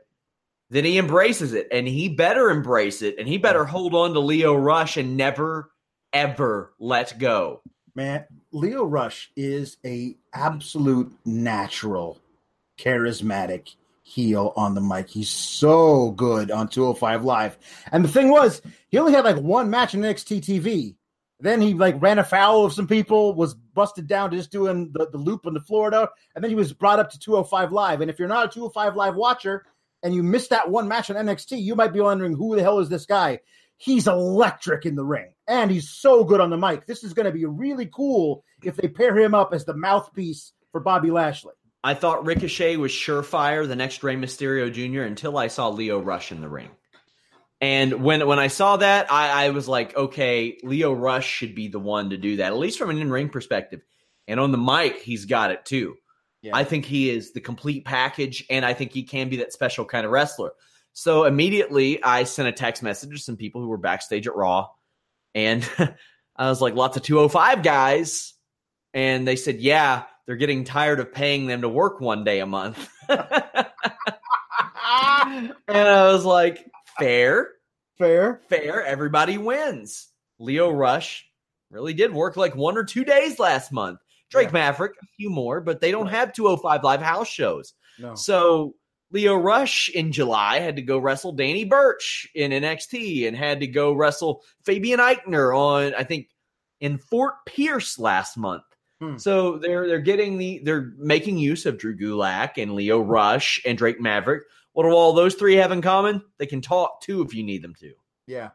then 0.73 0.87
he 0.87 0.97
embraces 0.97 1.53
it 1.53 1.68
and 1.70 1.87
he 1.87 2.09
better 2.09 2.49
embrace 2.49 3.03
it 3.03 3.16
and 3.18 3.29
he 3.29 3.37
better 3.37 3.61
mm-hmm. 3.61 3.70
hold 3.70 3.95
on 3.95 4.14
to 4.14 4.20
Lio 4.20 4.55
Rush 4.55 4.97
and 4.97 5.18
never, 5.18 5.70
ever 6.14 6.73
let 6.79 7.18
go. 7.18 7.61
man, 7.95 8.25
Lio 8.53 8.85
Rush 8.87 9.31
is 9.37 9.77
a 9.85 10.16
absolute 10.33 11.12
natural, 11.27 12.18
charismatic 12.79 13.75
heel 14.03 14.55
on 14.57 14.75
the 14.75 14.81
mic. 14.81 15.11
He's 15.11 15.29
so 15.29 16.12
good 16.12 16.51
on 16.51 16.68
205 16.68 17.23
Live. 17.23 17.59
And 17.93 18.03
the 18.03 18.09
thing 18.09 18.31
was, 18.31 18.62
he 18.89 18.99
only 18.99 19.12
had 19.12 19.25
like 19.25 19.37
one 19.37 19.68
match 19.68 19.93
in 19.93 20.01
NXT 20.01 20.41
TV. 20.41 20.97
Then 21.39 21.61
he 21.61 21.75
like 21.75 22.01
ran 22.01 22.18
afoul 22.18 22.64
of 22.64 22.73
some 22.73 22.87
people, 22.87 23.35
was 23.35 23.53
busted 23.53 24.07
down 24.07 24.31
to 24.31 24.39
just 24.39 24.51
doing 24.51 24.91
the, 24.93 25.11
the 25.11 25.18
loop 25.18 25.47
on 25.47 25.53
the 25.53 25.61
Florida, 25.61 26.09
and 26.35 26.43
then 26.43 26.51
he 26.51 26.55
was 26.55 26.73
brought 26.73 26.99
up 26.99 27.11
to 27.11 27.18
205 27.18 27.73
Live. 27.73 28.01
And 28.01 28.11
if 28.11 28.18
you're 28.18 28.29
not 28.29 28.47
a 28.47 28.49
205 28.49 28.97
Live 28.97 29.16
watcher 29.16 29.66
and 30.03 30.14
you 30.14 30.22
missed 30.22 30.50
that 30.50 30.70
one 30.70 30.88
match 30.88 31.11
on 31.11 31.16
NXT, 31.16 31.62
you 31.62 31.74
might 31.74 31.92
be 31.92 32.00
wondering 32.00 32.34
who 32.34 32.57
the 32.57 32.62
hell 32.62 32.78
is 32.78 32.88
this 32.88 33.07
guy? 33.07 33.40
He's 33.76 34.07
electric 34.07 34.86
in 34.86 34.94
the 34.94 35.05
ring, 35.05 35.32
and 35.48 35.70
he's 35.70 35.90
so 35.90 36.22
good 36.24 36.40
on 36.40 36.50
the 36.50 36.57
mic. 36.57 36.86
This 36.86 37.03
is 37.03 37.14
going 37.14 37.26
to 37.26 37.32
be 37.32 37.46
really 37.46 37.90
cool 37.92 38.44
if 38.62 38.76
they 38.76 38.88
pair 38.88 39.18
him 39.18 39.34
up 39.34 39.53
as 39.53 39.64
the 39.64 39.76
mouthpiece 39.76 40.53
for 40.70 40.80
Bobby 40.80 41.11
Lashley. 41.11 41.55
I 41.84 41.94
thought 41.94 42.24
Ricochet 42.24 42.76
was 42.76 42.92
surefire, 42.92 43.66
the 43.66 43.74
next 43.74 44.05
Rey 44.05 44.14
Mysterio 44.14 44.72
Jr. 44.72 45.03
until 45.03 45.36
I 45.36 45.48
saw 45.48 45.68
Lio 45.68 46.00
Rush 46.00 46.30
in 46.30 46.40
the 46.40 46.48
ring. 46.48 46.70
And 47.61 48.05
when 48.05 48.26
when 48.26 48.38
I 48.38 48.48
saw 48.48 48.76
that, 48.76 49.11
I, 49.11 49.46
I 49.46 49.50
was 49.50 49.68
like, 49.68 49.96
okay, 49.96 50.59
Lio 50.62 50.92
Rush 50.92 51.28
should 51.28 51.55
be 51.55 51.68
the 51.68 51.78
one 51.78 52.11
to 52.11 52.16
do 52.16 52.36
that, 52.36 52.53
at 52.53 52.59
least 52.59 52.78
from 52.78 52.90
an 52.90 52.98
in 52.98 53.11
ring 53.11 53.28
perspective. 53.28 53.80
And 54.28 54.38
on 54.38 54.53
the 54.53 54.59
mic, 54.59 55.00
he's 55.00 55.24
got 55.24 55.50
it 55.50 55.64
too. 55.64 55.96
Yeah. 56.43 56.57
I 56.57 56.64
think 56.64 56.84
he 56.84 57.09
is 57.09 57.32
the 57.32 57.40
complete 57.40 57.84
package, 57.84 58.45
and 58.51 58.64
I 58.64 58.74
think 58.74 58.93
he 58.93 59.05
can 59.05 59.28
be 59.28 59.36
that 59.38 59.53
special 59.53 59.84
kind 59.84 60.05
of 60.05 60.12
wrestler. 60.12 60.53
So 60.93 61.24
immediately, 61.24 62.03
I 62.03 62.24
sent 62.24 62.49
a 62.49 62.53
text 62.53 62.82
message 62.82 63.11
to 63.11 63.18
some 63.18 63.36
people 63.36 63.61
who 63.61 63.68
were 63.68 63.78
backstage 63.78 64.26
at 64.26 64.34
Raw, 64.36 64.68
and 65.34 65.68
I 66.36 66.49
was 66.49 66.61
like, 66.61 66.74
lots 66.74 66.97
of 66.97 67.03
205 67.03 67.62
guys. 67.62 68.34
And 68.95 69.26
they 69.26 69.36
said, 69.36 69.61
yeah, 69.61 70.03
they're 70.26 70.36
getting 70.36 70.64
tired 70.64 71.01
of 71.01 71.12
paying 71.12 71.47
them 71.47 71.62
to 71.62 71.68
work 71.68 72.01
one 72.01 72.24
day 72.24 72.40
a 72.40 72.47
month. 72.47 72.88
and 73.09 73.20
I 75.68 76.12
was 76.12 76.24
like, 76.24 76.68
fair, 76.99 77.53
Fair. 77.99 78.40
fair. 78.49 78.84
Everybody 78.84 79.38
wins. 79.38 80.09
Lio 80.38 80.70
Rush 80.70 81.26
really 81.70 81.95
did 81.95 82.12
work 82.12 82.36
like 82.36 82.55
one 82.57 82.76
or 82.76 82.84
two 82.84 83.05
days 83.05 83.38
last 83.38 83.72
month. 83.72 84.01
Drake 84.33 84.49
Yeah. 84.49 84.53
Maverick, 84.55 84.95
a 85.03 85.07
few 85.16 85.30
more, 85.30 85.61
but 85.61 85.80
they 85.80 85.91
don't 85.91 86.09
have 86.09 86.33
205 86.33 86.83
live 86.83 87.03
house 87.03 87.28
shows. 87.28 87.74
No. 87.99 88.14
So 88.14 88.74
Lio 89.12 89.37
Rush 89.37 89.91
in 89.91 90.11
July 90.11 90.59
had 90.59 90.76
to 90.76 90.83
go 90.83 90.99
wrestle 90.99 91.33
Danny 91.33 91.64
Burch 91.64 92.26
in 92.35 92.51
NXT 92.51 93.28
and 93.28 93.37
had 93.37 93.61
to 93.61 93.66
go 93.66 93.93
wrestle 93.93 94.43
Fabian 94.64 94.99
Aichner 94.99 95.57
on, 95.57 95.95
I 95.95 96.03
think, 96.03 96.28
in 96.80 96.99
Fort 96.99 97.35
Pierce 97.47 97.99
last 97.99 98.37
month. 98.37 98.64
Hmm. 99.01 99.18
So 99.18 99.59
they're 99.59 99.87
they're 99.87 99.99
getting 99.99 100.39
the 100.39 100.61
they're 100.64 100.93
making 100.97 101.37
use 101.37 101.66
of 101.66 101.78
Drew 101.78 101.97
Gulak 101.97 102.57
and 102.57 102.74
Lio 102.74 103.01
Rush 103.01 103.61
and 103.66 103.76
Drake 103.76 104.01
Maverick. 104.01 104.45
What 104.72 104.85
do 104.85 104.91
all 104.91 105.12
those 105.12 105.35
three 105.35 105.57
have 105.57 105.72
in 105.72 105.83
common? 105.83 106.22
They 106.39 106.47
can 106.47 106.62
talk 106.62 107.03
too 107.03 107.22
if 107.22 107.35
you 107.35 107.43
need 107.43 107.62
them 107.62 107.74
to. 107.80 107.93
Yeah. 108.26 108.51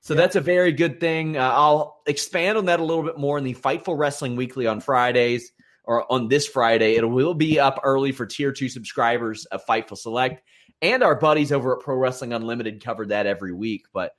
So 0.00 0.14
Yeah. 0.14 0.20
that's 0.22 0.36
a 0.36 0.40
very 0.40 0.72
good 0.72 0.98
thing. 1.00 1.36
Uh, 1.36 1.50
I'll 1.54 2.00
expand 2.06 2.56
on 2.58 2.66
that 2.66 2.80
a 2.80 2.84
little 2.84 3.02
bit 3.04 3.18
more 3.18 3.36
in 3.38 3.44
the 3.44 3.54
Fightful 3.54 3.98
Wrestling 3.98 4.36
Weekly 4.36 4.66
on 4.66 4.80
Fridays 4.80 5.52
or 5.84 6.10
on 6.10 6.28
this 6.28 6.46
Friday. 6.46 6.96
It 6.96 7.08
will 7.08 7.34
be 7.34 7.58
up 7.60 7.80
early 7.84 8.12
for 8.12 8.24
tier 8.26 8.52
two 8.52 8.68
subscribers 8.68 9.44
of 9.46 9.64
Fightful 9.66 9.98
Select. 9.98 10.42
And 10.82 11.02
our 11.02 11.14
buddies 11.14 11.52
over 11.52 11.76
at 11.76 11.82
Pro 11.82 11.96
Wrestling 11.96 12.32
Unlimited 12.32 12.82
covered 12.82 13.10
that 13.10 13.26
every 13.26 13.52
week. 13.52 13.84
But 13.92 14.12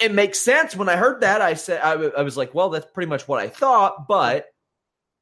it 0.00 0.12
makes 0.12 0.40
sense. 0.40 0.74
When 0.74 0.88
I 0.88 0.96
heard 0.96 1.20
that, 1.20 1.40
I 1.40 1.54
said, 1.54 1.80
I, 1.80 1.92
w- 1.92 2.12
I 2.16 2.22
was 2.22 2.36
like, 2.36 2.54
well, 2.54 2.70
that's 2.70 2.90
pretty 2.92 3.08
much 3.08 3.28
what 3.28 3.40
I 3.40 3.48
thought. 3.48 4.08
But 4.08 4.46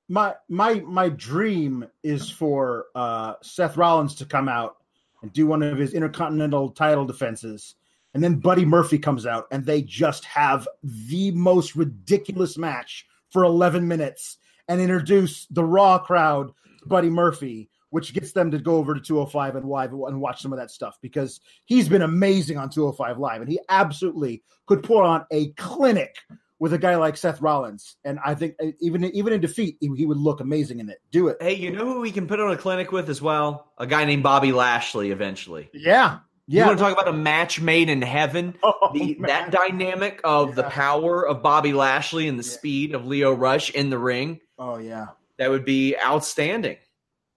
my 0.09 0.35
my 0.49 0.75
my 0.81 1.09
dream 1.11 1.87
is 2.03 2.31
for 2.31 2.87
uh 2.95 3.35
Seth 3.43 3.77
Rollins 3.77 4.15
to 4.17 4.25
come 4.25 4.49
out 4.49 4.77
and 5.21 5.33
do 5.33 5.47
one 5.47 5.63
of 5.63 5.77
his 5.79 5.95
intercontinental 5.95 6.71
title 6.71 7.05
defenses 7.05 7.75
and 8.17 8.25
then 8.25 8.37
Buddy 8.37 8.65
Murphy 8.65 8.99
comes 8.99 9.27
out 9.27 9.47
and 9.51 9.67
they 9.67 9.83
just 9.83 10.25
have 10.25 10.67
the 10.83 11.33
most 11.33 11.77
ridiculous 11.77 12.57
match 12.57 13.07
for 13.29 13.45
11 13.45 13.87
minutes 13.87 14.39
and 14.69 14.81
introduce 14.81 15.47
the 15.51 15.63
raw 15.63 15.99
crowd 15.99 16.51
Buddy 16.87 17.11
Murphy 17.11 17.69
which 17.91 18.15
gets 18.15 18.33
them 18.33 18.51
to 18.51 18.59
go 18.59 18.77
over 18.77 18.95
to 18.95 19.01
205 19.01 19.57
and 19.57 19.69
live 19.69 19.93
and 19.93 20.19
watch 20.19 20.41
some 20.41 20.51
of 20.51 20.59
that 20.59 20.71
stuff 20.71 20.99
because 21.03 21.41
he's 21.67 21.91
been 21.91 22.01
amazing 22.01 22.57
on 22.57 22.71
205 22.71 23.19
live 23.19 23.43
and 23.43 23.51
he 23.51 23.61
absolutely 23.69 24.43
could 24.65 24.83
put 24.83 25.05
on 25.05 25.27
a 25.31 25.51
clinic 25.53 26.17
with 26.59 26.73
a 26.73 26.79
guy 26.79 26.97
like 26.97 27.19
Seth 27.19 27.43
Rollins, 27.43 27.97
and 28.03 28.19
I 28.25 28.35
think 28.35 28.55
uh, 28.63 28.69
even 28.81 29.05
even 29.05 29.35
in 29.35 29.43
defeat, 29.43 29.77
he, 29.79 29.91
he 29.95 30.07
would 30.07 30.17
look 30.17 30.41
amazing 30.41 30.81
in 30.81 30.89
it. 30.89 31.03
Do 31.11 31.29
it. 31.29 31.37
hey, 31.39 31.53
you 31.53 31.71
know 31.71 31.85
who 31.85 32.01
we 32.01 32.11
can 32.11 32.27
put 32.27 32.41
on 32.41 32.51
a 32.51 32.57
clinic 32.57 32.93
with 32.93 33.11
as 33.11 33.21
well? 33.21 33.73
A 33.77 33.87
guy 33.87 34.07
named 34.07 34.23
Bobby 34.23 34.53
Lashley 34.53 35.11
eventually. 35.11 35.69
Yeah, 35.75 36.21
You 36.49 36.59
yeah. 36.59 36.67
want 36.67 36.79
to 36.79 36.85
talk 36.85 36.93
about 36.93 37.09
a 37.09 37.17
match 37.17 37.61
made 37.61 37.89
in 37.89 38.03
heaven? 38.03 38.57
Oh, 38.63 38.91
the, 38.93 39.17
that 39.27 39.51
dynamic 39.51 40.21
of 40.23 40.55
the 40.55 40.63
power 40.65 41.27
of 41.27 41.43
Bobby 41.43 41.73
Lashley 41.73 42.29
and 42.29 42.39
the 42.39 42.45
Yeah. 42.45 42.51
speed 42.57 42.95
of 42.95 43.05
Lio 43.07 43.33
Rush 43.33 43.71
in 43.71 43.91
the 43.91 43.99
ring, 43.99 44.41
oh 44.59 44.79
yeah, 44.79 45.09
that 45.39 45.51
would 45.51 45.65
be 45.65 45.97
outstanding. 45.99 46.77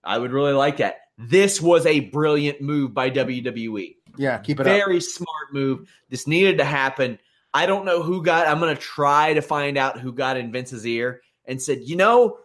I 0.03 0.17
would 0.17 0.31
really 0.31 0.53
like 0.53 0.77
that. 0.77 0.97
This 1.17 1.59
was 1.61 1.85
a 1.85 1.99
brilliant 2.01 2.61
move 2.61 2.93
by 2.93 3.09
WWE. 3.09 3.95
yeah. 4.17 4.37
Keep 4.37 4.59
it 4.61 4.67
up. 4.67 4.73
Very 4.73 5.01
smart 5.01 5.53
move. 5.53 5.89
This 6.09 6.27
needed 6.27 6.59
to 6.59 6.63
happen. 6.63 7.19
I 7.53 7.65
don't 7.65 7.83
know 7.85 8.01
who 8.03 8.23
got. 8.23 8.47
I'm 8.47 8.59
going 8.59 8.75
to 8.75 8.81
try 8.81 9.33
to 9.33 9.41
find 9.41 9.77
out 9.77 9.99
who 9.99 10.13
got 10.13 10.37
in 10.37 10.51
Vince's 10.51 10.85
ear 10.85 11.21
and 11.45 11.61
said, 11.61 11.79
you 11.83 11.95
know, 11.95 12.37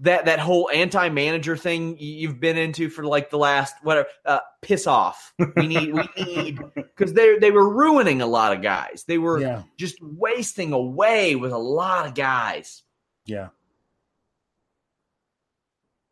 that 0.00 0.26
that 0.26 0.38
whole 0.38 0.68
anti-manager 0.72 1.56
thing 1.56 1.96
you've 1.98 2.38
been 2.40 2.58
into 2.58 2.90
for 2.90 3.04
like 3.04 3.30
the 3.30 3.38
last 3.38 3.74
whatever. 3.82 4.08
Uh, 4.24 4.40
piss 4.60 4.86
off. 4.86 5.32
We 5.56 5.66
need. 5.66 5.94
we 5.94 6.02
need 6.26 6.58
because 6.74 7.14
they 7.14 7.38
they 7.38 7.50
were 7.50 7.68
ruining 7.72 8.20
a 8.20 8.26
lot 8.26 8.54
of 8.54 8.62
guys. 8.62 9.04
They 9.08 9.16
were 9.18 9.40
Yeah, 9.40 9.62
just 9.78 9.96
wasting 10.02 10.72
away 10.74 11.36
with 11.36 11.52
a 11.52 11.58
lot 11.58 12.06
of 12.06 12.14
guys. 12.14 12.82
yeah. 13.24 13.48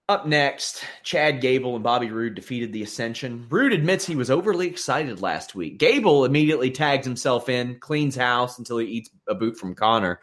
Up 0.09 0.25
next, 0.25 0.85
Chad 1.03 1.41
Gable 1.41 1.75
and 1.75 1.83
Bobby 1.83 2.13
Roode 2.13 2.37
defeated 2.37 2.73
the 2.73 2.85
Ascension. 2.85 3.45
Roode 3.51 3.73
admits 3.73 4.07
he 4.07 4.15
was 4.15 4.31
overly 4.31 4.69
excited 4.69 5.21
last 5.21 5.57
week. 5.57 5.79
Gable 5.79 6.25
immediately 6.25 6.71
tags 6.71 7.05
himself 7.05 7.49
in, 7.49 7.81
cleans 7.81 8.15
house 8.15 8.57
until 8.57 8.79
he 8.79 8.87
eats 8.87 9.11
a 9.29 9.35
boot 9.35 9.57
from 9.59 9.75
Connor. 9.75 10.21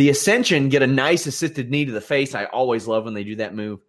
The 0.00 0.08
Ascension 0.08 0.70
get 0.70 0.80
a 0.80 0.86
nice 0.86 1.26
assisted 1.26 1.70
knee 1.70 1.84
to 1.84 1.92
the 1.92 2.00
face. 2.00 2.34
I 2.34 2.46
always 2.46 2.86
love 2.86 3.04
when 3.04 3.12
they 3.12 3.22
do 3.22 3.36
that 3.36 3.54
move. 3.54 3.80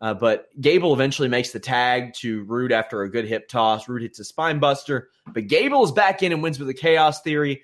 Uh, 0.00 0.14
but 0.14 0.46
Gable 0.58 0.94
eventually 0.94 1.28
makes 1.28 1.50
the 1.50 1.60
tag 1.60 2.14
to 2.20 2.44
Roode 2.44 2.72
after 2.72 3.02
a 3.02 3.10
good 3.10 3.26
hip 3.26 3.46
toss. 3.46 3.86
Roode 3.86 4.00
hits 4.00 4.18
a 4.20 4.24
spine 4.24 4.58
buster, 4.58 5.10
but 5.26 5.48
Gable 5.48 5.84
is 5.84 5.92
back 5.92 6.22
in 6.22 6.32
and 6.32 6.42
wins 6.42 6.58
with 6.58 6.70
a 6.70 6.72
chaos 6.72 7.20
theory. 7.20 7.62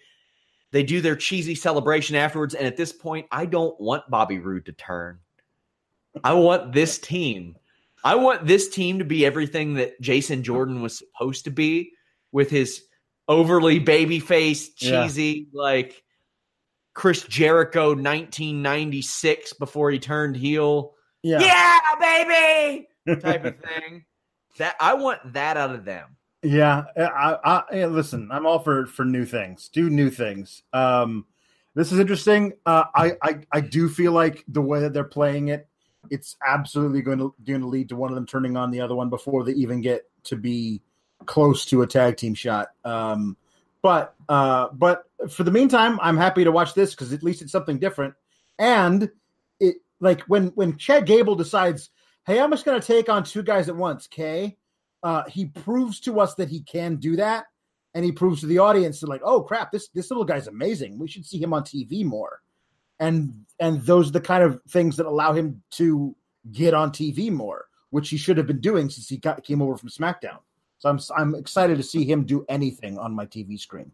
They 0.73 0.83
do 0.83 1.01
their 1.01 1.17
cheesy 1.17 1.55
celebration 1.55 2.17
afterwards, 2.17 2.55
and 2.55 2.67
at 2.67 2.77
this 2.77 2.93
point, 2.93 3.29
I 3.33 3.47
don't 3.47 3.81
want 3.81 4.11
Bobby 4.11 4.41
Roode 4.41 4.67
to 4.67 4.73
turn. 4.73 5.21
I 6.23 6.35
want 6.35 6.75
this 6.75 6.99
team. 6.99 7.57
I 8.05 8.17
want 8.17 8.47
this 8.47 8.69
team 8.69 8.99
to 8.99 9.07
be 9.07 9.25
everything 9.25 9.73
that 9.77 9.99
Jason 10.03 10.43
Jordan 10.43 10.83
was 10.83 10.99
supposed 10.99 11.45
to 11.45 11.51
be 11.51 11.93
with 12.31 12.51
his 12.51 12.83
overly 13.27 13.79
baby 13.79 14.21
faced, 14.21 14.83
Yeah. 14.83 15.05
cheesy, 15.05 15.49
like 15.55 16.03
Chris 16.97 17.23
Jericho 17.25 17.89
1996 17.89 19.53
before 19.53 19.91
he 19.91 19.99
turned 19.99 20.35
heel. 20.35 20.95
Yeah. 21.23 21.41
Yeah, 21.41 21.79
baby 22.01 22.89
type 23.21 23.45
of 23.45 23.57
thing. 23.59 24.07
That 24.57 24.77
I 24.81 24.95
want 24.95 25.35
that 25.35 25.59
out 25.59 25.75
of 25.75 25.85
them. 25.85 26.17
Yeah, 26.43 26.85
I, 26.97 27.61
I, 27.71 27.85
listen. 27.85 28.31
I'm 28.33 28.47
all 28.47 28.61
for 28.61 28.87
for 28.87 29.05
new 29.05 29.27
things. 29.27 29.69
Do 29.69 29.91
new 29.91 30.09
things. 30.09 30.63
Um, 30.73 31.27
this 31.75 31.93
is 31.93 31.99
interesting. 31.99 32.55
Uh, 32.65 32.85
I, 32.95 33.13
I 33.23 33.41
I 33.53 33.61
do 33.61 33.91
feel 33.91 34.13
like 34.13 34.43
the 34.49 34.63
way 34.63 34.81
that 34.81 34.95
they're 34.95 35.05
playing 35.05 35.49
it, 35.49 35.69
it's 36.11 36.37
absolutely 36.47 37.03
going 37.03 37.19
to 37.19 37.35
going 37.45 37.61
to 37.61 37.67
lead 37.67 37.91
to 37.91 37.97
one 37.97 38.11
of 38.11 38.15
them 38.15 38.27
turning 38.27 38.57
on 38.57 38.71
the 38.71 38.81
other 38.81 38.95
one 38.95 39.11
before 39.11 39.45
they 39.45 39.53
even 39.53 39.83
get 39.83 40.05
to 40.25 40.37
be 40.37 40.81
close 41.27 41.67
to 41.67 41.83
a 41.83 41.87
tag 41.87 42.17
team 42.17 42.33
shot. 42.33 42.69
Um, 42.87 43.37
but 43.83 44.15
uh, 44.31 44.69
but 44.73 45.06
for 45.29 45.45
the 45.45 45.51
meantime, 45.51 45.99
I'm 46.03 46.17
happy 46.17 46.45
to 46.45 46.53
watch 46.53 46.75
this 46.75 46.91
because 46.91 47.13
at 47.13 47.23
least 47.23 47.43
it's 47.43 47.53
something 47.53 47.79
different. 47.79 48.15
And 48.59 49.11
it 49.61 49.77
like 50.01 50.23
when 50.23 50.49
when 50.49 50.77
Chad 50.77 51.07
Gable 51.07 51.35
decides, 51.35 51.91
hey, 52.27 52.41
I'm 52.41 52.51
just 52.51 52.65
going 52.65 52.81
to 52.81 52.87
take 52.87 53.09
on 53.09 53.25
two 53.25 53.43
guys 53.43 53.69
at 53.69 53.77
once. 53.77 54.09
Okay 54.13 54.57
uh, 55.07 55.23
he 55.29 55.47
proves 55.47 56.01
to 56.01 56.19
us 56.19 56.35
that 56.35 56.49
he 56.49 56.61
can 56.63 56.97
do 56.97 57.15
that, 57.15 57.47
and 57.95 58.05
he 58.05 58.11
proves 58.11 58.41
to 58.41 58.47
the 58.47 58.59
audience 58.59 58.99
that 58.99 59.09
like, 59.09 59.21
oh 59.25 59.41
crap, 59.41 59.71
this 59.71 59.89
this 59.95 60.11
little 60.11 60.25
guy's 60.25 60.49
amazing. 60.49 60.99
We 60.99 61.07
should 61.07 61.25
see 61.25 61.39
him 61.39 61.53
on 61.53 61.63
TV 61.63 62.05
more, 62.05 62.41
and 62.99 63.33
and 63.61 63.81
those 63.83 64.09
are 64.09 64.13
the 64.13 64.21
kind 64.21 64.43
of 64.43 64.61
things 64.69 64.97
that 64.97 65.07
allow 65.07 65.33
him 65.33 65.63
to 65.73 66.17
get 66.51 66.75
on 66.75 66.91
TV 66.91 67.31
more, 67.31 67.67
which 67.91 68.09
he 68.09 68.17
should 68.17 68.37
have 68.37 68.49
been 68.49 68.61
doing 68.61 68.91
since 68.91 69.09
he 69.09 69.17
got 69.19 69.45
came 69.45 69.63
over 69.63 69.77
from 69.77 69.91
SmackDown. 69.91 70.39
So 70.79 70.89
I'm 70.89 70.99
I'm 71.17 71.35
excited 71.37 71.77
to 71.77 71.85
see 71.85 72.05
him 72.05 72.25
do 72.25 72.45
anything 72.49 72.99
on 72.99 73.15
my 73.15 73.27
TV 73.27 73.61
screen. 73.61 73.93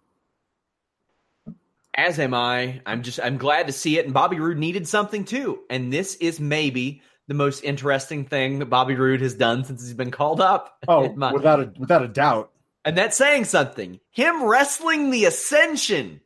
As 1.97 2.19
am 2.19 2.33
I. 2.35 2.81
I'm 2.87 3.03
just 3.03 3.21
I'm 3.23 3.37
glad 3.37 3.67
to 3.67 3.73
see 3.73 3.99
it. 3.99 4.05
And 4.07 4.15
Bobby 4.15 4.41
Roode 4.41 4.59
needed 4.59 4.89
something 4.89 5.25
too. 5.25 5.61
And 5.69 5.93
this 5.93 6.15
is 6.17 6.41
maybe 6.41 7.03
the 7.29 7.35
most 7.35 7.63
interesting 7.65 8.25
thing 8.25 8.59
that 8.61 8.67
Bobby 8.67 8.95
Roode 8.95 9.21
has 9.21 9.35
done 9.35 9.65
since 9.65 9.83
he's 9.83 9.95
been 9.95 10.11
called 10.11 10.41
up. 10.41 10.79
Oh, 10.89 11.13
my- 11.15 11.33
without 11.33 11.61
a 11.61 11.73
without 11.79 12.03
a 12.03 12.09
doubt. 12.09 12.51
and 12.85 12.97
that's 12.97 13.17
saying 13.17 13.45
something. 13.45 14.01
Him 14.11 14.43
wrestling 14.45 15.11
the 15.11 15.27
Ascension 15.27 16.21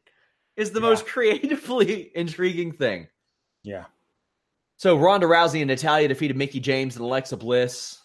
is 0.56 0.70
the 0.70 0.80
Yeah. 0.80 0.86
most 0.86 1.06
creatively 1.06 2.10
intriguing 2.14 2.72
thing. 2.72 3.08
Yeah. 3.64 3.84
So 4.78 4.96
Ronda 4.96 5.26
Rousey 5.26 5.60
and 5.62 5.68
Natalya 5.68 6.06
defeated 6.08 6.36
Mickie 6.36 6.60
James 6.60 6.96
and 6.96 7.04
Alexa 7.04 7.36
Bliss. 7.38 7.98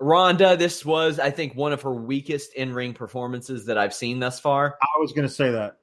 Ronda, 0.00 0.56
this 0.56 0.84
was, 0.84 1.18
I 1.18 1.30
think, 1.30 1.54
one 1.54 1.72
of 1.72 1.82
her 1.82 1.92
weakest 1.94 2.52
in-ring 2.54 2.92
performances 2.94 3.66
that 3.66 3.78
I've 3.78 3.94
seen 3.94 4.18
thus 4.20 4.40
far. 4.40 4.76
I 4.82 5.00
was 5.00 5.12
going 5.12 5.26
to 5.26 5.32
say 5.32 5.50
that. 5.52 5.78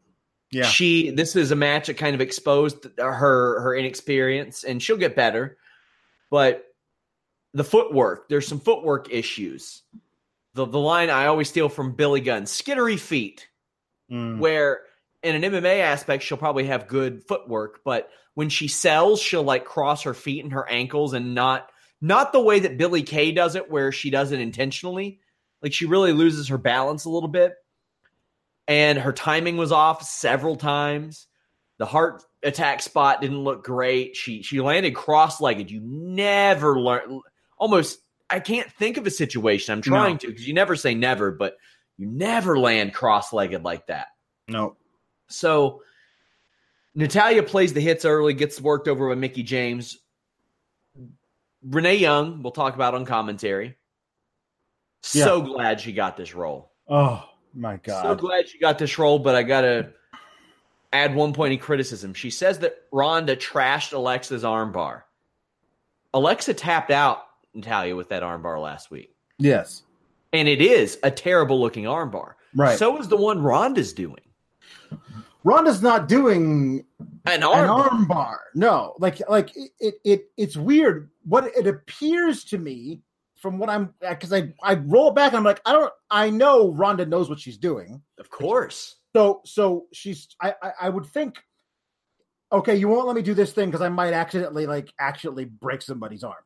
Yeah. 0.52 0.64
She 0.66 1.12
this 1.12 1.36
is 1.36 1.52
a 1.52 1.56
match 1.56 1.88
that 1.88 1.96
kind 1.98 2.14
of 2.14 2.22
exposed 2.22 2.86
her 2.98 3.62
her 3.62 3.76
inexperience 3.76 4.64
and 4.64 4.82
she'll 4.84 4.98
get 4.98 5.16
better. 5.16 5.58
But 6.30 6.66
the 7.54 7.64
footwork, 7.64 8.30
there's 8.30 8.48
some 8.48 8.60
footwork 8.60 9.12
issues. 9.12 9.82
The 10.54 10.66
the 10.66 10.80
line 10.80 11.10
I 11.10 11.28
always 11.28 11.50
steal 11.50 11.70
from 11.70 11.96
Billy 11.96 12.22
Gunn, 12.22 12.44
skittery 12.44 13.00
feet, 13.00 13.48
Mm. 14.12 14.40
where 14.40 14.82
in 15.24 15.42
an 15.42 15.44
MMA 15.54 15.80
aspect 15.80 16.24
she'll 16.24 16.38
probably 16.38 16.66
have 16.66 16.88
good 16.90 17.24
footwork, 17.26 17.80
but 17.86 18.10
when 18.34 18.50
she 18.50 18.68
sells, 18.68 19.22
she'll 19.22 19.44
like 19.44 19.64
cross 19.64 20.04
her 20.04 20.14
feet 20.14 20.44
and 20.44 20.52
her 20.52 20.68
ankles 20.70 21.14
and 21.14 21.34
not 21.34 21.70
not 22.02 22.34
the 22.34 22.42
way 22.42 22.60
that 22.60 22.78
Billie 22.78 23.04
Kay 23.04 23.32
does 23.32 23.56
it 23.56 23.70
where 23.72 23.92
she 23.94 24.10
does 24.10 24.32
it 24.34 24.42
intentionally. 24.42 25.20
Like 25.62 25.72
she 25.72 25.86
really 25.86 26.12
loses 26.12 26.48
her 26.50 26.58
balance 26.58 27.06
a 27.06 27.10
little 27.10 27.30
bit 27.30 27.54
and 28.68 28.98
her 28.98 29.14
timing 29.14 29.58
was 29.58 29.72
off 29.72 30.04
several 30.04 30.56
times. 30.56 31.28
The 31.78 31.86
heart 31.86 32.24
attack 32.44 32.82
spot 32.82 33.22
didn't 33.22 33.44
look 33.44 33.64
great. 33.64 34.16
She 34.16 34.44
she 34.44 34.62
landed 34.62 34.96
cross-legged. 34.96 35.72
You 35.72 35.82
never 35.82 36.80
learn 36.80 37.22
almost 37.58 38.00
I 38.30 38.40
can't 38.40 38.72
think 38.74 38.98
of 38.98 39.06
a 39.06 39.12
situation. 39.12 39.74
I'm 39.74 39.82
trying 39.82 40.14
No. 40.14 40.18
to 40.20 40.28
because 40.28 40.48
you 40.48 40.54
never 40.54 40.76
say 40.76 40.94
never, 40.94 41.32
but 41.32 41.58
you 41.98 42.08
never 42.08 42.58
land 42.58 42.94
cross-legged 42.94 43.64
like 43.64 43.88
that. 43.88 44.08
No. 44.48 44.78
So 45.28 45.82
Natalya 46.94 47.44
plays 47.44 47.74
the 47.74 47.82
hits 47.82 48.06
early, 48.06 48.34
gets 48.34 48.60
worked 48.62 48.88
over 48.88 49.10
by 49.10 49.16
Mickie 49.16 49.44
James. 49.44 49.98
Renee 51.64 51.96
Young, 51.96 52.42
we'll 52.42 52.52
talk 52.52 52.76
about 52.76 52.96
on 52.96 53.06
commentary. 53.06 53.78
So 55.04 55.42
glad 55.42 55.82
she 55.82 55.94
got 55.94 56.16
this 56.16 56.34
role. 56.36 56.72
Oh 56.88 57.28
my 57.54 57.78
God. 57.78 58.04
So 58.04 58.16
glad 58.16 58.48
she 58.50 58.58
got 58.60 58.78
this 58.78 58.98
role, 58.98 59.20
but 59.20 59.36
I 59.36 59.44
gotta 59.44 59.92
add 60.94 61.16
one 61.16 61.34
point 61.34 61.54
of 61.54 61.60
criticism. 61.60 62.14
She 62.14 62.30
says 62.30 62.60
that 62.60 62.76
Ronda 62.92 63.36
trashed 63.36 63.94
Alexa's 63.94 64.44
armbar. 64.44 65.04
Alexa 66.14 66.54
tapped 66.54 66.92
out 66.92 67.24
Natalya 67.54 67.96
with 67.96 68.10
that 68.10 68.24
armbar 68.24 68.62
last 68.62 68.92
week. 68.92 69.14
yes. 69.38 69.84
And 70.34 70.48
it 70.48 70.62
is 70.62 70.98
a 71.04 71.12
terrible 71.12 71.60
looking 71.60 71.84
armbar. 71.84 72.36
Right. 72.56 72.78
So 72.80 72.98
is 73.00 73.10
the 73.10 73.18
one 73.18 73.42
Ronda's 73.44 73.92
doing. 73.92 74.22
Ronda's 75.44 75.82
not 75.82 76.08
doing 76.08 76.86
An 77.26 77.42
armbar. 77.42 77.92
arm 77.92 78.06
bar. 78.08 78.40
No, 78.56 78.94
like 79.00 79.22
like 79.30 79.52
it 79.80 79.96
it 80.06 80.30
it's 80.38 80.56
weird. 80.56 81.10
What 81.26 81.46
it 81.58 81.68
appears 81.68 82.44
to 82.46 82.58
me 82.58 83.02
from 83.42 83.58
what 83.58 83.70
I'm 83.70 83.94
because 84.00 84.32
I 84.32 84.54
I 84.64 84.76
roll 84.76 85.12
back 85.12 85.32
and 85.34 85.38
I'm 85.40 85.44
like 85.44 85.62
I 85.66 85.74
don't 85.74 85.92
I 86.10 86.30
know 86.30 86.72
Ronda 86.72 87.06
knows 87.06 87.30
what 87.30 87.40
she's 87.40 87.58
doing. 87.58 88.02
Of 88.20 88.30
course. 88.30 88.96
So 89.16 89.42
so 89.46 89.88
she's 89.92 90.28
I 90.42 90.54
I, 90.62 90.72
I 90.84 90.90
would 90.90 91.06
think 91.06 91.38
okay 92.52 92.76
you 92.76 92.88
won't 92.88 93.08
let 93.08 93.16
me 93.16 93.22
do 93.22 93.34
this 93.34 93.54
thing 93.54 93.70
because 93.70 93.82
I 93.82 93.90
might 93.90 94.14
accidentally 94.14 94.66
like 94.68 94.94
accidentally 95.00 95.46
break 95.46 95.82
somebody's 95.82 96.24
arm. 96.24 96.44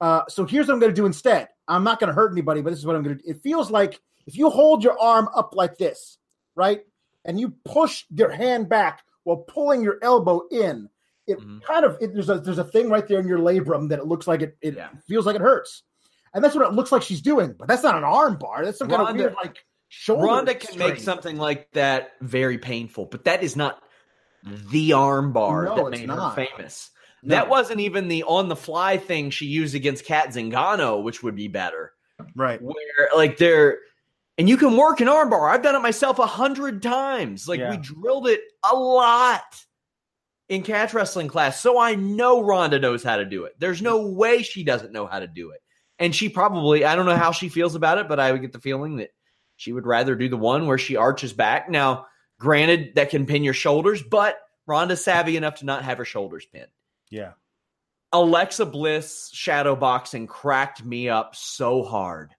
Uh, 0.00 0.22
so 0.28 0.46
here's 0.46 0.66
what 0.66 0.74
I'm 0.74 0.80
going 0.80 0.92
to 0.92 0.96
do 0.96 1.04
instead. 1.04 1.48
I'm 1.68 1.84
not 1.84 2.00
going 2.00 2.08
to 2.08 2.14
hurt 2.14 2.32
anybody, 2.32 2.62
but 2.62 2.70
this 2.70 2.78
is 2.78 2.86
what 2.86 2.96
I'm 2.96 3.02
going 3.02 3.18
to. 3.18 3.22
do. 3.22 3.28
It 3.30 3.42
feels 3.42 3.70
like 3.70 4.00
if 4.26 4.34
you 4.34 4.48
hold 4.48 4.82
your 4.82 4.98
arm 4.98 5.28
up 5.36 5.54
like 5.54 5.76
this, 5.76 6.16
right, 6.56 6.80
and 7.26 7.38
you 7.38 7.50
push 7.66 8.04
your 8.08 8.30
hand 8.30 8.66
back 8.70 9.02
while 9.24 9.36
pulling 9.36 9.82
your 9.82 9.98
elbow 10.00 10.40
in, 10.50 10.88
it 11.26 11.38
Mhm. 11.38 11.62
kind 11.62 11.84
of 11.84 11.98
it, 12.00 12.14
there's 12.14 12.30
a 12.30 12.40
there's 12.40 12.56
a 12.58 12.64
thing 12.64 12.88
right 12.88 13.06
there 13.06 13.20
in 13.20 13.28
your 13.28 13.40
labrum 13.40 13.90
that 13.90 13.98
it 13.98 14.06
looks 14.06 14.26
like 14.26 14.40
it 14.40 14.56
it 14.62 14.74
Yeah. 14.74 14.88
feels 15.06 15.26
like 15.26 15.36
it 15.36 15.42
hurts, 15.42 15.82
and 16.34 16.42
that's 16.44 16.54
what 16.54 16.66
it 16.66 16.74
looks 16.74 16.92
like 16.92 17.02
she's 17.02 17.20
doing. 17.22 17.54
But 17.58 17.68
that's 17.68 17.82
not 17.82 17.96
an 17.96 18.04
arm 18.04 18.38
bar. 18.38 18.64
That's 18.64 18.78
some 18.78 18.88
kind 18.88 19.08
of 19.08 19.16
weird 19.16 19.34
like 19.42 19.56
shoulder. 19.88 20.24
Ronda 20.24 20.54
can 20.54 20.78
make 20.78 20.98
something 20.98 21.36
like 21.36 21.70
that 21.72 22.12
very 22.20 22.58
painful, 22.58 23.06
but 23.06 23.24
that 23.24 23.42
is 23.42 23.56
not 23.56 23.82
the 24.44 24.92
arm 24.94 25.32
bar 25.32 25.64
No, 25.64 25.76
that 25.76 25.90
made 25.98 26.06
not. 26.06 26.36
her 26.36 26.46
famous. 26.46 26.90
No. 27.22 27.34
That 27.34 27.48
wasn't 27.50 27.80
even 27.80 28.08
the 28.08 28.22
on 28.24 28.48
the 28.48 28.56
fly 28.56 28.96
thing 28.96 29.30
she 29.30 29.46
used 29.46 29.74
against 29.74 30.06
Cat 30.06 30.28
Zingano, 30.30 31.02
which 31.02 31.22
would 31.22 31.36
be 31.36 31.48
better. 31.48 31.92
right. 32.34 32.60
Where 32.62 32.74
like 33.14 33.36
they're 33.36 33.78
and 34.38 34.48
you 34.48 34.56
can 34.56 34.74
work 34.78 35.00
an 35.00 35.08
armbar. 35.08 35.50
I've 35.52 35.62
done 35.62 35.74
it 35.74 35.80
myself 35.80 36.18
a 36.18 36.24
hundred 36.26 36.82
times. 36.82 37.46
Like 37.46 37.60
Yeah. 37.60 37.70
we 37.72 37.76
drilled 37.76 38.26
it 38.28 38.40
a 38.70 38.74
lot 38.74 39.42
in 40.48 40.62
catch 40.62 40.94
wrestling 40.94 41.28
class, 41.28 41.60
so 41.60 41.78
I 41.78 41.94
know 41.94 42.40
Ronda 42.42 42.78
knows 42.78 43.04
how 43.04 43.16
to 43.18 43.24
do 43.26 43.44
it. 43.44 43.54
There's 43.58 43.82
no 43.82 44.06
way 44.06 44.42
she 44.42 44.64
doesn't 44.64 44.92
know 44.92 45.06
how 45.06 45.18
to 45.20 45.26
do 45.26 45.50
it, 45.50 45.60
and 46.00 46.14
she 46.14 46.28
probably 46.28 46.84
I 46.84 46.96
don't 46.96 47.06
know 47.06 47.14
how 47.14 47.30
she 47.30 47.48
feels 47.48 47.76
about 47.76 47.98
it, 47.98 48.08
but 48.08 48.18
I 48.18 48.32
would 48.32 48.40
get 48.40 48.52
the 48.52 48.58
feeling 48.58 48.96
that 48.96 49.10
she 49.56 49.72
would 49.72 49.86
rather 49.86 50.16
do 50.16 50.28
the 50.28 50.36
one 50.38 50.66
where 50.66 50.78
she 50.78 50.96
arches 50.96 51.34
back. 51.34 51.68
Now, 51.68 52.06
granted, 52.40 52.94
that 52.96 53.10
can 53.10 53.26
pin 53.26 53.44
your 53.44 53.54
shoulders, 53.54 54.02
but 54.02 54.38
Ronda's 54.66 55.04
savvy 55.04 55.36
enough 55.36 55.56
to 55.56 55.66
not 55.66 55.84
have 55.84 55.98
her 55.98 56.04
shoulders 56.04 56.46
pinned. 56.46 56.70
Yeah. 57.10 57.32
Alexa 58.12 58.66
Bliss 58.66 59.30
shadow 59.32 59.76
boxing 59.76 60.26
cracked 60.26 60.84
me 60.84 61.08
up 61.08 61.36
so 61.36 61.82
hard. 61.84 62.34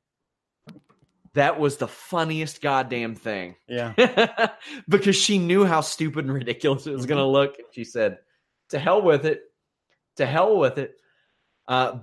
That 1.33 1.59
was 1.59 1.77
the 1.77 1.87
funniest 1.87 2.61
goddamn 2.61 3.15
thing. 3.15 3.55
Yeah. 3.67 4.49
because 4.89 5.15
she 5.15 5.37
knew 5.37 5.63
how 5.63 5.79
stupid 5.81 6.25
and 6.25 6.33
ridiculous 6.33 6.87
it 6.87 6.93
was 6.93 7.05
going 7.05 7.19
to 7.19 7.25
look. 7.25 7.55
She 7.71 7.85
said, 7.85 8.17
To 8.69 8.79
hell 8.79 9.01
with 9.01 9.25
it. 9.25 9.41
To 10.17 10.25
hell 10.25 10.57
with 10.57 10.77
it. 10.77 10.95
Uh, 11.67 11.99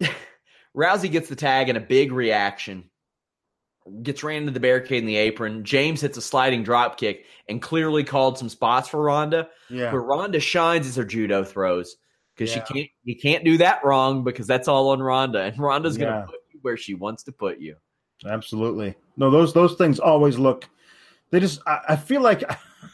Rousey 0.76 1.10
gets 1.10 1.28
the 1.28 1.36
tag 1.36 1.68
and 1.68 1.78
a 1.78 1.80
big 1.80 2.12
reaction. 2.12 2.90
Gets 4.02 4.22
ran 4.24 4.38
into 4.42 4.52
the 4.52 4.60
barricade 4.60 4.98
in 4.98 5.06
the 5.06 5.16
apron. 5.16 5.64
James 5.64 6.00
hits 6.00 6.16
a 6.16 6.22
sliding 6.22 6.62
drop 6.62 6.96
kick 6.98 7.26
and 7.48 7.60
clearly 7.60 8.02
called 8.02 8.38
some 8.38 8.48
spots 8.48 8.88
for 8.88 9.02
Ronda. 9.02 9.48
Yeah. 9.68 9.92
Where 9.92 10.00
Ronda 10.00 10.40
shines 10.40 10.86
as 10.86 10.96
her 10.96 11.04
judo 11.04 11.44
throws 11.44 11.96
because 12.34 12.54
Yeah. 12.54 12.64
she 12.64 12.72
can't 12.74 12.90
you 13.04 13.16
can't 13.16 13.44
do 13.44 13.58
that 13.58 13.84
wrong 13.84 14.24
because 14.24 14.46
that's 14.46 14.68
all 14.68 14.88
on 14.88 15.02
Ronda 15.02 15.42
and 15.42 15.58
Ronda's 15.58 15.98
Yeah. 15.98 16.06
gonna 16.06 16.26
put 16.26 16.40
you 16.52 16.60
where 16.62 16.76
she 16.78 16.94
wants 16.94 17.24
to 17.24 17.32
put 17.32 17.58
you. 17.60 17.76
Absolutely. 18.26 18.94
No, 19.18 19.30
those 19.30 19.52
those 19.52 19.74
things 19.74 20.00
always 20.00 20.38
look. 20.38 20.66
They 21.30 21.40
just. 21.40 21.60
I, 21.66 21.80
I 21.90 21.96
feel 21.96 22.22
like 22.22 22.42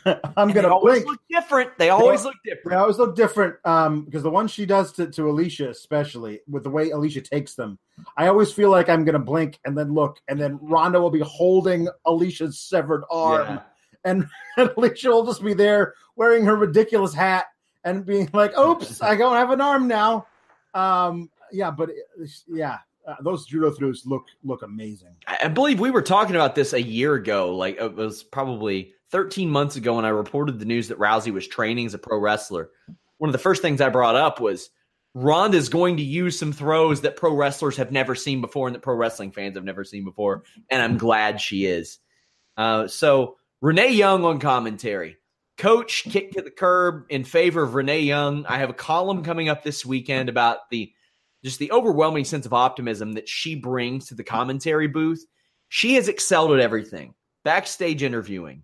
I'm 0.36 0.48
they 0.48 0.54
gonna 0.54 0.68
always 0.74 1.02
blink. 1.02 1.06
look 1.06 1.20
different. 1.30 1.70
They 1.78 1.90
always 1.90 2.24
look 2.24 2.34
different. 2.44 2.70
They 2.70 2.76
always 2.76 2.98
look 2.98 3.14
different. 3.16 3.56
Um, 3.64 4.04
because 4.04 4.22
the 4.22 4.30
one 4.30 4.48
she 4.48 4.66
does 4.66 4.92
to, 4.92 5.06
to 5.10 5.28
Alicia, 5.30 5.68
especially 5.70 6.40
with 6.48 6.62
the 6.64 6.70
way 6.70 6.90
Alicia 6.90 7.20
takes 7.22 7.54
them, 7.54 7.78
I 8.16 8.28
always 8.28 8.52
feel 8.52 8.70
like 8.70 8.88
I'm 8.88 9.04
gonna 9.04 9.18
blink 9.18 9.58
and 9.64 9.76
then 9.76 9.92
look, 9.94 10.18
and 10.28 10.40
then 10.40 10.58
Ronda 10.62 11.00
will 11.00 11.10
be 11.10 11.20
holding 11.20 11.88
Alicia's 12.06 12.58
severed 12.60 13.04
arm, 13.10 13.46
Yeah. 13.48 13.60
and, 14.04 14.26
and 14.56 14.70
Alicia 14.76 15.08
will 15.10 15.26
just 15.26 15.44
be 15.44 15.54
there 15.54 15.94
wearing 16.16 16.44
her 16.44 16.56
ridiculous 16.56 17.14
hat 17.14 17.46
and 17.84 18.04
being 18.04 18.28
like, 18.32 18.56
"Oops, 18.58 19.00
I 19.02 19.16
don't 19.16 19.36
have 19.36 19.50
an 19.50 19.60
arm 19.60 19.88
now." 19.88 20.26
Um, 20.74 21.30
yeah, 21.52 21.70
but 21.70 21.90
yeah, 22.46 22.78
uh, 23.08 23.14
those 23.22 23.46
judo 23.46 23.70
throws 23.70 24.04
look 24.06 24.24
look 24.44 24.62
amazing. 24.62 25.16
I 25.26 25.48
believe 25.48 25.80
we 25.80 25.90
were 25.90 26.02
talking 26.02 26.36
about 26.36 26.54
this 26.54 26.72
a 26.74 26.80
year 26.82 27.14
ago. 27.14 27.56
Like 27.56 27.80
it 27.80 27.94
was 27.94 28.22
probably 28.22 28.94
13 29.10 29.48
months 29.48 29.76
ago 29.76 29.96
when 29.96 30.04
I 30.04 30.10
reported 30.10 30.58
the 30.58 30.64
news 30.64 30.88
that 30.88 30.98
Rousey 30.98 31.32
was 31.32 31.46
training 31.46 31.86
as 31.86 31.94
a 31.94 31.98
pro 31.98 32.18
wrestler. 32.18 32.70
One 33.18 33.28
of 33.28 33.32
the 33.32 33.38
first 33.38 33.62
things 33.62 33.80
I 33.80 33.88
brought 33.88 34.16
up 34.16 34.40
was 34.40 34.70
Ronda's 35.14 35.68
going 35.68 35.96
to 35.96 36.02
use 36.02 36.38
some 36.38 36.52
throws 36.52 37.00
that 37.00 37.16
pro 37.16 37.34
wrestlers 37.34 37.76
have 37.76 37.90
never 37.90 38.14
seen 38.14 38.40
before 38.40 38.68
and 38.68 38.74
that 38.74 38.82
pro 38.82 38.94
wrestling 38.94 39.32
fans 39.32 39.56
have 39.56 39.64
never 39.64 39.84
seen 39.84 40.04
before. 40.04 40.44
And 40.70 40.80
I'm 40.80 40.98
glad 40.98 41.40
she 41.40 41.66
is. 41.66 41.98
Uh, 42.56 42.86
so 42.86 43.36
Renee 43.60 43.92
Young 43.92 44.24
on 44.24 44.38
commentary. 44.38 45.16
Coach 45.58 46.04
kicked 46.04 46.34
to 46.34 46.42
the 46.42 46.50
curb 46.50 47.04
in 47.10 47.24
favor 47.24 47.62
of 47.62 47.74
Renee 47.74 48.00
Young. 48.00 48.46
I 48.46 48.58
have 48.58 48.70
a 48.70 48.74
column 48.74 49.22
coming 49.22 49.50
up 49.50 49.62
this 49.62 49.84
weekend 49.84 50.28
about 50.28 50.70
the 50.70 50.92
just 51.44 51.58
the 51.58 51.72
overwhelming 51.72 52.24
sense 52.24 52.46
of 52.46 52.52
optimism 52.52 53.12
that 53.12 53.28
she 53.28 53.54
brings 53.54 54.06
to 54.06 54.14
the 54.14 54.24
commentary 54.24 54.88
booth. 54.88 55.24
She 55.68 55.94
has 55.94 56.08
excelled 56.08 56.52
at 56.52 56.60
everything 56.60 57.14
backstage 57.44 58.02
interviewing, 58.02 58.62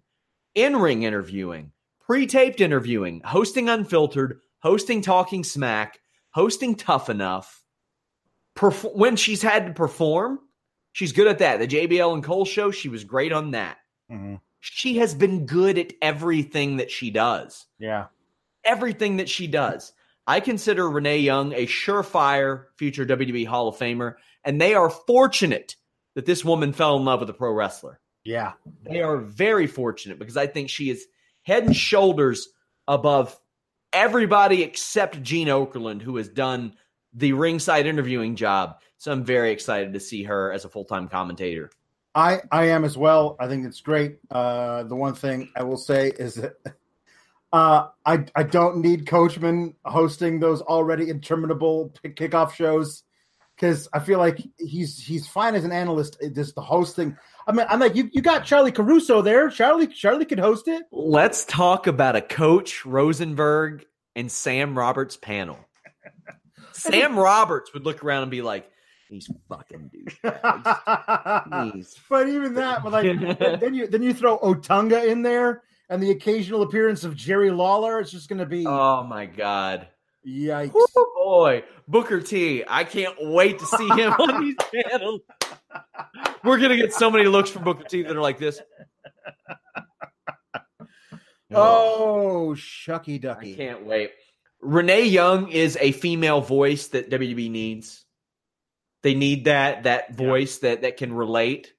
in 0.56 0.74
ring 0.76 1.04
interviewing, 1.04 1.70
pre 2.00 2.26
taped 2.26 2.60
interviewing, 2.60 3.20
hosting 3.24 3.68
Unfiltered, 3.68 4.40
hosting 4.60 5.02
Talking 5.02 5.44
Smack, 5.44 6.00
hosting 6.30 6.74
Tough 6.74 7.08
Enough. 7.08 7.62
Perf- 8.56 8.96
when 8.96 9.16
she's 9.16 9.42
had 9.42 9.66
to 9.66 9.72
perform, 9.74 10.40
she's 10.92 11.12
good 11.12 11.28
at 11.28 11.38
that. 11.38 11.58
The 11.60 11.68
JBL 11.68 12.14
and 12.14 12.24
Cole 12.24 12.46
show, 12.46 12.70
she 12.70 12.88
was 12.88 13.04
great 13.04 13.32
on 13.32 13.52
that. 13.52 13.76
Mhm. 14.10 14.40
She 14.60 14.96
has 14.98 15.14
been 15.14 15.46
good 15.46 15.78
at 15.78 15.92
everything 16.02 16.78
that 16.78 16.90
she 16.90 17.10
does 17.10 17.66
Yeah, 17.78 18.06
everything 18.64 19.18
that 19.18 19.28
she 19.28 19.46
does. 19.46 19.92
I 20.26 20.40
consider 20.40 20.90
Renee 20.90 21.18
Young 21.18 21.52
a 21.52 21.66
surefire 21.66 22.64
future 22.76 23.04
WWE 23.04 23.44
Hall 23.44 23.68
of 23.68 23.76
Famer, 23.76 24.14
and 24.42 24.60
they 24.60 24.74
are 24.74 24.90
fortunate 24.90 25.76
that 26.16 26.26
this 26.26 26.44
woman 26.44 26.72
fell 26.72 26.96
in 26.96 27.04
love 27.04 27.20
with 27.20 27.30
a 27.30 27.34
pro 27.34 27.52
wrestler. 27.52 28.00
Yeah, 28.26 28.52
They 28.82 29.02
are 29.02 29.18
very 29.18 29.68
fortunate 29.68 30.18
because 30.18 30.36
I 30.36 30.48
think 30.48 30.68
she 30.68 30.90
is 30.90 31.06
head 31.44 31.64
and 31.64 31.76
shoulders 31.76 32.48
above 32.88 33.38
everybody 33.92 34.64
except 34.64 35.22
Gene 35.22 35.46
Okerlund, 35.46 36.02
who 36.02 36.16
has 36.16 36.28
done 36.28 36.74
the 37.14 37.32
ringside 37.32 37.86
interviewing 37.86 38.34
job. 38.34 38.80
So 38.98 39.12
I'm 39.12 39.24
very 39.24 39.52
excited 39.52 39.92
to 39.92 40.00
see 40.00 40.24
her 40.24 40.50
as 40.52 40.64
a 40.64 40.68
full 40.68 40.84
time 40.84 41.08
commentator. 41.08 41.70
I 42.16 42.40
I 42.50 42.64
am 42.64 42.84
as 42.84 42.98
well. 42.98 43.36
I 43.38 43.46
think 43.46 43.64
it's 43.64 43.80
great. 43.80 44.18
Uh, 44.30 44.82
the 44.82 44.96
one 44.96 45.14
thing 45.14 45.50
I 45.54 45.62
will 45.62 45.76
say 45.76 46.08
is 46.18 46.34
that 46.34 46.54
uh, 47.52 47.88
I 48.04 48.24
I 48.34 48.42
don't 48.42 48.78
need 48.78 49.06
Coachman 49.06 49.74
hosting 49.84 50.40
those 50.40 50.62
already 50.62 51.10
interminable 51.10 51.94
pick- 52.02 52.16
kickoff 52.16 52.52
shows 52.54 53.04
because 53.56 53.88
I 53.92 54.00
feel 54.00 54.18
like 54.18 54.40
he's 54.58 55.00
he's 55.00 55.26
fine 55.26 55.54
as 55.54 55.64
an 55.64 55.72
analyst. 55.72 56.18
It 56.20 56.34
Just 56.34 56.54
the 56.54 56.60
hosting. 56.60 57.16
I 57.46 57.52
mean, 57.52 57.66
I'm 57.68 57.80
like 57.80 57.96
you. 57.96 58.10
You 58.12 58.20
got 58.20 58.44
Charlie 58.44 58.72
Caruso 58.72 59.22
there. 59.22 59.48
Charlie 59.48 59.86
Charlie 59.86 60.26
could 60.26 60.38
host 60.38 60.68
it. 60.68 60.84
Let's 60.92 61.44
talk 61.44 61.86
about 61.86 62.16
a 62.16 62.20
coach 62.20 62.84
Rosenberg 62.84 63.86
and 64.14 64.30
Sam 64.30 64.76
Roberts 64.76 65.16
panel. 65.16 65.58
Sam 66.72 67.18
Roberts 67.18 67.72
would 67.72 67.84
look 67.84 68.04
around 68.04 68.22
and 68.22 68.30
be 68.30 68.42
like, 68.42 68.70
"These 69.10 69.30
fucking. 69.48 69.90
These 71.74 71.96
but 72.10 72.28
even 72.28 72.54
that, 72.54 72.82
but 72.82 72.92
like 72.92 73.38
then 73.60 73.74
you 73.74 73.86
then 73.86 74.02
you 74.02 74.12
throw 74.12 74.38
Otunga 74.38 75.06
in 75.06 75.22
there, 75.22 75.62
and 75.88 76.02
the 76.02 76.10
occasional 76.10 76.62
appearance 76.62 77.04
of 77.04 77.16
Jerry 77.16 77.50
Lawler. 77.50 78.00
It's 78.00 78.10
just 78.10 78.28
going 78.28 78.40
to 78.40 78.46
be 78.46 78.66
Oh 78.66 79.02
my 79.02 79.24
god. 79.24 79.88
Yikes. 80.26 80.74
Woo, 80.74 80.86
boy, 81.14 81.64
Booker 81.86 82.20
T. 82.20 82.64
I 82.66 82.84
can't 82.84 83.14
wait 83.20 83.58
to 83.60 83.66
see 83.66 83.88
him 83.88 84.12
on 84.12 84.42
these 84.42 84.56
channels. 84.84 85.20
We're 86.42 86.58
gonna 86.58 86.76
get 86.76 86.92
so 86.92 87.10
many 87.10 87.26
looks 87.26 87.50
from 87.50 87.64
Booker 87.64 87.84
T 87.84 88.02
that 88.02 88.16
are 88.16 88.20
like 88.22 88.38
this. 88.38 88.60
Oh, 91.52 92.54
shucky 92.56 93.20
ducky. 93.20 93.54
I 93.54 93.56
can't 93.56 93.86
wait. 93.86 94.10
Renee 94.60 95.04
Young 95.04 95.48
is 95.48 95.78
a 95.80 95.92
female 95.92 96.40
voice 96.40 96.88
that 96.88 97.08
WWE 97.08 97.50
needs. 97.50 98.04
They 99.02 99.14
need 99.14 99.44
that 99.44 99.84
that 99.84 100.14
voice 100.14 100.58
that 100.58 100.82
that 100.82 100.96
can 100.96 101.12
relate 101.12 101.72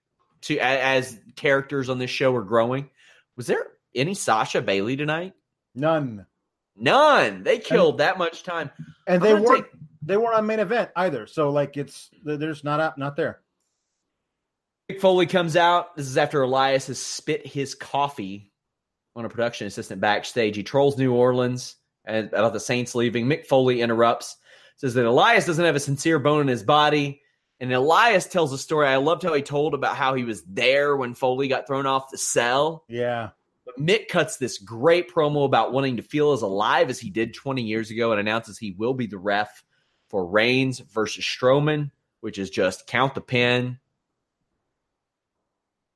to 0.43 0.57
as 0.57 1.19
characters 1.35 1.89
on 1.89 1.99
this 1.99 2.09
show 2.09 2.33
are 2.35 2.43
growing. 2.43 2.89
Was 3.35 3.47
there 3.47 3.67
any 3.93 4.13
Sasha 4.13 4.61
Bayley 4.61 4.95
tonight? 4.95 5.33
None. 5.75 6.25
None. 6.77 7.43
They 7.43 7.59
killed 7.59 7.97
that 7.99 8.17
much 8.17 8.43
time. 8.43 8.69
And 9.07 9.21
I'm 9.23 9.27
they 9.27 9.33
weren't 9.33 9.65
take- 9.65 9.81
they 10.03 10.17
weren't 10.17 10.35
on 10.35 10.45
main 10.45 10.59
event 10.59 10.91
either. 10.95 11.27
So 11.27 11.49
like 11.49 11.75
it's 11.77 12.09
there's 12.23 12.63
not 12.63 12.79
out 12.79 12.97
not 12.97 13.15
there. 13.15 13.41
Mick 14.89 15.01
Foley 15.01 15.25
comes 15.25 15.57
out. 15.57 15.95
This 15.95 16.07
is 16.07 16.17
after 16.17 16.41
Elias 16.41 16.87
has 16.87 16.99
spit 16.99 17.45
his 17.45 17.75
coffee 17.75 18.51
on 19.15 19.25
a 19.25 19.29
production 19.29 19.67
assistant 19.67 19.99
backstage. 19.99 20.55
He 20.55 20.63
trolls 20.63 20.97
New 20.97 21.13
Orleans 21.13 21.75
and 22.05 22.27
about 22.27 22.53
the 22.53 22.59
Saints 22.59 22.95
leaving. 22.95 23.25
Mick 23.25 23.45
Foley 23.47 23.81
interrupts, 23.81 24.37
says 24.77 24.93
that 24.93 25.05
Elias 25.05 25.45
doesn't 25.45 25.65
have 25.65 25.75
a 25.75 25.79
sincere 25.79 26.19
bone 26.19 26.41
in 26.41 26.47
his 26.47 26.63
body. 26.63 27.21
And 27.59 27.73
Elias 27.73 28.27
tells 28.27 28.53
a 28.53 28.57
story. 28.57 28.87
I 28.87 28.97
loved 28.97 29.23
how 29.23 29.33
he 29.33 29.41
told 29.41 29.73
about 29.73 29.97
how 29.97 30.13
he 30.13 30.23
was 30.23 30.43
there 30.43 30.95
when 30.95 31.15
Foley 31.15 31.47
got 31.47 31.65
thrown 31.67 31.87
off 31.87 32.11
the 32.11 32.17
cell. 32.17 32.85
Yeah. 32.87 33.29
But 33.67 33.85
Mick 33.85 34.07
cuts 34.07 34.37
this 34.37 34.57
great 34.59 35.13
promo 35.13 35.43
about 35.43 35.73
wanting 35.73 35.97
to 35.97 36.01
feel 36.01 36.31
as 36.31 36.41
alive 36.41 36.89
as 36.89 36.99
he 36.99 37.09
did 37.09 37.33
20 37.33 37.61
years 37.61 37.91
ago 37.91 38.11
and 38.11 38.19
announces 38.19 38.57
he 38.57 38.71
will 38.71 38.93
be 38.93 39.07
the 39.07 39.17
ref 39.17 39.61
for 40.09 40.25
Reigns 40.25 40.79
versus 40.79 41.25
Strowman, 41.25 41.91
which 42.21 42.37
is 42.39 42.49
just 42.49 42.87
count 42.87 43.13
the 43.13 43.19
pin, 43.19 43.77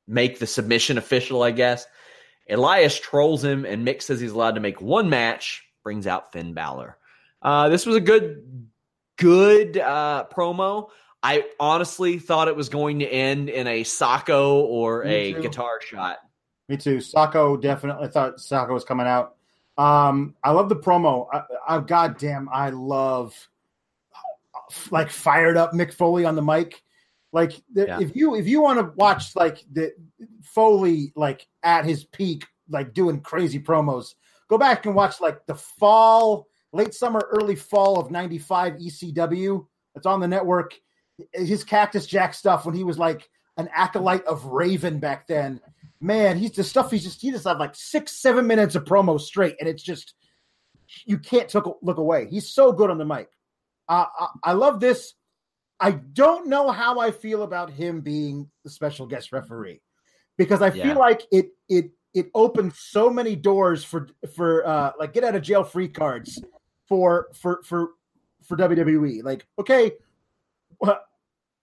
make 0.06 0.38
the 0.38 0.48
submission 0.48 0.98
official, 0.98 1.44
I 1.44 1.52
guess. 1.52 1.88
Elias 2.50 3.00
trolls 3.00 3.42
him, 3.42 3.64
and 3.64 3.88
Mick 3.88 4.02
says 4.02 4.20
he's 4.20 4.32
allowed 4.32 4.56
to 4.56 4.62
make 4.62 4.82
one 4.82 5.10
match, 5.10 5.64
brings 5.82 6.08
out 6.08 6.34
Finn 6.34 6.54
Balor. 6.54 6.98
Uh, 7.42 7.70
this 7.70 7.86
was 7.86 7.96
a 7.96 8.02
good, 8.02 8.68
good 9.18 9.78
uh, 9.78 10.26
promo. 10.30 10.90
I 11.24 11.46
honestly 11.58 12.20
thought 12.20 12.50
it 12.50 12.56
was 12.58 12.68
going 12.68 13.00
to 13.00 13.06
end 13.08 13.48
in 13.48 13.66
a 13.68 13.86
Socko 13.86 14.56
or 14.64 15.06
Me 15.06 15.14
a 15.14 15.34
too. 15.36 15.42
guitar 15.44 15.80
shot. 15.80 16.18
Me 16.70 16.78
too. 16.78 16.98
Socko 16.98 17.60
definitely 17.62 18.08
I 18.08 18.10
thought 18.10 18.38
Socko 18.38 18.70
was 18.74 18.84
coming 18.86 19.08
out. 19.08 19.36
Um, 19.78 20.36
I 20.44 20.52
love 20.52 20.70
the 20.70 20.76
promo. 20.76 21.28
I, 21.34 21.44
I 21.68 21.80
goddamn, 21.80 22.50
I 22.52 22.70
love 22.70 23.34
like 24.90 25.10
fired 25.10 25.58
up 25.58 25.74
Mick 25.74 25.94
Foley 25.94 26.26
on 26.26 26.36
the 26.36 26.42
mic. 26.42 26.82
Like 27.34 27.54
the, 27.74 27.86
Yeah. 27.88 28.00
if 28.02 28.16
you 28.16 28.36
if 28.36 28.48
you 28.48 28.62
want 28.62 28.80
to 28.80 28.94
watch 28.96 29.36
like 29.36 29.64
the 29.72 29.92
Foley 30.44 31.12
like 31.16 31.48
at 31.64 31.86
his 31.86 32.04
peak, 32.04 32.46
like 32.70 32.94
doing 32.94 33.22
crazy 33.22 33.60
promos, 33.60 34.16
go 34.50 34.58
back 34.58 34.86
and 34.86 34.96
watch 34.96 35.22
like 35.22 35.46
the 35.46 35.56
fall, 35.56 36.48
late 36.74 36.94
summer, 36.94 37.20
early 37.32 37.56
fall 37.56 38.00
of 38.00 38.12
'95 38.12 38.74
ECW. 38.74 39.66
It's 39.96 40.06
on 40.06 40.20
the 40.20 40.28
network. 40.28 40.74
His 41.34 41.64
Cactus 41.64 42.06
Jack 42.06 42.34
stuff 42.34 42.66
when 42.66 42.76
he 42.76 42.84
was 42.84 42.98
like 42.98 43.30
an 43.58 43.70
acolyte 43.74 44.26
of 44.26 44.46
Raven 44.46 45.00
back 45.00 45.28
then 45.28 45.60
man, 46.02 46.38
he's 46.38 46.52
the 46.52 46.64
stuff 46.64 46.92
he's 46.92 47.04
just 47.04 47.22
he 47.22 47.32
just 47.32 47.46
had 47.48 47.60
like 47.60 47.76
six, 47.76 48.20
seven 48.22 48.48
minutes 48.48 48.76
of 48.76 48.84
promo 48.84 49.20
straight, 49.20 49.56
and 49.60 49.70
it's 49.70 49.84
just 49.84 50.14
you 51.06 51.20
can't 51.20 51.48
took, 51.48 51.78
look 51.82 51.98
away. 51.98 52.28
He's 52.28 52.52
so 52.54 52.74
good 52.74 52.90
on 52.90 52.98
the 52.98 53.06
mic. 53.06 53.30
Uh, 53.88 54.06
I, 54.20 54.28
I 54.44 54.54
love 54.54 54.80
this. 54.80 55.14
I 55.80 55.92
don't 55.92 56.48
know 56.48 56.70
how 56.72 57.00
I 57.00 57.12
feel 57.12 57.44
about 57.44 57.72
him 57.72 58.02
being 58.02 58.50
the 58.64 58.70
special 58.70 59.08
guest 59.08 59.32
referee 59.32 59.82
because 60.38 60.62
I 60.62 60.70
Yeah. 60.72 60.84
feel 60.84 61.00
like 61.00 61.22
it 61.32 61.50
it 61.70 61.92
it 62.14 62.30
opens 62.36 62.78
so 62.80 63.10
many 63.10 63.36
doors 63.36 63.84
for 63.84 64.10
for 64.36 64.68
uh 64.68 64.92
like 65.00 65.14
get 65.14 65.24
out 65.24 65.36
of 65.36 65.42
jail 65.42 65.64
free 65.64 65.88
cards 65.88 66.42
for 66.88 67.28
for 67.34 67.62
for 67.64 67.90
for 68.44 68.58
WWE. 68.58 69.24
Like, 69.24 69.46
okay, 69.60 69.94
well, 70.80 71.00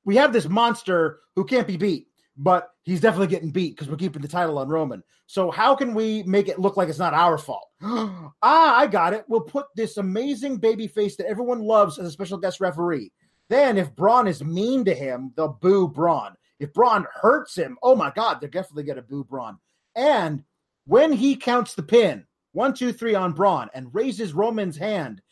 we 0.05 0.17
have 0.17 0.33
this 0.33 0.49
monster 0.49 1.21
who 1.37 1.45
can't 1.45 1.67
be 1.67 1.77
beat 1.77 2.08
but 2.39 2.71
he's 2.85 3.01
definitely 3.01 3.27
getting 3.27 3.51
beat 3.51 3.75
because 3.75 3.89
we're 3.89 3.97
keeping 3.97 4.23
the 4.23 4.29
title 4.29 4.59
on 4.59 4.69
Roman. 4.69 5.03
So 5.27 5.51
how 5.51 5.75
can 5.75 5.93
we 5.93 6.23
make 6.23 6.49
it 6.49 6.61
look 6.61 6.77
like 6.77 6.89
it's 6.89 6.99
not 6.99 7.13
our 7.13 7.37
fault? 7.37 7.69
ah, 7.83 8.33
I 8.43 8.87
got 8.87 9.13
it. 9.13 9.25
We'll 9.29 9.41
put 9.41 9.67
this 9.75 9.97
amazing 9.97 10.59
baby 10.59 10.87
face 10.87 11.17
that 11.17 11.27
everyone 11.27 11.61
loves 11.61 11.99
as 11.99 12.07
a 12.07 12.11
special 12.11 12.39
guest 12.39 12.61
referee. 12.61 13.13
Then 13.49 13.77
if 13.77 13.95
Braun 13.95 14.29
is 14.29 14.43
mean 14.45 14.85
to 14.85 14.95
him, 14.95 15.33
they'll 15.37 15.59
boo 15.61 15.89
Braun. 15.89 16.35
If 16.61 16.73
Braun 16.73 17.07
hurts 17.13 17.57
him, 17.57 17.77
oh 17.83 17.97
my 17.97 18.13
God, 18.15 18.41
they're 18.41 18.49
definitely 18.49 18.93
to 18.95 19.03
boo 19.03 19.25
Braun. 19.25 19.59
And 19.97 20.45
when 20.87 21.13
he 21.13 21.35
counts 21.37 21.75
the 21.75 21.83
pin, 21.83 22.25
one, 22.53 22.73
two, 22.73 22.93
three 22.93 23.15
on 23.15 23.33
Braun, 23.33 23.69
and 23.75 23.95
raises 23.95 24.33
Roman's 24.33 24.77
hand, 24.77 25.23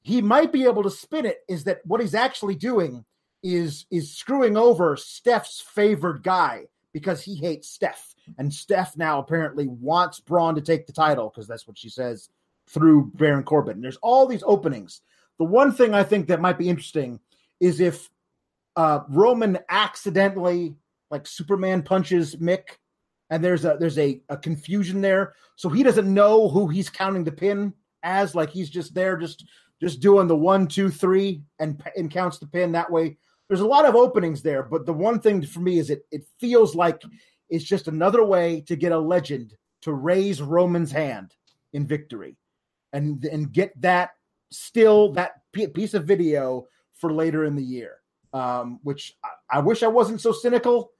he 0.00 0.22
might 0.22 0.52
be 0.52 0.64
able 0.64 0.82
to 0.82 0.90
spin 0.90 1.26
it. 1.26 1.38
Is 1.48 1.64
that 1.64 1.80
what 1.84 2.00
he's 2.00 2.14
actually 2.14 2.54
doing? 2.54 3.04
Is 3.42 3.86
is 3.90 4.14
screwing 4.14 4.56
over 4.56 4.96
Steph's 4.96 5.60
favored 5.60 6.22
guy 6.22 6.66
because 6.92 7.22
he 7.22 7.34
hates 7.36 7.68
Steph. 7.68 8.14
And 8.38 8.52
Steph 8.52 8.96
now 8.96 9.18
apparently 9.18 9.66
wants 9.66 10.20
Braun 10.20 10.54
to 10.54 10.60
take 10.60 10.86
the 10.86 10.92
title 10.92 11.30
because 11.30 11.48
that's 11.48 11.66
what 11.66 11.78
she 11.78 11.88
says 11.88 12.28
through 12.68 13.10
Baron 13.14 13.44
Corbin. 13.44 13.76
And 13.76 13.84
there's 13.84 13.96
all 13.96 14.26
these 14.26 14.44
openings. 14.46 15.00
The 15.38 15.44
one 15.44 15.72
thing 15.72 15.94
I 15.94 16.04
think 16.04 16.28
that 16.28 16.40
might 16.40 16.58
be 16.58 16.68
interesting 16.68 17.18
is 17.60 17.80
if 17.80 18.10
uh, 18.76 19.00
Roman 19.08 19.58
accidentally 19.68 20.74
like 21.10 21.26
Superman 21.26 21.82
punches 21.82 22.36
Mick, 22.36 22.78
and 23.30 23.42
there's 23.42 23.64
a 23.64 23.76
there's 23.78 23.98
a, 23.98 24.20
a 24.28 24.36
confusion 24.36 25.00
there, 25.00 25.34
so 25.56 25.68
he 25.68 25.82
doesn't 25.82 26.12
know 26.12 26.48
who 26.48 26.68
he's 26.68 26.90
counting 26.90 27.24
the 27.24 27.32
pin 27.32 27.72
as. 28.02 28.34
Like 28.34 28.50
he's 28.50 28.70
just 28.70 28.94
there, 28.94 29.16
just 29.16 29.44
just 29.80 30.00
doing 30.00 30.26
the 30.26 30.36
one, 30.36 30.66
two, 30.66 30.90
three, 30.90 31.42
and 31.58 31.82
and 31.96 32.10
counts 32.10 32.38
the 32.38 32.46
pin 32.46 32.72
that 32.72 32.90
way. 32.90 33.16
There's 33.52 33.60
a 33.60 33.66
lot 33.66 33.84
of 33.84 33.94
openings 33.94 34.40
there, 34.40 34.62
but 34.62 34.86
the 34.86 34.94
one 34.94 35.20
thing 35.20 35.44
for 35.44 35.60
me 35.60 35.78
is 35.78 35.90
it 35.90 36.06
it 36.10 36.24
feels 36.40 36.74
like 36.74 37.02
it's 37.50 37.66
just 37.66 37.86
another 37.86 38.24
way 38.24 38.62
to 38.62 38.76
get 38.76 38.92
a 38.92 38.98
legend 38.98 39.52
to 39.82 39.92
raise 39.92 40.40
Roman's 40.40 40.90
hand 40.90 41.34
in 41.74 41.86
victory, 41.86 42.38
and 42.94 43.22
and 43.26 43.52
get 43.52 43.78
that 43.82 44.12
still 44.50 45.12
that 45.12 45.32
piece 45.52 45.92
of 45.92 46.06
video 46.06 46.66
for 46.94 47.12
later 47.12 47.44
in 47.44 47.54
the 47.54 47.62
year. 47.62 47.96
Um, 48.32 48.80
which 48.84 49.18
I, 49.22 49.58
I 49.58 49.60
wish 49.60 49.82
I 49.82 49.88
wasn't 49.88 50.22
so 50.22 50.32
cynical. 50.32 50.92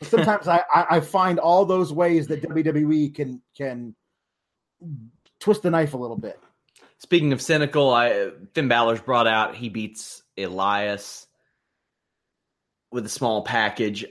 But 0.00 0.08
sometimes 0.10 0.48
I, 0.48 0.64
I 0.74 0.96
I 0.96 1.00
find 1.00 1.38
all 1.38 1.64
those 1.64 1.92
ways 1.92 2.26
that 2.26 2.42
WWE 2.42 3.14
can 3.14 3.40
can 3.56 3.94
twist 5.38 5.62
the 5.62 5.70
knife 5.70 5.94
a 5.94 5.96
little 5.96 6.18
bit. 6.18 6.40
Speaking 6.98 7.32
of 7.32 7.40
cynical, 7.40 7.94
I 7.94 8.30
Finn 8.52 8.66
Balor's 8.66 9.00
brought 9.00 9.28
out. 9.28 9.54
He 9.54 9.68
beats 9.68 10.24
Elias 10.36 11.28
with 12.92 13.06
a 13.06 13.10
small 13.10 13.42
package 13.42 14.04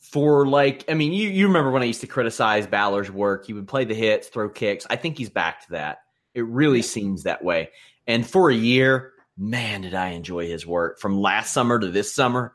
for 0.00 0.46
like. 0.46 0.84
I 0.88 0.94
mean, 0.94 1.12
you 1.12 1.28
you 1.28 1.46
remember 1.46 1.70
when 1.70 1.82
I 1.82 1.86
used 1.86 2.02
to 2.02 2.06
criticize 2.06 2.66
Balor's 2.66 3.10
work? 3.10 3.46
He 3.46 3.52
would 3.52 3.68
play 3.68 3.84
the 3.84 3.94
hits, 3.94 4.28
throw 4.28 4.48
kicks. 4.48 4.86
I 4.88 4.96
think 4.96 5.18
he's 5.18 5.30
back 5.30 5.64
to 5.66 5.72
that. 5.72 5.98
It 6.34 6.44
really 6.46 6.82
seems 6.82 7.22
that 7.22 7.42
way. 7.44 7.70
And 8.06 8.26
for 8.26 8.50
a 8.50 8.54
year, 8.54 9.12
man, 9.36 9.82
did 9.82 9.94
I 9.94 10.08
enjoy 10.08 10.48
his 10.48 10.66
work 10.66 10.98
from 10.98 11.20
last 11.20 11.52
summer 11.52 11.78
to 11.78 11.88
this 11.88 12.12
summer. 12.12 12.54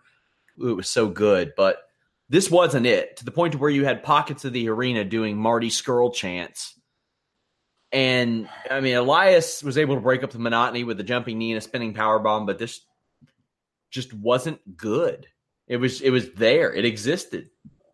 It 0.58 0.76
was 0.76 0.90
so 0.90 1.08
good, 1.08 1.54
but 1.56 1.78
this 2.30 2.50
wasn't 2.50 2.86
it 2.86 3.18
to 3.18 3.26
the 3.26 3.32
point 3.32 3.54
to 3.54 3.58
where 3.58 3.70
you 3.70 3.86
had 3.86 4.04
pockets 4.04 4.46
of 4.46 4.54
the 4.54 4.70
arena 4.70 5.04
doing 5.04 5.38
Marty 5.38 5.70
Scurll 5.70 6.14
chants. 6.14 6.80
And 7.92 8.50
I 8.70 8.82
mean, 8.82 8.96
Elias 8.96 9.64
was 9.64 9.78
able 9.78 9.96
to 9.96 10.02
break 10.02 10.24
up 10.24 10.32
the 10.32 10.40
monotony 10.40 10.84
with 10.84 11.00
a 11.00 11.04
jumping 11.04 11.38
knee 11.38 11.52
and 11.52 11.60
a 11.60 11.62
spinning 11.62 11.94
power 11.94 12.20
bomb, 12.20 12.46
but 12.46 12.58
this 12.58 12.82
just 13.94 14.14
wasn't 14.16 14.60
good. 14.76 15.28
It 15.68 15.78
was 15.78 16.02
it 16.02 16.10
was 16.10 16.32
there. 16.32 16.74
It 16.74 16.84
existed. 16.84 17.50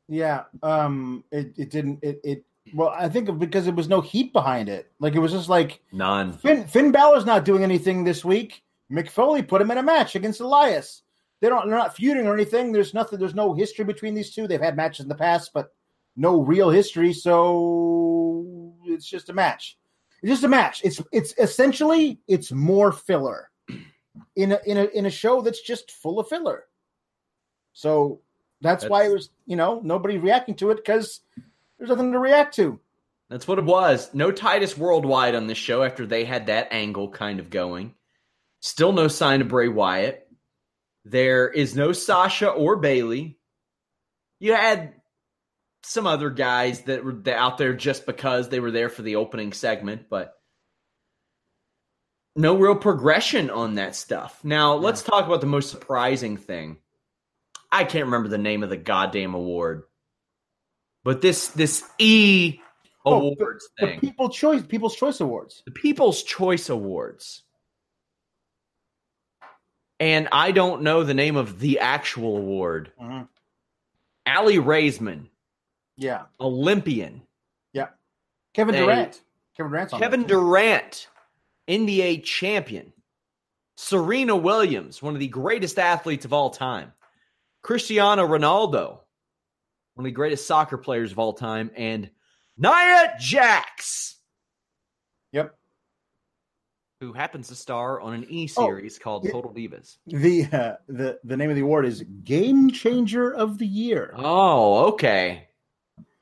Yeah, 0.08 0.45
um, 0.64 1.24
it 1.32 1.54
it 1.58 1.70
didn't 1.70 2.00
it 2.02 2.20
it. 2.24 2.45
Well, 2.74 2.93
I 2.97 3.10
think 3.10 3.38
because 3.38 3.68
it 3.68 3.76
was 3.76 3.88
no 3.88 4.02
heat 4.02 4.32
behind 4.32 4.70
it. 4.70 4.91
Like 5.00 5.14
it 5.14 5.20
was 5.20 5.34
just 5.34 5.50
like 5.50 5.82
None. 5.91 6.34
Finn 6.34 6.66
Finn 6.66 6.91
Balor's 6.91 7.26
not 7.26 7.45
doing 7.45 7.64
anything 7.64 8.04
this 8.04 8.24
week. 8.26 8.64
Mick 8.91 9.10
Foley 9.10 9.43
put 9.43 9.62
him 9.62 9.70
in 9.70 9.78
a 9.78 9.84
match 9.84 10.16
against 10.16 10.39
Elias. 10.39 11.04
They 11.41 11.50
don't 11.50 11.68
they're 11.68 11.78
not 11.78 11.95
feuding 11.95 12.26
or 12.26 12.34
anything. 12.34 12.72
There's 12.72 12.93
nothing. 12.93 13.20
There's 13.20 13.36
no 13.36 13.54
history 13.54 13.86
between 13.86 14.14
these 14.14 14.34
two. 14.34 14.47
They've 14.47 14.60
had 14.60 14.78
matches 14.78 15.04
in 15.04 15.10
the 15.10 15.16
past, 15.16 15.52
but 15.54 15.74
no 16.16 16.41
real 16.41 16.70
history. 16.70 17.14
So 17.14 18.74
it's 18.86 19.08
just 19.08 19.30
a 19.30 19.34
match. 19.34 19.78
It's 20.24 20.32
just 20.32 20.43
a 20.43 20.50
match. 20.50 20.82
It's 20.84 21.02
it's 21.12 21.34
essentially 21.38 22.20
it's 22.28 22.52
more 22.52 22.91
filler 22.91 23.49
in 24.36 24.51
a 24.51 24.60
in 24.66 24.78
a 24.78 24.86
in 24.86 25.05
a 25.05 25.10
show 25.10 25.41
that's 25.41 25.62
just 25.62 25.91
full 25.91 26.20
of 26.20 26.28
filler. 26.28 26.66
So 27.74 28.22
that's, 28.62 28.86
why 28.86 29.05
it 29.05 29.14
was 29.14 29.30
you 29.45 29.55
know 29.55 29.80
nobody 29.84 30.18
reacting 30.18 30.55
to 30.55 30.72
it 30.72 30.78
because 30.78 31.22
there's 31.78 31.89
nothing 31.89 32.12
to 32.12 32.20
react 32.20 32.55
to. 32.55 32.80
That's 33.30 33.47
what 33.47 33.60
it 33.60 33.66
was. 33.66 34.10
No 34.14 34.32
Titus 34.32 34.78
Worldwide 34.78 35.36
on 35.36 35.47
this 35.47 35.57
show 35.57 35.84
after 35.84 36.05
they 36.05 36.26
had 36.26 36.47
that 36.47 36.70
angle 36.72 37.10
kind 37.10 37.39
of 37.39 37.49
going. 37.49 37.93
Still 38.60 38.91
no 38.91 39.07
sign 39.07 39.41
of 39.41 39.47
Bray 39.47 39.68
Wyatt. 39.68 40.28
There 41.05 41.47
is 41.47 41.76
no 41.76 41.91
Sasha 41.91 42.49
or 42.49 42.76
Bayley. 42.76 43.38
You 44.39 44.53
had 44.53 44.93
some 45.84 46.07
other 46.07 46.30
guys 46.30 46.82
that 46.82 47.05
were 47.05 47.22
out 47.32 47.57
there 47.57 47.74
just 47.74 48.05
because 48.05 48.49
they 48.49 48.60
were 48.60 48.72
there 48.72 48.89
for 48.89 49.03
the 49.03 49.16
opening 49.16 49.53
segment, 49.53 50.10
but 50.10 50.39
no 52.40 52.56
real 52.58 52.76
progression 52.76 53.50
on 53.50 53.76
that 53.76 53.96
stuff. 53.96 54.40
Now, 54.44 54.76
let's 54.76 55.04
talk 55.04 55.26
about 55.26 55.42
the 55.42 55.48
most 55.48 55.70
surprising 55.70 56.38
thing. 56.38 56.78
I 57.72 57.84
can't 57.84 58.06
remember 58.06 58.30
the 58.30 58.38
name 58.38 58.64
of 58.64 58.70
the 58.70 58.78
goddamn 58.78 59.34
award. 59.36 59.84
But 61.04 61.22
this 61.22 61.50
this 61.50 61.84
E 62.00 62.60
Oh, 63.06 63.32
awards 63.32 63.70
the 63.80 63.88
thing. 63.88 64.00
People 64.00 64.30
Choice 64.30 64.62
People's 64.64 64.96
Choice 64.96 65.20
Awards. 65.22 65.64
the 65.66 65.72
People's 65.72 66.22
Choice 66.24 66.70
Awards. 66.70 67.44
And 70.00 70.28
I 70.32 70.52
don't 70.52 70.82
know 70.84 71.04
the 71.04 71.14
name 71.14 71.36
of 71.36 71.60
the 71.60 71.80
actual 71.80 72.38
award. 72.38 72.92
Mhm. 73.02 73.28
Aly 74.26 74.58
Raisman, 74.58 75.28
Yeah, 75.98 76.26
Olympian. 76.40 77.22
yeah. 77.74 77.90
Kevin. 78.54 78.76
Durant. 78.76 79.22
Kevin 79.58 79.72
Durant's 79.72 79.94
on 79.94 80.00
Kevin. 80.00 80.24
Durant, 80.26 81.08
NBA 81.70 82.24
champion. 82.24 82.91
Serena 83.78 84.36
Williams, 84.36 85.01
one 85.01 85.13
of 85.13 85.20
the 85.20 85.28
greatest 85.28 85.80
athletes 85.80 86.26
of 86.26 86.34
all 86.34 86.49
time. 86.49 86.91
Cristiano 87.61 88.28
Ronaldo, 88.28 88.99
one 89.93 89.99
of 89.99 90.03
the 90.05 90.11
greatest 90.11 90.47
soccer 90.47 90.78
players 90.78 91.11
of 91.11 91.20
all 91.20 91.34
time. 91.34 91.72
And 91.76 92.09
Nia 92.57 93.13
Jax, 93.20 94.17
Yep. 95.32 95.55
who 97.01 97.13
happens 97.13 97.49
to 97.49 97.55
star 97.55 98.01
on 98.01 98.13
an 98.13 98.26
E 98.30 98.49
Oh, 98.57 98.65
series 98.65 98.97
called. 98.99 99.30
Total 99.32 99.51
Divas. 99.53 99.97
The 100.07 100.45
uh, 100.51 100.76
the 100.88 101.20
the 101.24 101.38
name 101.38 101.49
of 101.49 101.55
the 101.55 101.61
award 101.61 101.86
is 101.86 102.01
Game 102.24 102.72
Changer 102.72 103.32
of 103.34 103.57
the 103.59 103.67
Year. 103.67 104.13
Oh, 104.17 104.88
okay. 104.93 105.49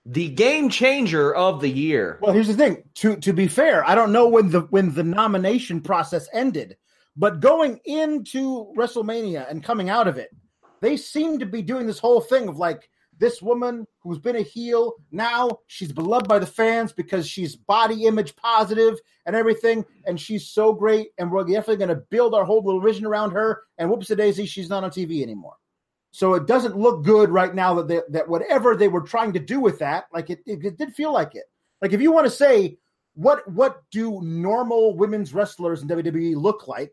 The 0.09 0.29
game 0.29 0.69
changer 0.69 1.35
of 1.35 1.59
the 1.59 1.69
year. 1.69 2.17
Well, 2.21 2.33
here's 2.33 2.47
the 2.47 2.53
thing. 2.53 2.83
To 2.95 3.17
to 3.17 3.33
be 3.33 3.47
fair, 3.47 3.87
I 3.87 3.93
don't 3.93 4.13
know 4.13 4.27
when 4.27 4.49
the 4.49 4.61
when 4.61 4.93
the 4.93 5.03
nomination 5.03 5.81
process 5.81 6.29
ended, 6.31 6.77
but 7.17 7.41
going 7.41 7.79
into 7.85 8.73
WrestleMania 8.77 9.49
and 9.49 9.63
coming 9.63 9.89
out 9.89 10.07
of 10.07 10.17
it, 10.17 10.29
they 10.81 10.95
seem 10.95 11.39
to 11.39 11.45
be 11.45 11.61
doing 11.61 11.87
this 11.87 11.99
whole 11.99 12.21
thing 12.21 12.47
of 12.47 12.57
like 12.57 12.89
this 13.19 13.41
woman 13.41 13.85
who's 13.99 14.19
been 14.19 14.35
a 14.35 14.41
heel 14.41 14.93
now 15.11 15.49
she's 15.67 15.91
beloved 15.91 16.27
by 16.27 16.39
the 16.39 16.45
fans 16.45 16.93
because 16.93 17.27
she's 17.27 17.55
body 17.55 18.05
image 18.05 18.35
positive 18.35 18.97
and 19.25 19.35
everything, 19.35 19.85
and 20.05 20.19
she's 20.19 20.47
so 20.47 20.73
great, 20.73 21.09
and 21.17 21.29
we're 21.29 21.43
definitely 21.43 21.75
going 21.75 21.89
to 21.89 22.03
build 22.09 22.33
our 22.33 22.45
whole 22.45 22.63
little 22.63 22.81
vision 22.81 23.05
around 23.05 23.31
her. 23.31 23.63
And 23.77 23.89
whoops 23.89 24.09
a 24.09 24.15
daisy, 24.15 24.45
she's 24.45 24.69
not 24.69 24.85
on 24.85 24.89
TV 24.89 25.21
anymore. 25.21 25.55
So 26.17 26.33
it 26.33 26.47
doesn't 26.47 26.75
look 26.75 27.03
good 27.03 27.29
right 27.29 27.53
now 27.53 27.75
that 27.75 27.87
they, 27.87 28.01
that 28.09 28.27
whatever 28.27 28.75
they 28.75 28.87
were 28.87 29.01
trying 29.01 29.33
to 29.33 29.39
do 29.39 29.59
with 29.59 29.77
that, 29.77 30.05
like 30.11 30.31
it, 30.31 30.39
it, 30.47 30.65
it 30.65 30.75
did 30.75 30.95
feel 30.95 31.13
like 31.13 31.35
it. 31.35 31.43
Like 31.79 31.93
if 31.93 32.01
you 32.01 32.11
want 32.11 32.25
to 32.25 32.31
say 32.31 32.79
what 33.13 33.47
what 33.51 33.83
do 33.91 34.19
normal 34.23 34.97
women's 34.97 35.31
wrestlers 35.31 35.83
in 35.83 35.87
WWE 35.87 36.35
look 36.35 36.67
like, 36.67 36.91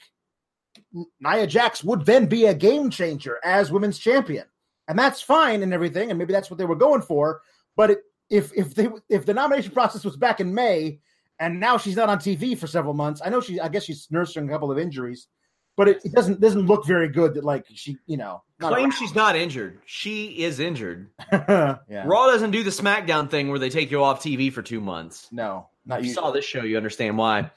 Nia 1.21 1.47
Jax 1.47 1.83
would 1.83 2.05
then 2.05 2.27
be 2.27 2.45
a 2.45 2.55
game 2.55 2.91
changer 2.91 3.39
as 3.43 3.73
women's 3.73 3.99
champion, 3.99 4.45
and 4.89 4.99
that's 4.99 5.23
fine 5.23 5.63
and 5.63 5.73
everything, 5.73 6.11
and 6.11 6.19
maybe 6.19 6.35
that's 6.35 6.51
what 6.51 6.59
they 6.59 6.67
were 6.67 6.77
going 6.77 7.01
for. 7.01 7.41
But 7.77 7.93
it, 7.93 8.01
if 8.29 8.53
if 8.55 8.75
they 8.75 8.91
if 9.09 9.25
the 9.25 9.33
nomination 9.33 9.73
process 9.73 10.05
was 10.05 10.19
back 10.19 10.41
in 10.41 10.53
May, 10.53 11.01
and 11.39 11.59
now 11.59 11.79
she's 11.79 11.97
not 11.97 12.11
on 12.11 12.19
TV 12.19 12.59
for 12.59 12.67
several 12.67 12.93
months, 12.93 13.23
I 13.25 13.31
know 13.31 13.41
she 13.41 13.59
I 13.59 13.69
guess 13.69 13.85
she's 13.85 14.07
nursing 14.11 14.47
a 14.47 14.53
couple 14.53 14.71
of 14.71 14.79
injuries, 14.79 15.29
but 15.77 15.89
it, 15.89 16.05
it 16.05 16.13
doesn't 16.13 16.41
doesn't 16.41 16.67
look 16.67 16.87
very 16.87 17.09
good 17.09 17.35
that 17.35 17.45
like 17.45 17.67
she 17.75 17.97
you 18.07 18.17
know 18.17 18.43
not 18.61 18.73
Claims 18.73 18.95
she's 18.97 19.15
not 19.15 19.37
injured. 19.37 19.81
She 19.87 20.45
is 20.45 20.61
injured. 20.61 21.11
yeah 21.33 21.79
Raw 22.05 22.27
doesn't 22.27 22.51
do 22.53 22.63
the 22.63 22.71
SmackDown 22.71 23.31
thing 23.31 23.51
where 23.51 23.59
they 23.59 23.71
take 23.71 23.91
you 23.91 24.03
off 24.03 24.23
TV 24.23 24.53
for 24.53 24.63
two 24.63 24.81
months. 24.81 25.29
no 25.33 25.69
not 25.87 26.01
If 26.01 26.05
you 26.07 26.09
you 26.11 26.15
saw 26.15 26.31
this 26.31 26.45
show, 26.45 26.63
you 26.63 26.77
understand 26.77 27.19
why. 27.19 27.51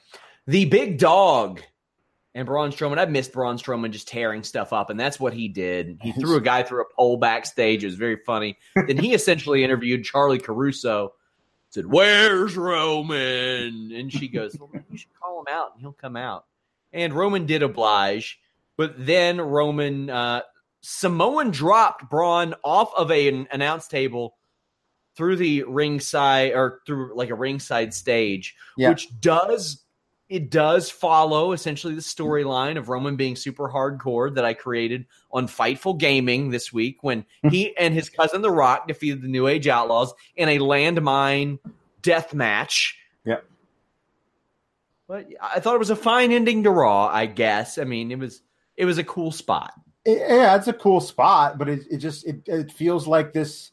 The 0.46 0.64
big 0.66 0.98
dog 0.98 1.60
and 2.34 2.46
Braun 2.46 2.70
Strowman. 2.70 2.98
I've 2.98 3.10
missed 3.10 3.32
Braun 3.32 3.58
Strowman 3.58 3.90
just 3.90 4.06
tearing 4.08 4.42
stuff 4.44 4.72
up, 4.72 4.90
and 4.90 4.98
that's 4.98 5.18
what 5.18 5.32
he 5.32 5.48
did. 5.48 5.98
He 6.00 6.12
threw 6.20 6.36
a 6.36 6.40
guy 6.40 6.62
through 6.62 6.82
a 6.82 6.94
pole 6.94 7.16
backstage. 7.16 7.82
It 7.82 7.86
was 7.86 7.96
very 7.96 8.16
funny. 8.24 8.56
then 8.74 8.96
he 8.96 9.14
essentially 9.14 9.64
interviewed 9.64 10.04
Charlie 10.04 10.38
Caruso. 10.38 11.14
Said, 11.70 11.86
"Where's 11.86 12.56
Roman?" 12.56 13.92
And 13.92 14.12
she 14.12 14.28
goes, 14.28 14.56
"Well, 14.58 14.70
you 14.90 14.96
should 14.96 15.12
call 15.20 15.40
him 15.40 15.46
out, 15.50 15.72
and 15.74 15.80
he'll 15.80 15.92
come 15.92 16.16
out." 16.16 16.46
And 16.92 17.12
Roman 17.12 17.46
did 17.46 17.62
oblige, 17.62 18.38
but 18.76 18.94
then 18.96 19.40
Roman 19.40 20.08
uh, 20.10 20.42
Samoan 20.80 21.50
dropped 21.50 22.08
Braun 22.08 22.54
off 22.64 22.92
of 22.96 23.10
a, 23.10 23.28
an 23.28 23.48
announce 23.50 23.88
table 23.88 24.36
through 25.16 25.36
the 25.36 25.64
ringside 25.64 26.52
or 26.52 26.80
through 26.86 27.16
like 27.16 27.30
a 27.30 27.34
ringside 27.34 27.92
stage, 27.92 28.54
Yeah. 28.76 28.90
which 28.90 29.08
does 29.20 29.84
it 30.28 30.50
does 30.50 30.90
follow 30.90 31.52
essentially 31.52 31.94
the 31.94 32.02
storyline 32.02 32.76
of 32.76 32.90
Roman 32.90 33.16
being 33.16 33.34
super 33.34 33.66
hardcore 33.70 34.34
that 34.34 34.44
I 34.44 34.52
created 34.52 35.06
on 35.32 35.48
Fightful 35.48 35.98
Gaming 35.98 36.50
this 36.50 36.70
week 36.70 36.98
when 37.02 37.24
he 37.50 37.74
and 37.78 37.94
his 37.94 38.10
cousin 38.10 38.42
The 38.42 38.50
Rock 38.50 38.86
defeated 38.86 39.22
the 39.22 39.28
New 39.28 39.46
Age 39.46 39.66
Outlaws 39.68 40.12
in 40.36 40.50
a 40.50 40.58
landmine 40.58 41.58
death 42.02 42.34
match. 42.34 42.97
But 45.08 45.26
I 45.40 45.58
thought 45.58 45.74
it 45.74 45.78
was 45.78 45.90
a 45.90 45.96
fine 45.96 46.32
ending 46.32 46.62
to 46.64 46.70
Raw, 46.70 47.06
I 47.08 47.24
guess. 47.26 47.78
I 47.78 47.84
mean, 47.84 48.12
it 48.12 48.18
was 48.18 48.42
it 48.76 48.84
was 48.84 48.98
a 48.98 49.04
cool 49.04 49.32
spot. 49.32 49.72
It- 50.04 50.18
yeah, 50.18 50.54
it's 50.54 50.68
a 50.68 50.72
cool 50.72 51.00
spot, 51.00 51.58
but 51.58 51.68
it, 51.68 51.80
it 51.90 51.96
just 51.96 52.26
it, 52.26 52.46
it 52.46 52.70
feels 52.70 53.06
like 53.08 53.32
this. 53.32 53.72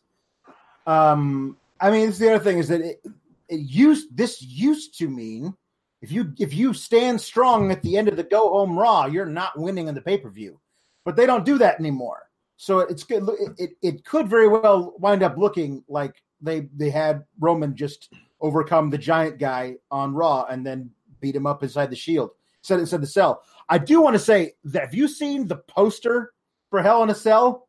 Um, 0.88 1.58
I 1.82 1.92
mean, 1.92 2.08
it's 2.08 2.18
the 2.18 2.34
other 2.34 2.44
thing 2.44 2.58
is 2.58 2.70
that 2.70 2.82
it, 2.82 3.02
it 3.50 3.60
used 3.60 4.16
this 4.16 4.42
used 4.42 4.98
to 5.00 5.10
mean 5.10 5.54
if 6.02 6.12
you 6.12 6.34
if 6.40 6.54
you 6.54 6.74
stand 6.74 7.20
strong 7.20 7.72
at 7.72 7.82
the 7.82 7.98
end 7.98 8.08
of 8.08 8.16
the 8.16 8.24
go 8.24 8.50
home 8.52 8.78
Raw, 8.78 9.06
you're 9.06 9.26
not 9.26 9.60
winning 9.60 9.88
in 9.88 9.96
the 9.96 10.02
pay 10.02 10.18
per 10.18 10.30
view, 10.30 10.60
but 11.04 11.16
they 11.16 11.26
don't 11.26 11.46
do 11.46 11.58
that 11.58 11.80
anymore. 11.80 12.30
So 12.58 12.80
it's 12.80 13.04
good. 13.04 13.28
It 13.58 13.72
it 13.82 14.06
could 14.06 14.30
very 14.30 14.48
well 14.48 14.94
wind 15.00 15.22
up 15.22 15.38
looking 15.38 15.84
like 15.90 16.16
they 16.40 16.70
they 16.78 16.90
had 16.90 17.26
Roman 17.40 17.76
just 17.76 18.14
overcome 18.40 18.90
the 18.90 18.98
giant 18.98 19.38
guy 19.40 19.76
on 19.92 20.14
Raw 20.14 20.46
and 20.50 20.66
then 20.66 20.92
beat 21.20 21.36
him 21.36 21.46
up 21.48 21.64
inside 21.64 21.90
the 21.90 21.96
Shield, 21.96 22.32
said 22.62 22.80
inside 22.80 23.02
the 23.02 23.08
cell. 23.08 23.42
I 23.70 23.78
do 23.78 24.02
want 24.02 24.16
to 24.16 24.20
say 24.20 24.54
that 24.66 24.82
have 24.84 24.94
you 24.94 25.08
seen 25.08 25.48
the 25.48 25.58
poster 25.58 26.34
for 26.70 26.82
Hell 26.82 27.04
in 27.04 27.10
a 27.10 27.16
Cell 27.16 27.68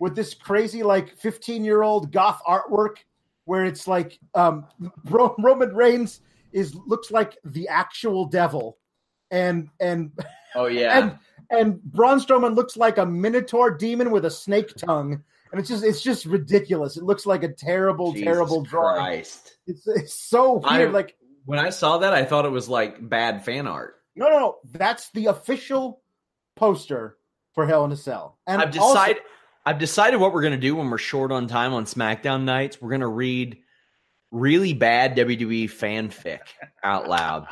with 0.00 0.14
this 0.16 0.34
crazy 0.34 0.82
like 0.82 1.16
15 1.16 1.64
year 1.64 1.82
old 1.82 2.12
goth 2.12 2.40
artwork 2.46 2.96
where 3.44 3.64
it's 3.64 3.86
like 3.88 4.18
um 4.34 4.66
Roman 5.04 5.74
Reigns 5.74 6.20
is 6.52 6.74
looks 6.86 7.10
like 7.10 7.36
the 7.44 7.68
actual 7.68 8.24
devil 8.26 8.78
and 9.30 9.68
and 9.80 10.12
Oh 10.54 10.66
yeah. 10.66 10.98
and 10.98 11.18
and 11.50 11.82
Braun 11.82 12.18
Strowman 12.20 12.54
looks 12.54 12.76
like 12.76 12.98
a 12.98 13.06
minotaur 13.06 13.70
demon 13.70 14.10
with 14.10 14.24
a 14.26 14.30
snake 14.30 14.74
tongue 14.76 15.22
and 15.50 15.60
it's 15.60 15.68
just 15.68 15.84
it's 15.84 16.02
just 16.02 16.24
ridiculous 16.26 16.96
it 16.96 17.04
looks 17.04 17.26
like 17.26 17.42
a 17.42 17.48
terrible 17.52 18.12
Jesus 18.12 18.24
terrible 18.24 18.62
drawing 18.62 18.96
Christ. 19.02 19.56
it's, 19.66 19.86
it's 19.86 20.14
so 20.14 20.54
weird 20.54 20.88
I- 20.88 20.92
like 20.92 21.16
When 21.44 21.58
I 21.58 21.70
saw 21.70 21.98
that, 21.98 22.12
I 22.12 22.24
thought 22.24 22.44
it 22.44 22.50
was 22.50 22.68
like 22.68 23.08
bad 23.08 23.44
fan 23.44 23.66
art. 23.66 23.96
no 24.16 24.28
no 24.28 24.38
no 24.38 24.56
that's 24.72 25.10
the 25.10 25.26
official 25.26 26.02
poster 26.56 27.16
for 27.54 27.66
Hell 27.66 27.84
in 27.84 27.92
a 27.92 27.96
Cell 27.96 28.38
and 28.46 28.60
I've 28.62 28.76
also- 28.78 28.94
decided 28.94 29.22
I've 29.64 29.78
decided 29.78 30.18
what 30.18 30.32
we're 30.32 30.42
gonna 30.42 30.56
do 30.56 30.74
when 30.76 30.90
we're 30.90 30.98
short 30.98 31.30
on 31.32 31.46
time 31.46 31.72
on 31.72 31.84
SmackDown 31.84 32.42
nights. 32.44 32.80
We're 32.82 32.90
gonna 32.90 33.06
read 33.08 33.58
really 34.32 34.72
bad 34.72 35.16
WWE 35.16 35.64
fanfic 35.64 36.40
out 36.82 37.08
loud. 37.08 37.46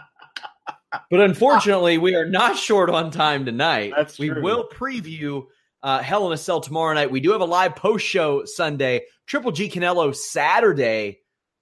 But 1.08 1.20
unfortunately, 1.20 1.98
we 1.98 2.16
are 2.16 2.24
not 2.26 2.56
short 2.56 2.90
on 2.90 3.12
time 3.12 3.44
tonight. 3.44 3.92
That's 3.96 4.18
we 4.18 4.28
true. 4.28 4.42
will 4.42 4.68
preview 4.68 5.44
uh, 5.84 6.00
Hell 6.02 6.26
in 6.26 6.32
a 6.32 6.36
Cell 6.36 6.60
tomorrow 6.60 6.92
night. 6.94 7.12
We 7.12 7.20
do 7.20 7.30
have 7.30 7.40
a 7.40 7.44
live 7.46 7.76
post 7.76 8.04
show 8.04 8.44
Sunday, 8.44 9.02
Triple 9.26 9.52
G 9.52 9.70
Canelo 9.70 10.12
Saturday. 10.14 11.19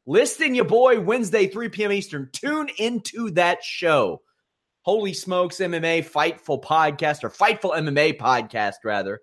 List 0.09 0.41
and 0.41 0.57
Your 0.57 0.65
Boy 0.65 0.99
Wednesday, 1.01 1.49
3 1.49 1.69
p.m. 1.69 1.93
Eastern. 1.93 2.31
Tune 2.33 2.71
into 2.79 3.31
that 3.33 3.63
show. 3.63 4.23
Holy 4.81 5.13
Smokes 5.13 5.57
MMA 5.57 6.03
Fightful 6.11 6.65
podcast 6.65 7.25
or 7.25 7.29
Fightful 7.29 7.77
MMA 7.77 8.17
podcast, 8.17 8.77
rather. 8.85 9.21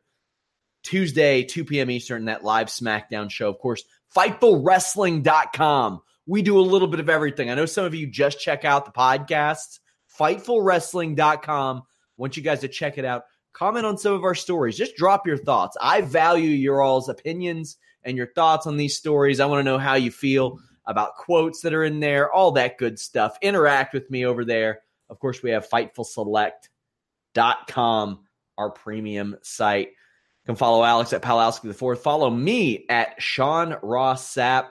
Tuesday, 0.84 1.42
2 1.42 1.66
p.m. 1.66 1.90
Eastern, 1.90 2.26
that 2.26 2.44
live 2.44 2.68
SmackDown 2.68 3.32
show. 3.32 3.50
Of 3.50 3.58
course, 3.58 3.84
FightfulWrestling.com. 4.16 6.02
We 6.28 6.44
do 6.44 6.60
a 6.60 6.62
little 6.62 6.88
bit 6.88 7.00
of 7.00 7.10
everything. 7.10 7.50
I 7.50 7.56
know 7.56 7.66
some 7.66 7.86
of 7.86 7.96
you 7.96 8.06
just 8.06 8.40
check 8.40 8.64
out 8.64 8.86
the 8.86 8.92
podcasts. 8.92 9.80
FightfulWrestling.com. 10.20 11.82
Want 12.18 12.38
you 12.38 12.44
guys 12.44 12.60
to 12.60 12.68
check 12.68 13.00
it 13.00 13.06
out. 13.06 13.24
Comment 13.54 13.88
on 13.88 13.98
some 13.98 14.14
of 14.14 14.24
our 14.24 14.36
stories. 14.36 14.78
Just 14.78 14.98
drop 14.98 15.26
your 15.26 15.38
thoughts. 15.38 15.76
I 15.82 16.02
value 16.02 16.52
your 16.52 16.84
all's 16.84 17.10
opinions 17.10 17.78
and 18.04 18.16
your 18.16 18.28
thoughts 18.34 18.68
on 18.68 18.78
these 18.78 18.96
stories. 18.96 19.40
I 19.40 19.48
want 19.48 19.62
to 19.62 19.72
know 19.72 19.80
how 19.80 19.96
you 19.96 20.12
feel. 20.12 20.60
About 20.88 21.16
quotes 21.16 21.62
that 21.62 21.74
are 21.74 21.84
in 21.84 22.00
there, 22.00 22.32
all 22.32 22.52
that 22.52 22.78
good 22.78 23.00
stuff. 23.00 23.38
Interact 23.42 23.92
with 23.94 24.12
me 24.12 24.26
over 24.26 24.46
there. 24.46 24.82
Of 25.10 25.20
course, 25.20 25.44
we 25.44 25.50
have 25.52 25.70
FightfulSelect.com, 25.70 28.20
our 28.58 28.70
premium 28.70 29.36
site. 29.42 29.88
You 29.88 30.46
can 30.46 30.56
follow 30.56 30.84
Alex 30.84 31.12
at 31.14 31.22
Palowski 31.22 31.64
the 31.64 31.74
Fourth. 31.74 32.04
Follow 32.04 32.30
me 32.30 32.86
at 32.90 33.22
Sean 33.22 33.78
Ross 33.82 34.34
Sapp. 34.34 34.68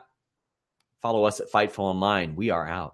Follow 1.03 1.25
us 1.25 1.41
at 1.41 1.51
Fightful 1.51 1.81
Online. 1.81 2.37
We 2.37 2.49
are 2.51 2.67
out. 2.67 2.94